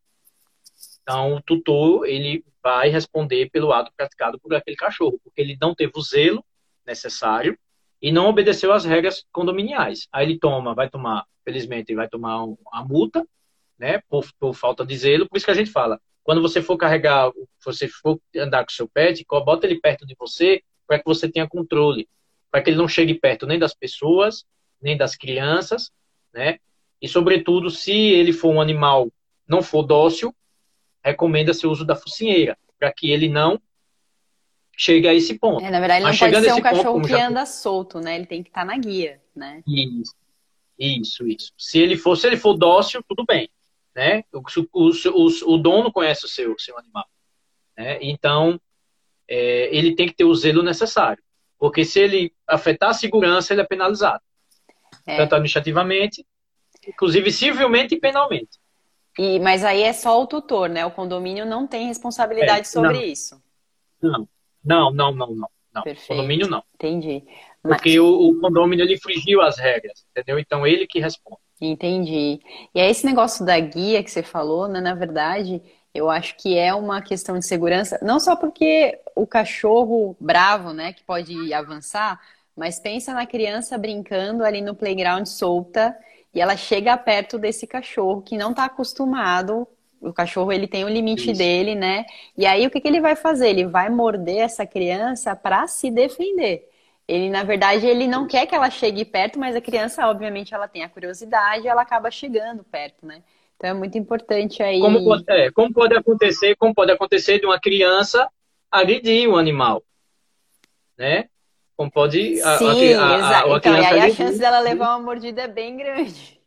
Então, 1.03 1.37
o 1.37 1.43
tutor, 1.43 2.07
ele 2.07 2.45
vai 2.63 2.89
responder 2.89 3.51
pelo 3.51 3.73
ato 3.73 3.93
praticado 3.97 4.39
por 4.41 4.55
aquele 4.55 4.77
cachorro, 4.77 5.21
porque 5.23 5.41
ele 5.41 5.57
não 5.61 5.75
teve 5.75 5.93
o 5.97 6.03
zelo 6.03 6.45
necessário 6.87 7.59
e 8.01 8.11
não 8.11 8.27
obedeceu 8.27 8.73
às 8.73 8.85
regras 8.85 9.25
condominiais. 9.33 10.09
Aí 10.13 10.27
ele 10.27 10.39
toma, 10.39 10.75
vai 10.75 10.89
tomar, 10.89 11.25
felizmente, 11.45 11.95
vai 11.95 12.09
tomar 12.09 12.45
a 12.73 12.85
multa, 12.85 13.27
né, 13.79 14.01
por, 14.09 14.27
por 14.39 14.55
falta 14.55 14.85
de 14.85 14.97
zelo. 14.97 15.29
Por 15.29 15.37
isso 15.37 15.47
que 15.47 15.53
a 15.53 15.55
gente 15.55 15.71
fala, 15.71 16.01
quando 16.23 16.41
você 16.41 16.63
for 16.63 16.77
carregar, 16.77 17.31
você 17.65 17.89
for 17.89 18.21
andar 18.37 18.65
com 18.65 18.71
seu 18.71 18.89
pet, 18.89 19.25
bota 19.29 19.67
ele 19.67 19.81
perto 19.81 20.07
de 20.07 20.15
você 20.19 20.63
para 20.87 20.99
que 20.99 21.05
você 21.05 21.31
tenha 21.31 21.49
controle, 21.49 22.09
para 22.51 22.63
que 22.63 22.71
ele 22.71 22.77
não 22.77 22.89
chegue 22.89 23.15
perto 23.15 23.47
nem 23.47 23.59
das 23.59 23.75
pessoas, 23.75 24.45
nem 24.81 24.97
das 24.97 25.17
crianças, 25.17 25.91
né? 26.33 26.59
E 27.01 27.09
sobretudo, 27.09 27.71
se 27.71 27.93
ele 27.93 28.33
for 28.33 28.55
um 28.55 28.61
animal 28.61 29.11
não 29.49 29.63
for 29.63 29.83
dócil, 29.83 30.35
recomenda-se 31.05 31.67
o 31.67 31.71
uso 31.71 31.85
da 31.85 31.97
focinheira, 31.97 32.57
para 32.79 32.93
que 32.93 33.11
ele 33.11 33.29
não 33.29 33.61
chegue 34.77 35.09
a 35.09 35.15
esse 35.15 35.39
ponto. 35.39 35.65
É, 35.65 35.71
na 35.71 35.81
verdade, 35.81 36.01
ele 36.01 36.11
Mas 36.11 36.21
não 36.21 36.31
pode 36.31 36.45
ser 36.45 36.53
um 36.53 36.61
cachorro 36.61 37.01
ponto, 37.01 37.09
que 37.09 37.15
anda 37.15 37.45
solto, 37.45 38.01
né? 38.01 38.15
Ele 38.15 38.27
tem 38.27 38.43
que 38.43 38.51
estar 38.51 38.61
tá 38.61 38.67
na 38.67 38.79
guia, 38.79 39.21
né? 39.35 39.63
Isso, 39.67 40.15
isso, 40.79 41.27
isso. 41.27 41.53
Se 41.59 41.79
ele 41.79 41.97
for, 41.97 42.17
se 42.17 42.27
ele 42.29 42.37
for 42.37 42.55
dócil, 42.55 43.03
tudo 43.09 43.25
bem, 43.27 43.49
né? 43.95 44.25
O, 44.33 44.43
o, 44.73 44.91
o, 44.91 45.55
o 45.55 45.59
dono 45.59 45.93
conhece 45.93 46.25
o 46.25 46.29
seu, 46.29 46.55
seu 46.59 46.79
animal, 46.79 47.05
né? 47.77 47.99
Então, 48.01 48.61
é, 49.29 49.75
ele 49.77 49.95
tem 49.95 50.07
que 50.07 50.15
ter 50.15 50.25
o 50.25 50.35
zelo 50.35 50.63
necessário, 50.63 51.23
porque 51.59 51.85
se 51.85 52.01
ele 52.01 52.35
afetar 52.47 52.91
a 52.91 52.95
segurança, 52.95 53.53
ele 53.53 53.63
é 53.63 53.67
penalizado, 53.67 54.23
é. 55.07 55.17
tanto 55.17 55.35
administrativamente, 55.35 56.27
inclusive 56.87 57.31
civilmente 57.31 57.95
e 57.95 58.01
penalmente. 58.01 58.61
E, 59.19 59.39
mas 59.41 59.65
aí 59.65 59.83
é 59.83 59.93
só 59.93 60.23
o 60.23 60.27
tutor, 60.27 60.69
né? 60.69 60.87
O 60.87 60.91
condomínio 60.91 61.45
não 61.45 61.67
tem 61.67 61.87
responsabilidade 61.87 62.61
é, 62.61 62.65
sobre 62.65 62.95
não. 62.95 63.03
isso. 63.03 63.43
Não, 64.01 64.29
não, 64.65 64.91
não, 64.91 65.13
não, 65.13 65.35
não. 65.35 65.49
não. 65.75 65.83
Condomínio 66.09 66.49
não. 66.49 66.65
Entendi. 66.75 67.23
Porque 67.63 68.01
o, 68.01 68.29
o, 68.29 68.41
condomínio 68.41 68.85
ele 68.85 68.95
infringiu 68.95 69.41
as 69.41 69.59
regras, 69.59 70.05
entendeu? 70.11 70.39
Então 70.39 70.67
ele 70.67 70.87
que 70.87 70.99
responde. 70.99 71.42
Entendi. 71.65 72.41
E 72.75 72.81
aí 72.81 72.91
esse 72.91 73.07
negócio 73.07 73.45
da 73.47 73.59
guia 73.61 74.03
que 74.03 74.11
você 74.11 74.21
falou, 74.23 74.67
né? 74.67 74.81
Na 74.81 74.95
verdade, 74.95 75.63
eu 75.95 76.11
acho 76.11 76.37
que 76.37 76.59
é 76.59 76.75
uma 76.75 77.01
questão 77.01 77.39
de 77.39 77.47
segurança, 77.47 78.01
não 78.03 78.19
só 78.19 78.35
porque 78.35 78.99
o 79.15 79.27
cachorro 79.27 80.17
bravo, 80.19 80.73
né, 80.73 80.93
que 80.93 81.05
pode 81.05 81.55
avançar, 81.55 82.21
mas 82.57 82.81
pensa 82.81 83.15
na 83.15 83.27
criança 83.27 83.79
brincando 83.79 84.45
ali 84.45 84.61
no 84.61 84.75
playground 84.75 85.27
solta 85.27 85.97
e 86.35 86.41
ela 86.41 86.57
chega 86.57 86.97
perto 86.97 87.39
desse 87.39 87.65
cachorro 87.67 88.23
que 88.23 88.37
não 88.37 88.51
está 88.51 88.65
acostumado. 88.65 89.67
O 90.01 90.13
cachorro 90.13 90.51
ele 90.53 90.67
tem 90.67 90.85
o 90.85 90.89
limite 90.89 91.31
Isso. 91.31 91.39
dele, 91.39 91.77
né? 91.77 92.05
E 92.37 92.45
aí 92.45 92.67
o 92.67 92.71
que, 92.71 92.81
que 92.81 92.89
ele 92.89 93.01
vai 93.01 93.15
fazer? 93.15 93.51
Ele 93.51 93.67
vai 93.67 93.89
morder 93.89 94.39
essa 94.39 94.67
criança 94.67 95.37
para 95.37 95.69
se 95.69 95.93
defender. 95.93 96.69
Ele, 97.07 97.29
na 97.31 97.43
verdade, 97.43 97.87
ele 97.87 98.07
não 98.07 98.27
quer 98.27 98.47
que 98.47 98.55
ela 98.55 98.71
chegue 98.71 99.05
perto, 99.05 99.39
mas 99.39 99.57
a 99.57 99.61
criança, 99.61 100.07
obviamente, 100.09 100.55
ela 100.55 100.69
tem 100.69 100.83
a 100.83 100.89
curiosidade 100.89 101.65
e 101.65 101.69
ela 101.69 101.83
acaba 101.83 102.11
chegando 102.11 102.65
perto, 102.65 103.05
né? 103.05 103.23
Então 103.57 103.71
é 103.71 103.75
muito 103.75 103.99
importante 103.99 104.63
aí. 104.63 104.81
Como 104.81 105.05
pode, 105.05 105.25
é, 105.29 105.51
como 105.51 105.73
pode 105.73 105.95
acontecer, 105.95 106.57
como 106.57 106.75
pode 106.75 106.91
acontecer 106.91 107.39
de 107.39 107.47
uma 107.47 107.61
criança 107.61 108.29
agredir 108.71 109.29
um 109.29 109.37
animal, 109.37 109.83
né? 110.97 111.29
Como 111.77 111.91
pode. 111.91 112.41
A, 112.41 112.59
Sim, 112.59 112.95
a, 112.95 113.05
a, 113.05 113.45
a, 113.45 113.57
então, 113.57 113.77
e 113.77 113.85
aí 113.85 114.01
a 114.01 114.15
chance 114.15 114.39
dela 114.39 114.61
levar 114.61 114.97
uma 114.97 115.05
mordida 115.05 115.43
é 115.43 115.49
bem 115.49 115.77
grande. 115.77 116.41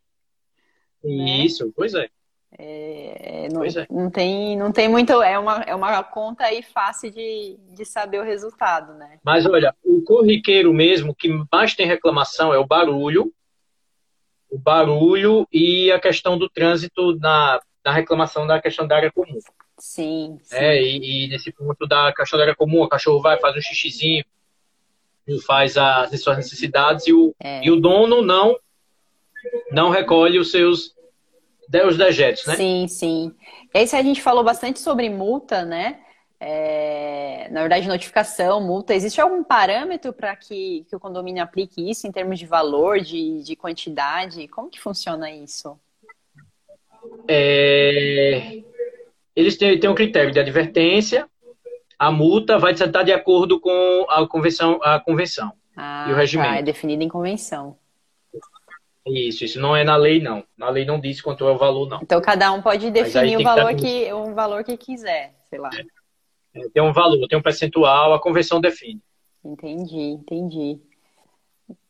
Isso, 1.03 1.65
né? 1.65 1.71
pois 1.75 1.93
é. 1.93 2.09
É, 2.57 3.49
não, 3.51 3.63
é. 3.63 3.87
não, 3.89 4.09
tem, 4.09 4.57
não 4.57 4.71
tem 4.71 4.87
muito. 4.87 5.21
É 5.21 5.37
uma, 5.37 5.61
é 5.63 5.75
uma 5.75 6.03
conta 6.03 6.45
aí 6.45 6.61
fácil 6.63 7.11
de, 7.11 7.57
de 7.73 7.85
saber 7.85 8.19
o 8.19 8.23
resultado, 8.23 8.93
né? 8.93 9.19
Mas 9.23 9.45
olha, 9.45 9.75
o 9.83 10.01
corriqueiro 10.01 10.73
mesmo 10.73 11.13
que 11.13 11.29
mais 11.51 11.75
tem 11.75 11.85
reclamação 11.85 12.53
é 12.53 12.57
o 12.57 12.65
barulho. 12.65 13.33
o 14.49 14.57
barulho 14.57 15.47
e 15.51 15.91
a 15.91 15.99
questão 15.99 16.37
do 16.37 16.49
trânsito 16.49 17.17
na, 17.19 17.59
na 17.83 17.91
reclamação 17.91 18.47
da 18.47 18.61
questão 18.61 18.87
da 18.87 18.95
área 18.95 19.11
comum. 19.11 19.39
Sim. 19.77 20.39
sim. 20.41 20.55
É, 20.55 20.81
e, 20.81 21.25
e, 21.25 21.27
nesse 21.27 21.51
ponto 21.51 21.85
da 21.85 22.13
questão 22.13 22.37
da 22.37 22.45
área 22.45 22.55
comum, 22.55 22.81
o 22.81 22.87
cachorro 22.87 23.21
vai, 23.21 23.37
faz 23.37 23.57
um 23.57 23.61
xixizinho, 23.61 24.23
faz 25.45 25.77
as 25.77 26.21
suas 26.21 26.37
necessidades 26.37 27.07
e 27.07 27.13
o, 27.13 27.35
é. 27.39 27.65
e 27.65 27.69
o 27.69 27.75
dono 27.75 28.21
não 28.21 28.57
não 29.71 29.89
recolhe 29.89 30.39
os 30.39 30.49
seus 30.49 30.94
os 31.88 31.97
dejetos, 31.97 32.45
né? 32.45 32.55
Sim, 32.55 32.88
sim. 32.88 33.32
E 33.74 33.78
aí, 33.78 33.84
a 33.84 34.03
gente 34.03 34.22
falou 34.22 34.43
bastante 34.43 34.80
sobre 34.80 35.09
multa, 35.09 35.63
né? 35.66 35.99
É, 36.39 37.47
na 37.49 37.61
verdade, 37.61 37.88
notificação, 37.88 38.61
multa. 38.61 38.93
Existe 38.93 39.20
algum 39.20 39.43
parâmetro 39.43 40.13
para 40.13 40.36
que, 40.36 40.86
que 40.89 40.95
o 40.95 40.99
condomínio 40.99 41.41
aplique 41.41 41.89
isso 41.89 42.05
em 42.05 42.11
termos 42.11 42.38
de 42.38 42.45
valor, 42.45 42.99
de, 42.99 43.41
de 43.41 43.55
quantidade? 43.55 44.47
Como 44.47 44.70
que 44.70 44.80
funciona 44.80 45.32
isso? 45.32 45.80
É, 47.28 48.61
eles 49.36 49.57
têm, 49.57 49.80
têm 49.80 49.89
um 49.89 49.95
critério 49.95 50.32
de 50.32 50.39
advertência, 50.39 51.28
a 51.97 52.11
multa 52.11 52.57
vai 52.57 52.74
estar 52.74 53.03
de 53.03 53.11
acordo 53.11 53.59
com 53.59 54.05
a 54.09 54.28
convenção, 54.28 54.80
a 54.84 54.99
convenção 54.99 55.51
ah, 55.76 56.07
e 56.09 56.13
o 56.13 56.16
regimento. 56.16 56.49
Tá, 56.49 56.57
é 56.57 56.63
definido 56.63 57.03
em 57.03 57.09
convenção. 57.09 57.78
Isso, 59.05 59.45
isso 59.45 59.59
não 59.59 59.75
é 59.75 59.83
na 59.83 59.95
lei, 59.95 60.19
não. 60.19 60.43
Na 60.57 60.69
lei 60.69 60.83
não 60.83 60.99
diz 60.99 61.21
quanto 61.21 61.47
é 61.47 61.51
o 61.51 61.57
valor, 61.57 61.87
não. 61.87 61.99
Então 62.01 62.19
cada 62.21 62.51
um 62.51 62.61
pode 62.61 62.89
definir 62.89 63.37
o 63.37 63.43
valor 63.43 63.75
que, 63.75 64.11
o 64.11 64.33
valor 64.33 64.63
que 64.63 64.75
quiser, 64.77 65.35
sei 65.47 65.59
lá. 65.59 65.69
É. 66.53 66.59
é. 66.59 66.69
Tem 66.69 66.81
um 66.81 66.91
valor, 66.91 67.27
tem 67.27 67.37
um 67.37 67.41
percentual, 67.41 68.13
a 68.13 68.21
convenção 68.21 68.59
define. 68.59 69.01
Entendi, 69.43 69.99
entendi. 69.99 70.79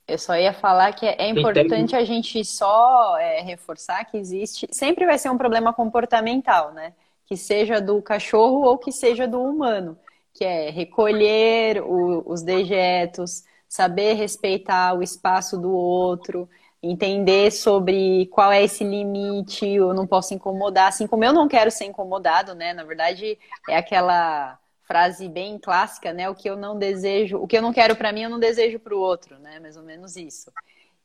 Eu 0.05 0.20
só 0.20 0.36
ia 0.36 0.53
falar 0.53 0.93
que 0.93 1.05
é 1.05 1.30
importante 1.30 1.95
a 1.95 2.03
gente 2.03 2.43
só 2.43 3.18
é, 3.18 3.41
reforçar 3.41 4.03
que 4.05 4.18
existe. 4.18 4.68
Sempre 4.72 5.05
vai 5.05 5.18
ser 5.18 5.30
um 5.30 5.38
problema 5.38 5.74
comportamental, 5.74 6.74
né? 6.74 6.93
Que 7.26 7.38
seja 7.38 7.80
do 7.80 8.01
cachorro 8.01 8.66
ou 8.66 8.78
que 8.78 8.91
seja 8.91 9.26
do 9.26 9.41
humano, 9.41 9.97
que 10.34 10.43
é 10.43 10.70
recolher 10.70 11.82
o, 11.82 12.24
os 12.30 12.43
dejetos, 12.43 13.43
saber 13.68 14.13
respeitar 14.13 14.93
o 14.93 15.01
espaço 15.01 15.57
do 15.57 15.72
outro 15.72 16.47
entender 16.86 17.52
sobre 17.52 18.28
qual 18.28 18.52
é 18.52 18.64
esse 18.64 18.84
limite, 18.84 19.68
eu 19.68 19.94
não 19.94 20.06
posso 20.06 20.34
incomodar, 20.34 20.90
assim 20.90 21.08
como 21.08 21.24
eu 21.24 21.34
não 21.34 21.48
quero 21.48 21.72
ser 21.72 21.86
incomodado, 21.86 22.54
né? 22.54 22.74
Na 22.74 22.84
verdade, 22.84 23.40
é 23.68 23.76
aquela 23.76 24.60
frase 24.84 25.28
bem 25.28 25.58
clássica, 25.58 26.14
né? 26.14 26.30
O 26.30 26.36
que 26.36 26.48
eu 26.50 26.56
não 26.56 26.78
desejo, 26.78 27.38
o 27.38 27.48
que 27.48 27.58
eu 27.58 27.62
não 27.62 27.74
quero 27.74 27.96
para 27.96 28.12
mim, 28.12 28.24
eu 28.24 28.30
não 28.30 28.40
desejo 28.40 28.80
para 28.80 28.96
o 28.96 29.00
outro, 29.00 29.40
né? 29.40 29.60
Mais 29.60 29.76
ou 29.76 29.84
menos 29.84 30.16
isso. 30.16 30.52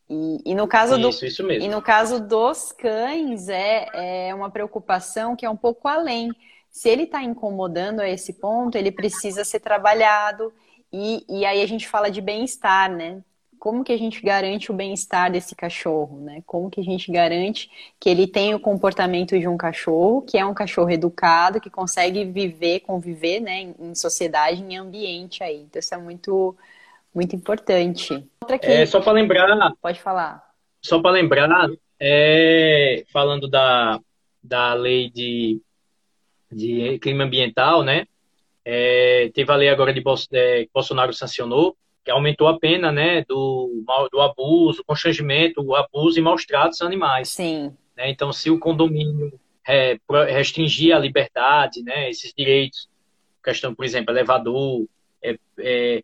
E, 0.09 0.43
e 0.45 0.55
no 0.55 0.69
caso 0.69 0.99
isso, 0.99 1.21
do, 1.21 1.27
isso 1.27 1.45
mesmo. 1.45 1.65
e 1.65 1.69
no 1.69 1.81
caso 1.81 2.21
dos 2.21 2.73
cães 2.73 3.49
é, 3.49 4.29
é 4.29 4.35
uma 4.35 4.51
preocupação 4.51 5.35
que 5.35 5.47
é 5.47 5.51
um 5.51 5.57
pouco 5.57 5.89
além. 5.89 6.31
Se 6.69 6.89
ele 6.89 7.05
está 7.05 7.23
incomodando 7.23 8.01
a 8.01 8.09
esse 8.09 8.35
ponto, 8.35 8.77
ele 8.77 8.93
precisa 8.93 9.45
ser 9.45 9.61
trabalhado. 9.61 10.53
E, 10.93 11.25
e 11.29 11.47
aí 11.47 11.63
a 11.63 11.67
gente 11.67 11.89
fala 11.89 12.11
de 12.11 12.21
bem-estar, 12.21 12.91
né? 12.91 13.23
Como 13.61 13.85
que 13.85 13.93
a 13.93 13.99
gente 13.99 14.23
garante 14.23 14.71
o 14.71 14.75
bem-estar 14.75 15.31
desse 15.31 15.55
cachorro, 15.55 16.19
né? 16.19 16.43
Como 16.47 16.71
que 16.71 16.81
a 16.81 16.83
gente 16.83 17.13
garante 17.13 17.71
que 18.01 18.09
ele 18.09 18.27
tem 18.27 18.55
o 18.55 18.59
comportamento 18.59 19.39
de 19.39 19.47
um 19.47 19.59
cachorro, 19.59 20.23
que 20.23 20.39
é 20.39 20.45
um 20.47 20.55
cachorro 20.55 20.91
educado, 20.91 21.61
que 21.61 21.69
consegue 21.69 22.25
viver, 22.25 22.81
conviver, 22.81 23.39
né, 23.39 23.75
em 23.79 23.95
sociedade, 23.95 24.63
em 24.63 24.79
ambiente 24.79 25.45
aí. 25.45 25.61
Então 25.61 25.79
isso 25.79 25.95
é 25.95 25.99
muito 25.99 26.57
muito 27.15 27.37
importante. 27.37 28.25
Outra 28.41 28.57
aqui. 28.57 28.67
É, 28.67 28.87
só 28.87 29.01
para 29.01 29.13
lembrar. 29.13 29.73
Pode 29.83 30.01
falar. 30.01 30.43
Só 30.81 31.01
para 31.03 31.11
lembrar, 31.11 31.69
é, 32.01 33.05
falando 33.13 33.47
da, 33.47 34.01
da 34.43 34.73
lei 34.73 35.11
de, 35.11 35.61
de 36.51 36.99
clima 36.99 37.25
ambiental, 37.25 37.83
né? 37.83 38.07
É, 38.65 39.31
teve 39.35 39.53
a 39.53 39.57
lei 39.57 39.69
agora 39.69 39.93
de 39.93 40.03
é, 40.33 40.67
Bolsonaro 40.73 41.13
sancionou, 41.13 41.77
que 42.05 42.11
aumentou 42.11 42.49
a 42.49 42.59
pena, 42.59 42.91
né, 42.91 43.25
do, 43.29 43.85
do 44.11 44.21
abuso, 44.21 44.85
constrangimento, 44.87 45.63
o 45.63 45.75
abuso 45.75 46.19
e 46.19 46.23
maus 46.23 46.45
tratos 46.47 46.81
a 46.81 46.87
animais. 46.87 47.29
Sim. 47.29 47.75
Né? 47.97 48.11
Então, 48.11 48.33
se 48.33 48.51
o 48.51 48.59
condomínio 48.59 49.33
é, 49.67 49.99
restringir 50.29 50.95
a 50.95 50.99
liberdade, 50.99 51.83
né, 51.83 52.09
esses 52.09 52.33
direitos, 52.37 52.89
questão, 53.45 53.75
por 53.75 53.85
exemplo, 53.85 54.13
elevador, 54.13 54.87
é, 55.23 55.39
é, 55.59 56.03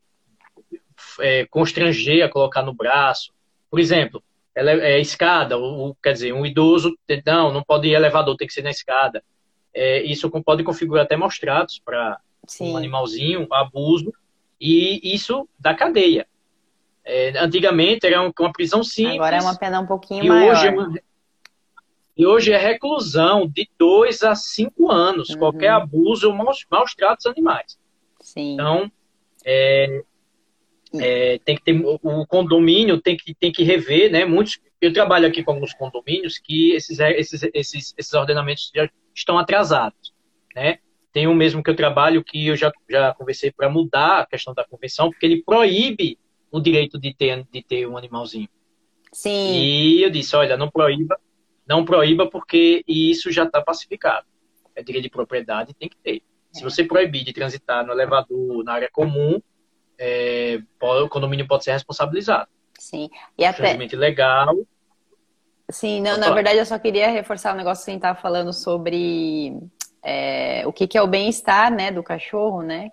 é, 1.21 1.47
constranger 1.47 2.25
a 2.25 2.29
colocar 2.29 2.63
no 2.63 2.75
braço, 2.75 3.33
por 3.71 3.81
exemplo, 3.81 4.23
ela 4.55 4.71
é, 4.71 4.99
escada, 5.01 5.57
ou, 5.57 5.95
quer 6.03 6.13
dizer, 6.13 6.33
um 6.33 6.47
idoso, 6.47 6.97
não, 7.27 7.53
não 7.53 7.63
pode 7.63 7.89
ir 7.89 7.95
elevador, 7.95 8.37
tem 8.37 8.47
que 8.47 8.55
ser 8.55 8.63
na 8.63 8.71
escada. 8.71 9.23
É, 9.75 10.03
isso 10.03 10.31
pode 10.43 10.65
configurar 10.65 11.05
até 11.05 11.17
maus 11.17 11.39
tratos 11.39 11.79
para 11.85 12.19
um 12.61 12.77
animalzinho, 12.77 13.47
abuso, 13.53 14.13
e 14.61 15.15
isso 15.15 15.49
da 15.59 15.75
cadeia. 15.75 16.27
É, 17.05 17.39
antigamente 17.39 18.07
era 18.07 18.21
uma 18.21 18.53
prisão 18.53 18.83
simples. 18.83 19.15
Agora 19.15 19.37
é 19.37 19.41
uma 19.41 19.57
pena 19.57 19.81
um 19.81 19.87
pouquinho 19.87 20.25
e 20.25 20.29
maior. 20.29 20.53
Hoje 20.53 20.67
é 20.67 20.71
uma, 20.71 20.93
e 22.17 22.27
hoje 22.27 22.51
é 22.51 22.57
reclusão 22.57 23.47
de 23.47 23.69
dois 23.79 24.23
a 24.23 24.35
cinco 24.35 24.91
anos, 24.91 25.31
uhum. 25.31 25.39
qualquer 25.39 25.69
abuso 25.69 26.29
ou 26.29 26.35
maus, 26.35 26.65
maus 26.71 26.95
tratos 26.95 27.27
animais. 27.27 27.79
Sim. 28.23 28.55
Então, 28.55 28.91
é, 29.45 30.03
é, 30.95 31.39
tem 31.45 31.57
que 31.57 31.63
ter 31.63 31.79
o 31.85 32.27
condomínio 32.27 33.01
tem 33.01 33.17
que, 33.17 33.35
tem 33.35 33.53
que 33.53 33.63
rever, 33.63 34.11
né? 34.11 34.25
Muitos, 34.25 34.59
eu 34.81 34.93
trabalho 34.93 35.29
aqui 35.29 35.43
com 35.43 35.53
alguns 35.53 35.75
condomínios 35.75 36.39
que 36.39 36.73
esses, 36.73 36.99
esses, 36.99 37.43
esses, 37.53 37.95
esses 37.97 38.15
ordenamentos 38.15 38.73
já 38.75 38.89
estão 39.15 39.39
atrasados, 39.39 40.15
né? 40.55 40.79
Tem 41.17 41.27
um 41.27 41.35
mesmo 41.35 41.63
que 41.63 41.71
eu 41.71 41.75
trabalho 41.75 42.23
que 42.23 42.49
eu 42.49 42.55
já, 42.55 42.71
já 42.91 43.15
conversei 43.15 43.51
para 43.51 43.71
mudar 43.71 44.21
a 44.21 44.27
questão 44.27 44.53
da 44.53 44.67
convenção, 44.67 45.09
porque 45.09 45.25
ele 45.25 45.43
proíbe 45.43 46.19
o 46.51 46.61
direito 46.61 47.01
de 47.01 47.15
ter, 47.15 47.43
de 47.51 47.63
ter 47.63 47.89
um 47.89 47.97
animalzinho. 47.97 48.51
Sim. 49.11 49.55
E 49.55 50.03
eu 50.03 50.11
disse, 50.11 50.37
olha, 50.37 50.59
não 50.59 50.71
proíba, 50.71 51.19
não 51.67 51.87
proíba 51.87 52.29
porque 52.29 52.85
isso 52.87 53.33
já 53.33 53.45
está 53.45 53.63
pacificado. 53.63 54.27
É 54.75 54.83
direito 54.83 55.05
de 55.05 55.09
propriedade, 55.09 55.73
tem 55.73 55.89
que 55.89 55.97
ter. 55.97 56.23
Se 56.53 56.63
você 56.63 56.85
proibir 56.85 57.25
de 57.25 57.33
transitar 57.33 57.83
no 57.87 57.95
elevador, 57.95 58.63
na 58.63 58.75
área 58.75 58.91
comum, 58.93 59.41
é, 59.99 60.61
o 60.79 61.09
condomínio 61.09 61.49
pode 61.49 61.65
ser 61.65 61.73
responsabilizado. 61.73 62.51
Sim. 62.79 63.09
E 63.39 63.45
até 63.47 63.75
legal. 63.97 64.55
Sim, 65.71 66.03
não, 66.03 66.19
na 66.19 66.31
verdade 66.35 66.59
eu 66.59 66.67
só 66.67 66.79
queria 66.79 67.09
reforçar 67.09 67.55
um 67.55 67.57
negócio 67.57 67.87
que 67.87 67.91
a 67.91 67.95
gente 67.95 68.03
estava 68.03 68.21
falando 68.21 68.53
sobre 68.53 69.59
é, 70.09 70.63
o 70.65 70.73
que, 70.73 70.87
que 70.87 70.97
é 70.97 71.03
o 71.03 71.07
bem-estar 71.09 71.69
né, 71.69 71.91
do 71.91 72.01
cachorro, 72.01 72.63
né? 72.63 72.93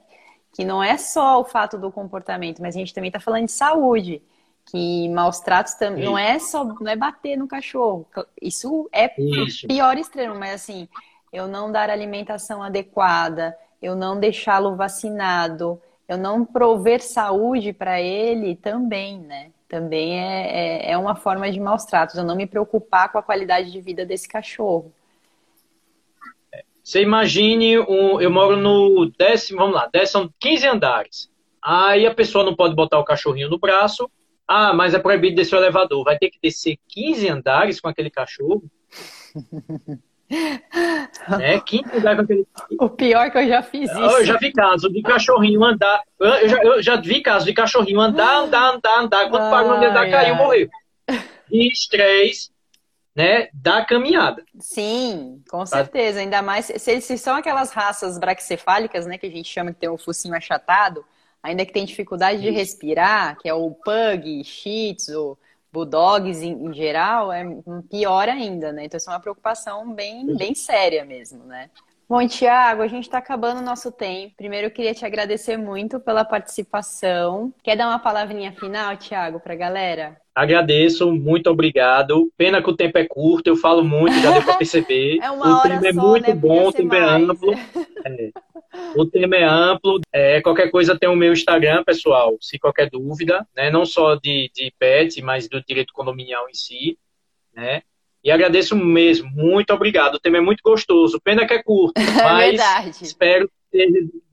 Que 0.51 0.65
não 0.65 0.81
é 0.81 0.97
só 0.97 1.39
o 1.39 1.45
fato 1.45 1.77
do 1.77 1.91
comportamento, 1.91 2.59
mas 2.59 2.75
a 2.75 2.79
gente 2.79 2.91
também 2.91 3.09
está 3.09 3.19
falando 3.19 3.45
de 3.45 3.51
saúde. 3.51 4.19
Que 4.65 5.07
maus 5.09 5.39
tratos 5.39 5.75
também 5.75 6.05
não 6.05 6.17
é 6.17 6.39
só 6.39 6.63
não 6.63 6.87
é 6.89 6.95
bater 6.95 7.37
no 7.37 7.47
cachorro. 7.47 8.07
Isso 8.41 8.89
é 8.91 9.13
Isso. 9.21 9.67
pior 9.67 9.97
extremo, 9.97 10.33
mas 10.33 10.53
assim, 10.55 10.87
eu 11.31 11.47
não 11.47 11.71
dar 11.71 11.89
alimentação 11.89 12.63
adequada, 12.63 13.55
eu 13.81 13.95
não 13.95 14.19
deixá-lo 14.19 14.75
vacinado, 14.75 15.79
eu 16.07 16.17
não 16.17 16.43
prover 16.43 17.03
saúde 17.03 17.73
para 17.73 18.01
ele 18.01 18.55
também, 18.55 19.19
né? 19.19 19.51
Também 19.67 20.19
é, 20.19 20.87
é, 20.87 20.91
é, 20.91 20.97
uma 20.97 21.15
forma 21.15 21.51
de 21.51 21.59
maus 21.59 21.83
tratos, 21.83 22.15
eu 22.15 22.23
não 22.23 22.35
me 22.35 22.47
preocupar 22.47 23.11
com 23.11 23.17
a 23.17 23.23
qualidade 23.23 23.71
de 23.71 23.81
vida 23.81 24.05
desse 24.05 24.27
cachorro. 24.27 24.91
Você 26.83 27.01
imagine, 27.01 27.79
um, 27.79 28.19
eu 28.19 28.29
moro 28.29 28.57
no 28.57 29.09
décimo, 29.17 29.59
vamos 29.59 29.75
lá, 29.75 29.89
décimo, 29.91 30.29
15 30.37 30.67
andares. 30.67 31.29
Aí 31.63 32.05
a 32.05 32.13
pessoa 32.13 32.43
não 32.43 32.53
pode 32.53 32.75
botar 32.75 32.99
o 32.99 33.05
cachorrinho 33.05 33.49
no 33.49 33.57
braço. 33.57 34.11
Ah, 34.45 34.73
mas 34.73 34.93
é 34.93 34.99
proibido 34.99 35.37
descer 35.37 35.55
o 35.55 35.59
elevador. 35.59 36.03
Vai 36.03 36.17
ter 36.17 36.29
que 36.29 36.37
descer 36.43 36.77
15 36.89 37.29
andares 37.29 37.79
com 37.79 37.87
aquele 37.87 38.09
cachorro. 38.09 38.63
né? 41.39 41.61
15 41.65 41.83
andares 41.95 42.17
com 42.17 42.23
aquele... 42.23 42.47
O 42.77 42.89
pior 42.89 43.31
que 43.31 43.37
eu 43.37 43.47
já 43.47 43.63
fiz 43.63 43.89
isso. 43.89 43.99
Eu 44.01 44.25
já 44.25 44.37
vi 44.37 44.51
caso 44.51 44.89
de 44.89 45.01
cachorrinho 45.01 45.63
andar. 45.63 46.01
Eu 46.19 46.49
já, 46.49 46.63
eu 46.63 46.83
já 46.83 46.95
vi 46.97 47.21
caso 47.21 47.45
de 47.45 47.53
cachorrinho 47.53 48.01
andar, 48.01 48.39
andar, 48.39 48.75
andar, 48.75 48.99
andar. 48.99 49.29
Quando 49.29 49.49
parou 49.49 49.79
de 49.79 49.85
andar, 49.85 50.09
caiu, 50.09 50.35
morreu. 50.35 50.67
Estresse 51.49 52.52
né, 53.15 53.49
da 53.53 53.85
caminhada. 53.85 54.43
Sim, 54.59 55.41
com 55.49 55.65
certeza. 55.65 56.19
Ainda 56.19 56.41
mais 56.41 56.65
se, 56.65 57.01
se 57.01 57.17
são 57.17 57.35
aquelas 57.35 57.71
raças 57.71 58.17
braquicefálicas, 58.17 59.05
né, 59.05 59.17
que 59.17 59.27
a 59.27 59.31
gente 59.31 59.47
chama 59.47 59.71
que 59.71 59.79
tem 59.79 59.89
o 59.89 59.97
focinho 59.97 60.35
achatado, 60.35 61.05
ainda 61.41 61.65
que 61.65 61.73
tem 61.73 61.85
dificuldade 61.85 62.39
Isso. 62.39 62.43
de 62.43 62.51
respirar, 62.51 63.37
que 63.37 63.47
é 63.47 63.53
o 63.53 63.71
pug, 63.71 64.43
shih 64.43 64.95
tzu, 64.95 65.37
bulldogs 65.71 66.41
em, 66.41 66.53
em, 66.53 66.73
geral, 66.73 67.31
é 67.31 67.43
pior 67.89 68.29
ainda, 68.29 68.71
né? 68.71 68.85
Então 68.85 68.97
isso 68.97 69.09
é 69.09 69.13
uma 69.13 69.19
preocupação 69.19 69.93
bem, 69.93 70.35
bem 70.35 70.55
séria 70.55 71.03
mesmo, 71.03 71.43
né? 71.43 71.69
Bom, 72.07 72.27
Tiago, 72.27 72.81
a 72.81 72.87
gente 72.87 73.03
está 73.03 73.17
acabando 73.17 73.59
o 73.59 73.63
nosso 73.63 73.91
tempo. 73.91 74.35
Primeiro, 74.35 74.67
eu 74.67 74.71
queria 74.71 74.93
te 74.93 75.05
agradecer 75.05 75.57
muito 75.57 75.99
pela 75.99 76.25
participação. 76.25 77.53
Quer 77.63 77.75
dar 77.75 77.87
uma 77.87 77.99
palavrinha 77.99 78.51
final, 78.51 78.95
Tiago, 78.97 79.39
para 79.39 79.53
a 79.53 79.57
galera? 79.57 80.17
Agradeço, 80.35 81.11
muito 81.13 81.49
obrigado. 81.49 82.31
Pena 82.35 82.61
que 82.61 82.69
o 82.69 82.75
tempo 82.75 82.97
é 82.97 83.05
curto, 83.05 83.47
eu 83.47 83.55
falo 83.55 83.83
muito, 83.83 84.13
já 84.19 84.31
deu 84.31 84.43
para 84.43 84.57
perceber. 84.57 85.19
é 85.23 85.31
uma 85.31 85.47
o 85.47 85.59
hora 85.59 85.79
tema 85.79 85.87
é 85.87 85.93
só, 85.93 86.01
muito 86.01 86.27
né? 86.27 86.35
bom, 86.35 86.67
o 86.67 86.73
tema 86.73 86.97
é 86.97 87.03
amplo. 87.03 87.53
É. 88.05 88.31
O 88.97 89.05
tema 89.05 89.37
é 89.37 89.43
amplo. 89.45 90.01
É, 90.11 90.41
qualquer 90.41 90.69
coisa 90.69 90.97
tem 90.99 91.07
o 91.07 91.15
meu 91.15 91.31
Instagram, 91.31 91.85
pessoal, 91.85 92.35
se 92.41 92.59
qualquer 92.59 92.89
dúvida, 92.89 93.47
né? 93.55 93.71
Não 93.71 93.85
só 93.85 94.15
de, 94.15 94.51
de 94.53 94.73
PET, 94.77 95.21
mas 95.21 95.47
do 95.47 95.63
direito 95.63 95.93
condominial 95.93 96.49
em 96.49 96.53
si, 96.53 96.97
né? 97.55 97.81
E 98.23 98.31
agradeço 98.31 98.75
mesmo, 98.75 99.29
muito 99.31 99.73
obrigado. 99.73 100.15
O 100.15 100.19
tema 100.19 100.37
é 100.37 100.41
muito 100.41 100.61
gostoso, 100.63 101.19
pena 101.21 101.45
que 101.45 101.53
é 101.53 101.61
curto, 101.61 101.93
É 101.99 102.23
mas 102.23 102.49
verdade. 102.51 102.91
espero 103.01 103.49
ter 103.71 103.87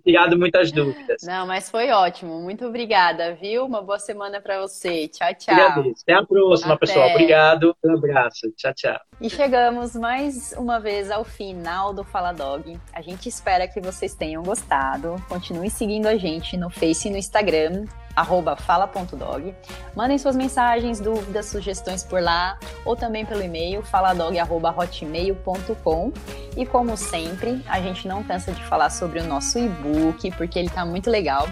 tirado 0.05 0.38
muitas 0.38 0.72
dúvidas. 0.72 1.22
Não, 1.22 1.46
mas 1.46 1.70
foi 1.70 1.90
ótimo. 1.90 2.40
Muito 2.40 2.66
obrigada, 2.66 3.34
viu? 3.34 3.64
Uma 3.64 3.82
boa 3.82 3.98
semana 3.98 4.40
para 4.40 4.61
você. 4.61 5.09
Tchau, 5.09 5.34
tchau. 5.34 5.55
Agradeço. 5.55 6.03
Até 6.03 6.14
a 6.14 6.24
próxima, 6.24 6.74
Até. 6.74 6.86
pessoal. 6.86 7.11
Obrigado. 7.11 7.76
Um 7.84 7.94
abraço. 7.94 8.51
Tchau, 8.57 8.72
tchau. 8.74 9.01
E 9.20 9.28
chegamos 9.28 9.94
mais 9.94 10.55
uma 10.57 10.80
vez 10.80 11.11
ao 11.11 11.24
final 11.24 11.92
do 11.92 12.05
Fala 12.05 12.32
Dog. 12.32 12.78
A 12.92 13.03
gente 13.03 13.28
espera 13.28 13.68
que 13.68 13.80
vocês 13.80 14.14
tenham 14.14 14.42
gostado. 14.42 15.16
Continue 15.28 15.70
seguindo 15.70 16.07
a 16.07 16.16
gente 16.16 16.57
no 16.57 16.70
Face 16.70 17.09
e 17.09 17.11
no 17.11 17.18
Instagram, 17.18 17.84
arroba 18.14 18.55
fala.dog. 18.57 19.55
Mandem 19.94 20.18
suas 20.18 20.36
mensagens, 20.36 21.01
dúvidas, 21.01 21.46
sugestões 21.46 22.05
por 22.05 22.22
lá, 22.22 22.59
ou 22.84 22.94
também 22.96 23.24
pelo 23.24 23.42
e-mail 23.42 23.82
faladog.hotmail.com. 23.82 26.12
E 26.57 26.66
como 26.66 26.96
sempre, 26.96 27.62
a 27.68 27.80
gente 27.80 28.09
não 28.09 28.22
cansa 28.22 28.53
de 28.53 28.62
falar 28.64 28.90
sobre 28.90 29.20
o 29.20 29.24
nosso 29.24 29.59
e-book, 29.59 29.89
porque 30.36 30.59
ele 30.59 30.68
tá 30.68 30.84
muito 30.84 31.11
legal. 31.11 31.49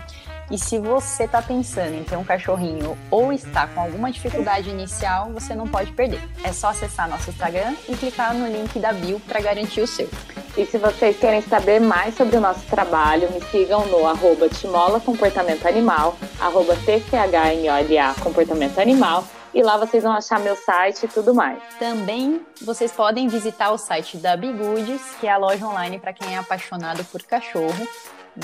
E 0.50 0.56
se 0.56 0.78
você 0.78 1.24
está 1.24 1.42
pensando 1.42 1.94
em 1.94 2.02
ter 2.02 2.16
um 2.16 2.24
cachorrinho 2.24 2.96
ou 3.10 3.32
está 3.32 3.66
com 3.66 3.80
alguma 3.80 4.10
dificuldade 4.10 4.70
inicial, 4.70 5.30
você 5.30 5.54
não 5.54 5.68
pode 5.68 5.92
perder. 5.92 6.26
É 6.42 6.52
só 6.52 6.68
acessar 6.68 7.08
nosso 7.08 7.28
Instagram 7.28 7.74
e 7.86 7.94
clicar 7.94 8.32
no 8.32 8.46
link 8.46 8.78
da 8.78 8.92
bio 8.92 9.20
para 9.20 9.40
garantir 9.40 9.82
o 9.82 9.86
seu. 9.86 10.08
E 10.56 10.64
se 10.64 10.78
vocês 10.78 11.18
querem 11.18 11.42
saber 11.42 11.80
mais 11.80 12.16
sobre 12.16 12.36
o 12.36 12.40
nosso 12.40 12.64
trabalho, 12.66 13.30
me 13.30 13.42
sigam 13.42 13.86
no 13.86 14.06
arroba 14.06 14.48
Timola 14.48 14.98
Comportamento 14.98 15.66
Animal, 15.66 16.16
arroba 16.40 16.74
TCHMOLA 16.76 18.14
Comportamento 18.22 18.78
Animal, 18.78 19.24
e 19.52 19.62
lá 19.62 19.76
vocês 19.76 20.02
vão 20.02 20.12
achar 20.12 20.40
meu 20.40 20.56
site 20.56 21.04
e 21.04 21.08
tudo 21.08 21.34
mais. 21.34 21.58
Também 21.78 22.40
vocês 22.62 22.90
podem 22.90 23.28
visitar 23.28 23.70
o 23.70 23.78
site 23.78 24.16
da 24.16 24.36
Bigudes, 24.36 25.02
que 25.20 25.26
é 25.26 25.30
a 25.30 25.36
loja 25.36 25.66
online 25.66 25.98
para 25.98 26.12
quem 26.12 26.34
é 26.34 26.38
apaixonado 26.38 27.04
por 27.04 27.22
cachorro, 27.22 27.88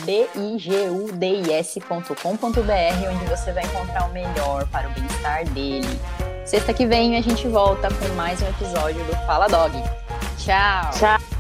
bigudis.com.br, 0.03 1.89
onde 3.11 3.25
você 3.27 3.53
vai 3.53 3.65
encontrar 3.65 4.09
o 4.09 4.13
melhor 4.13 4.67
para 4.69 4.89
o 4.89 4.93
bem-estar 4.93 5.45
dele. 5.51 6.01
Sexta 6.45 6.75
que 6.75 6.87
vem 6.87 7.17
a 7.17 7.23
gente 7.23 7.49
volta 7.49 7.89
com 7.89 8.15
mais 8.15 8.43
um 8.43 8.49
episódio 8.49 9.03
do 9.05 9.13
Fala 9.27 9.49
Dog. 9.49 9.73
Tchau! 10.39 10.91
Tchau! 10.93 11.34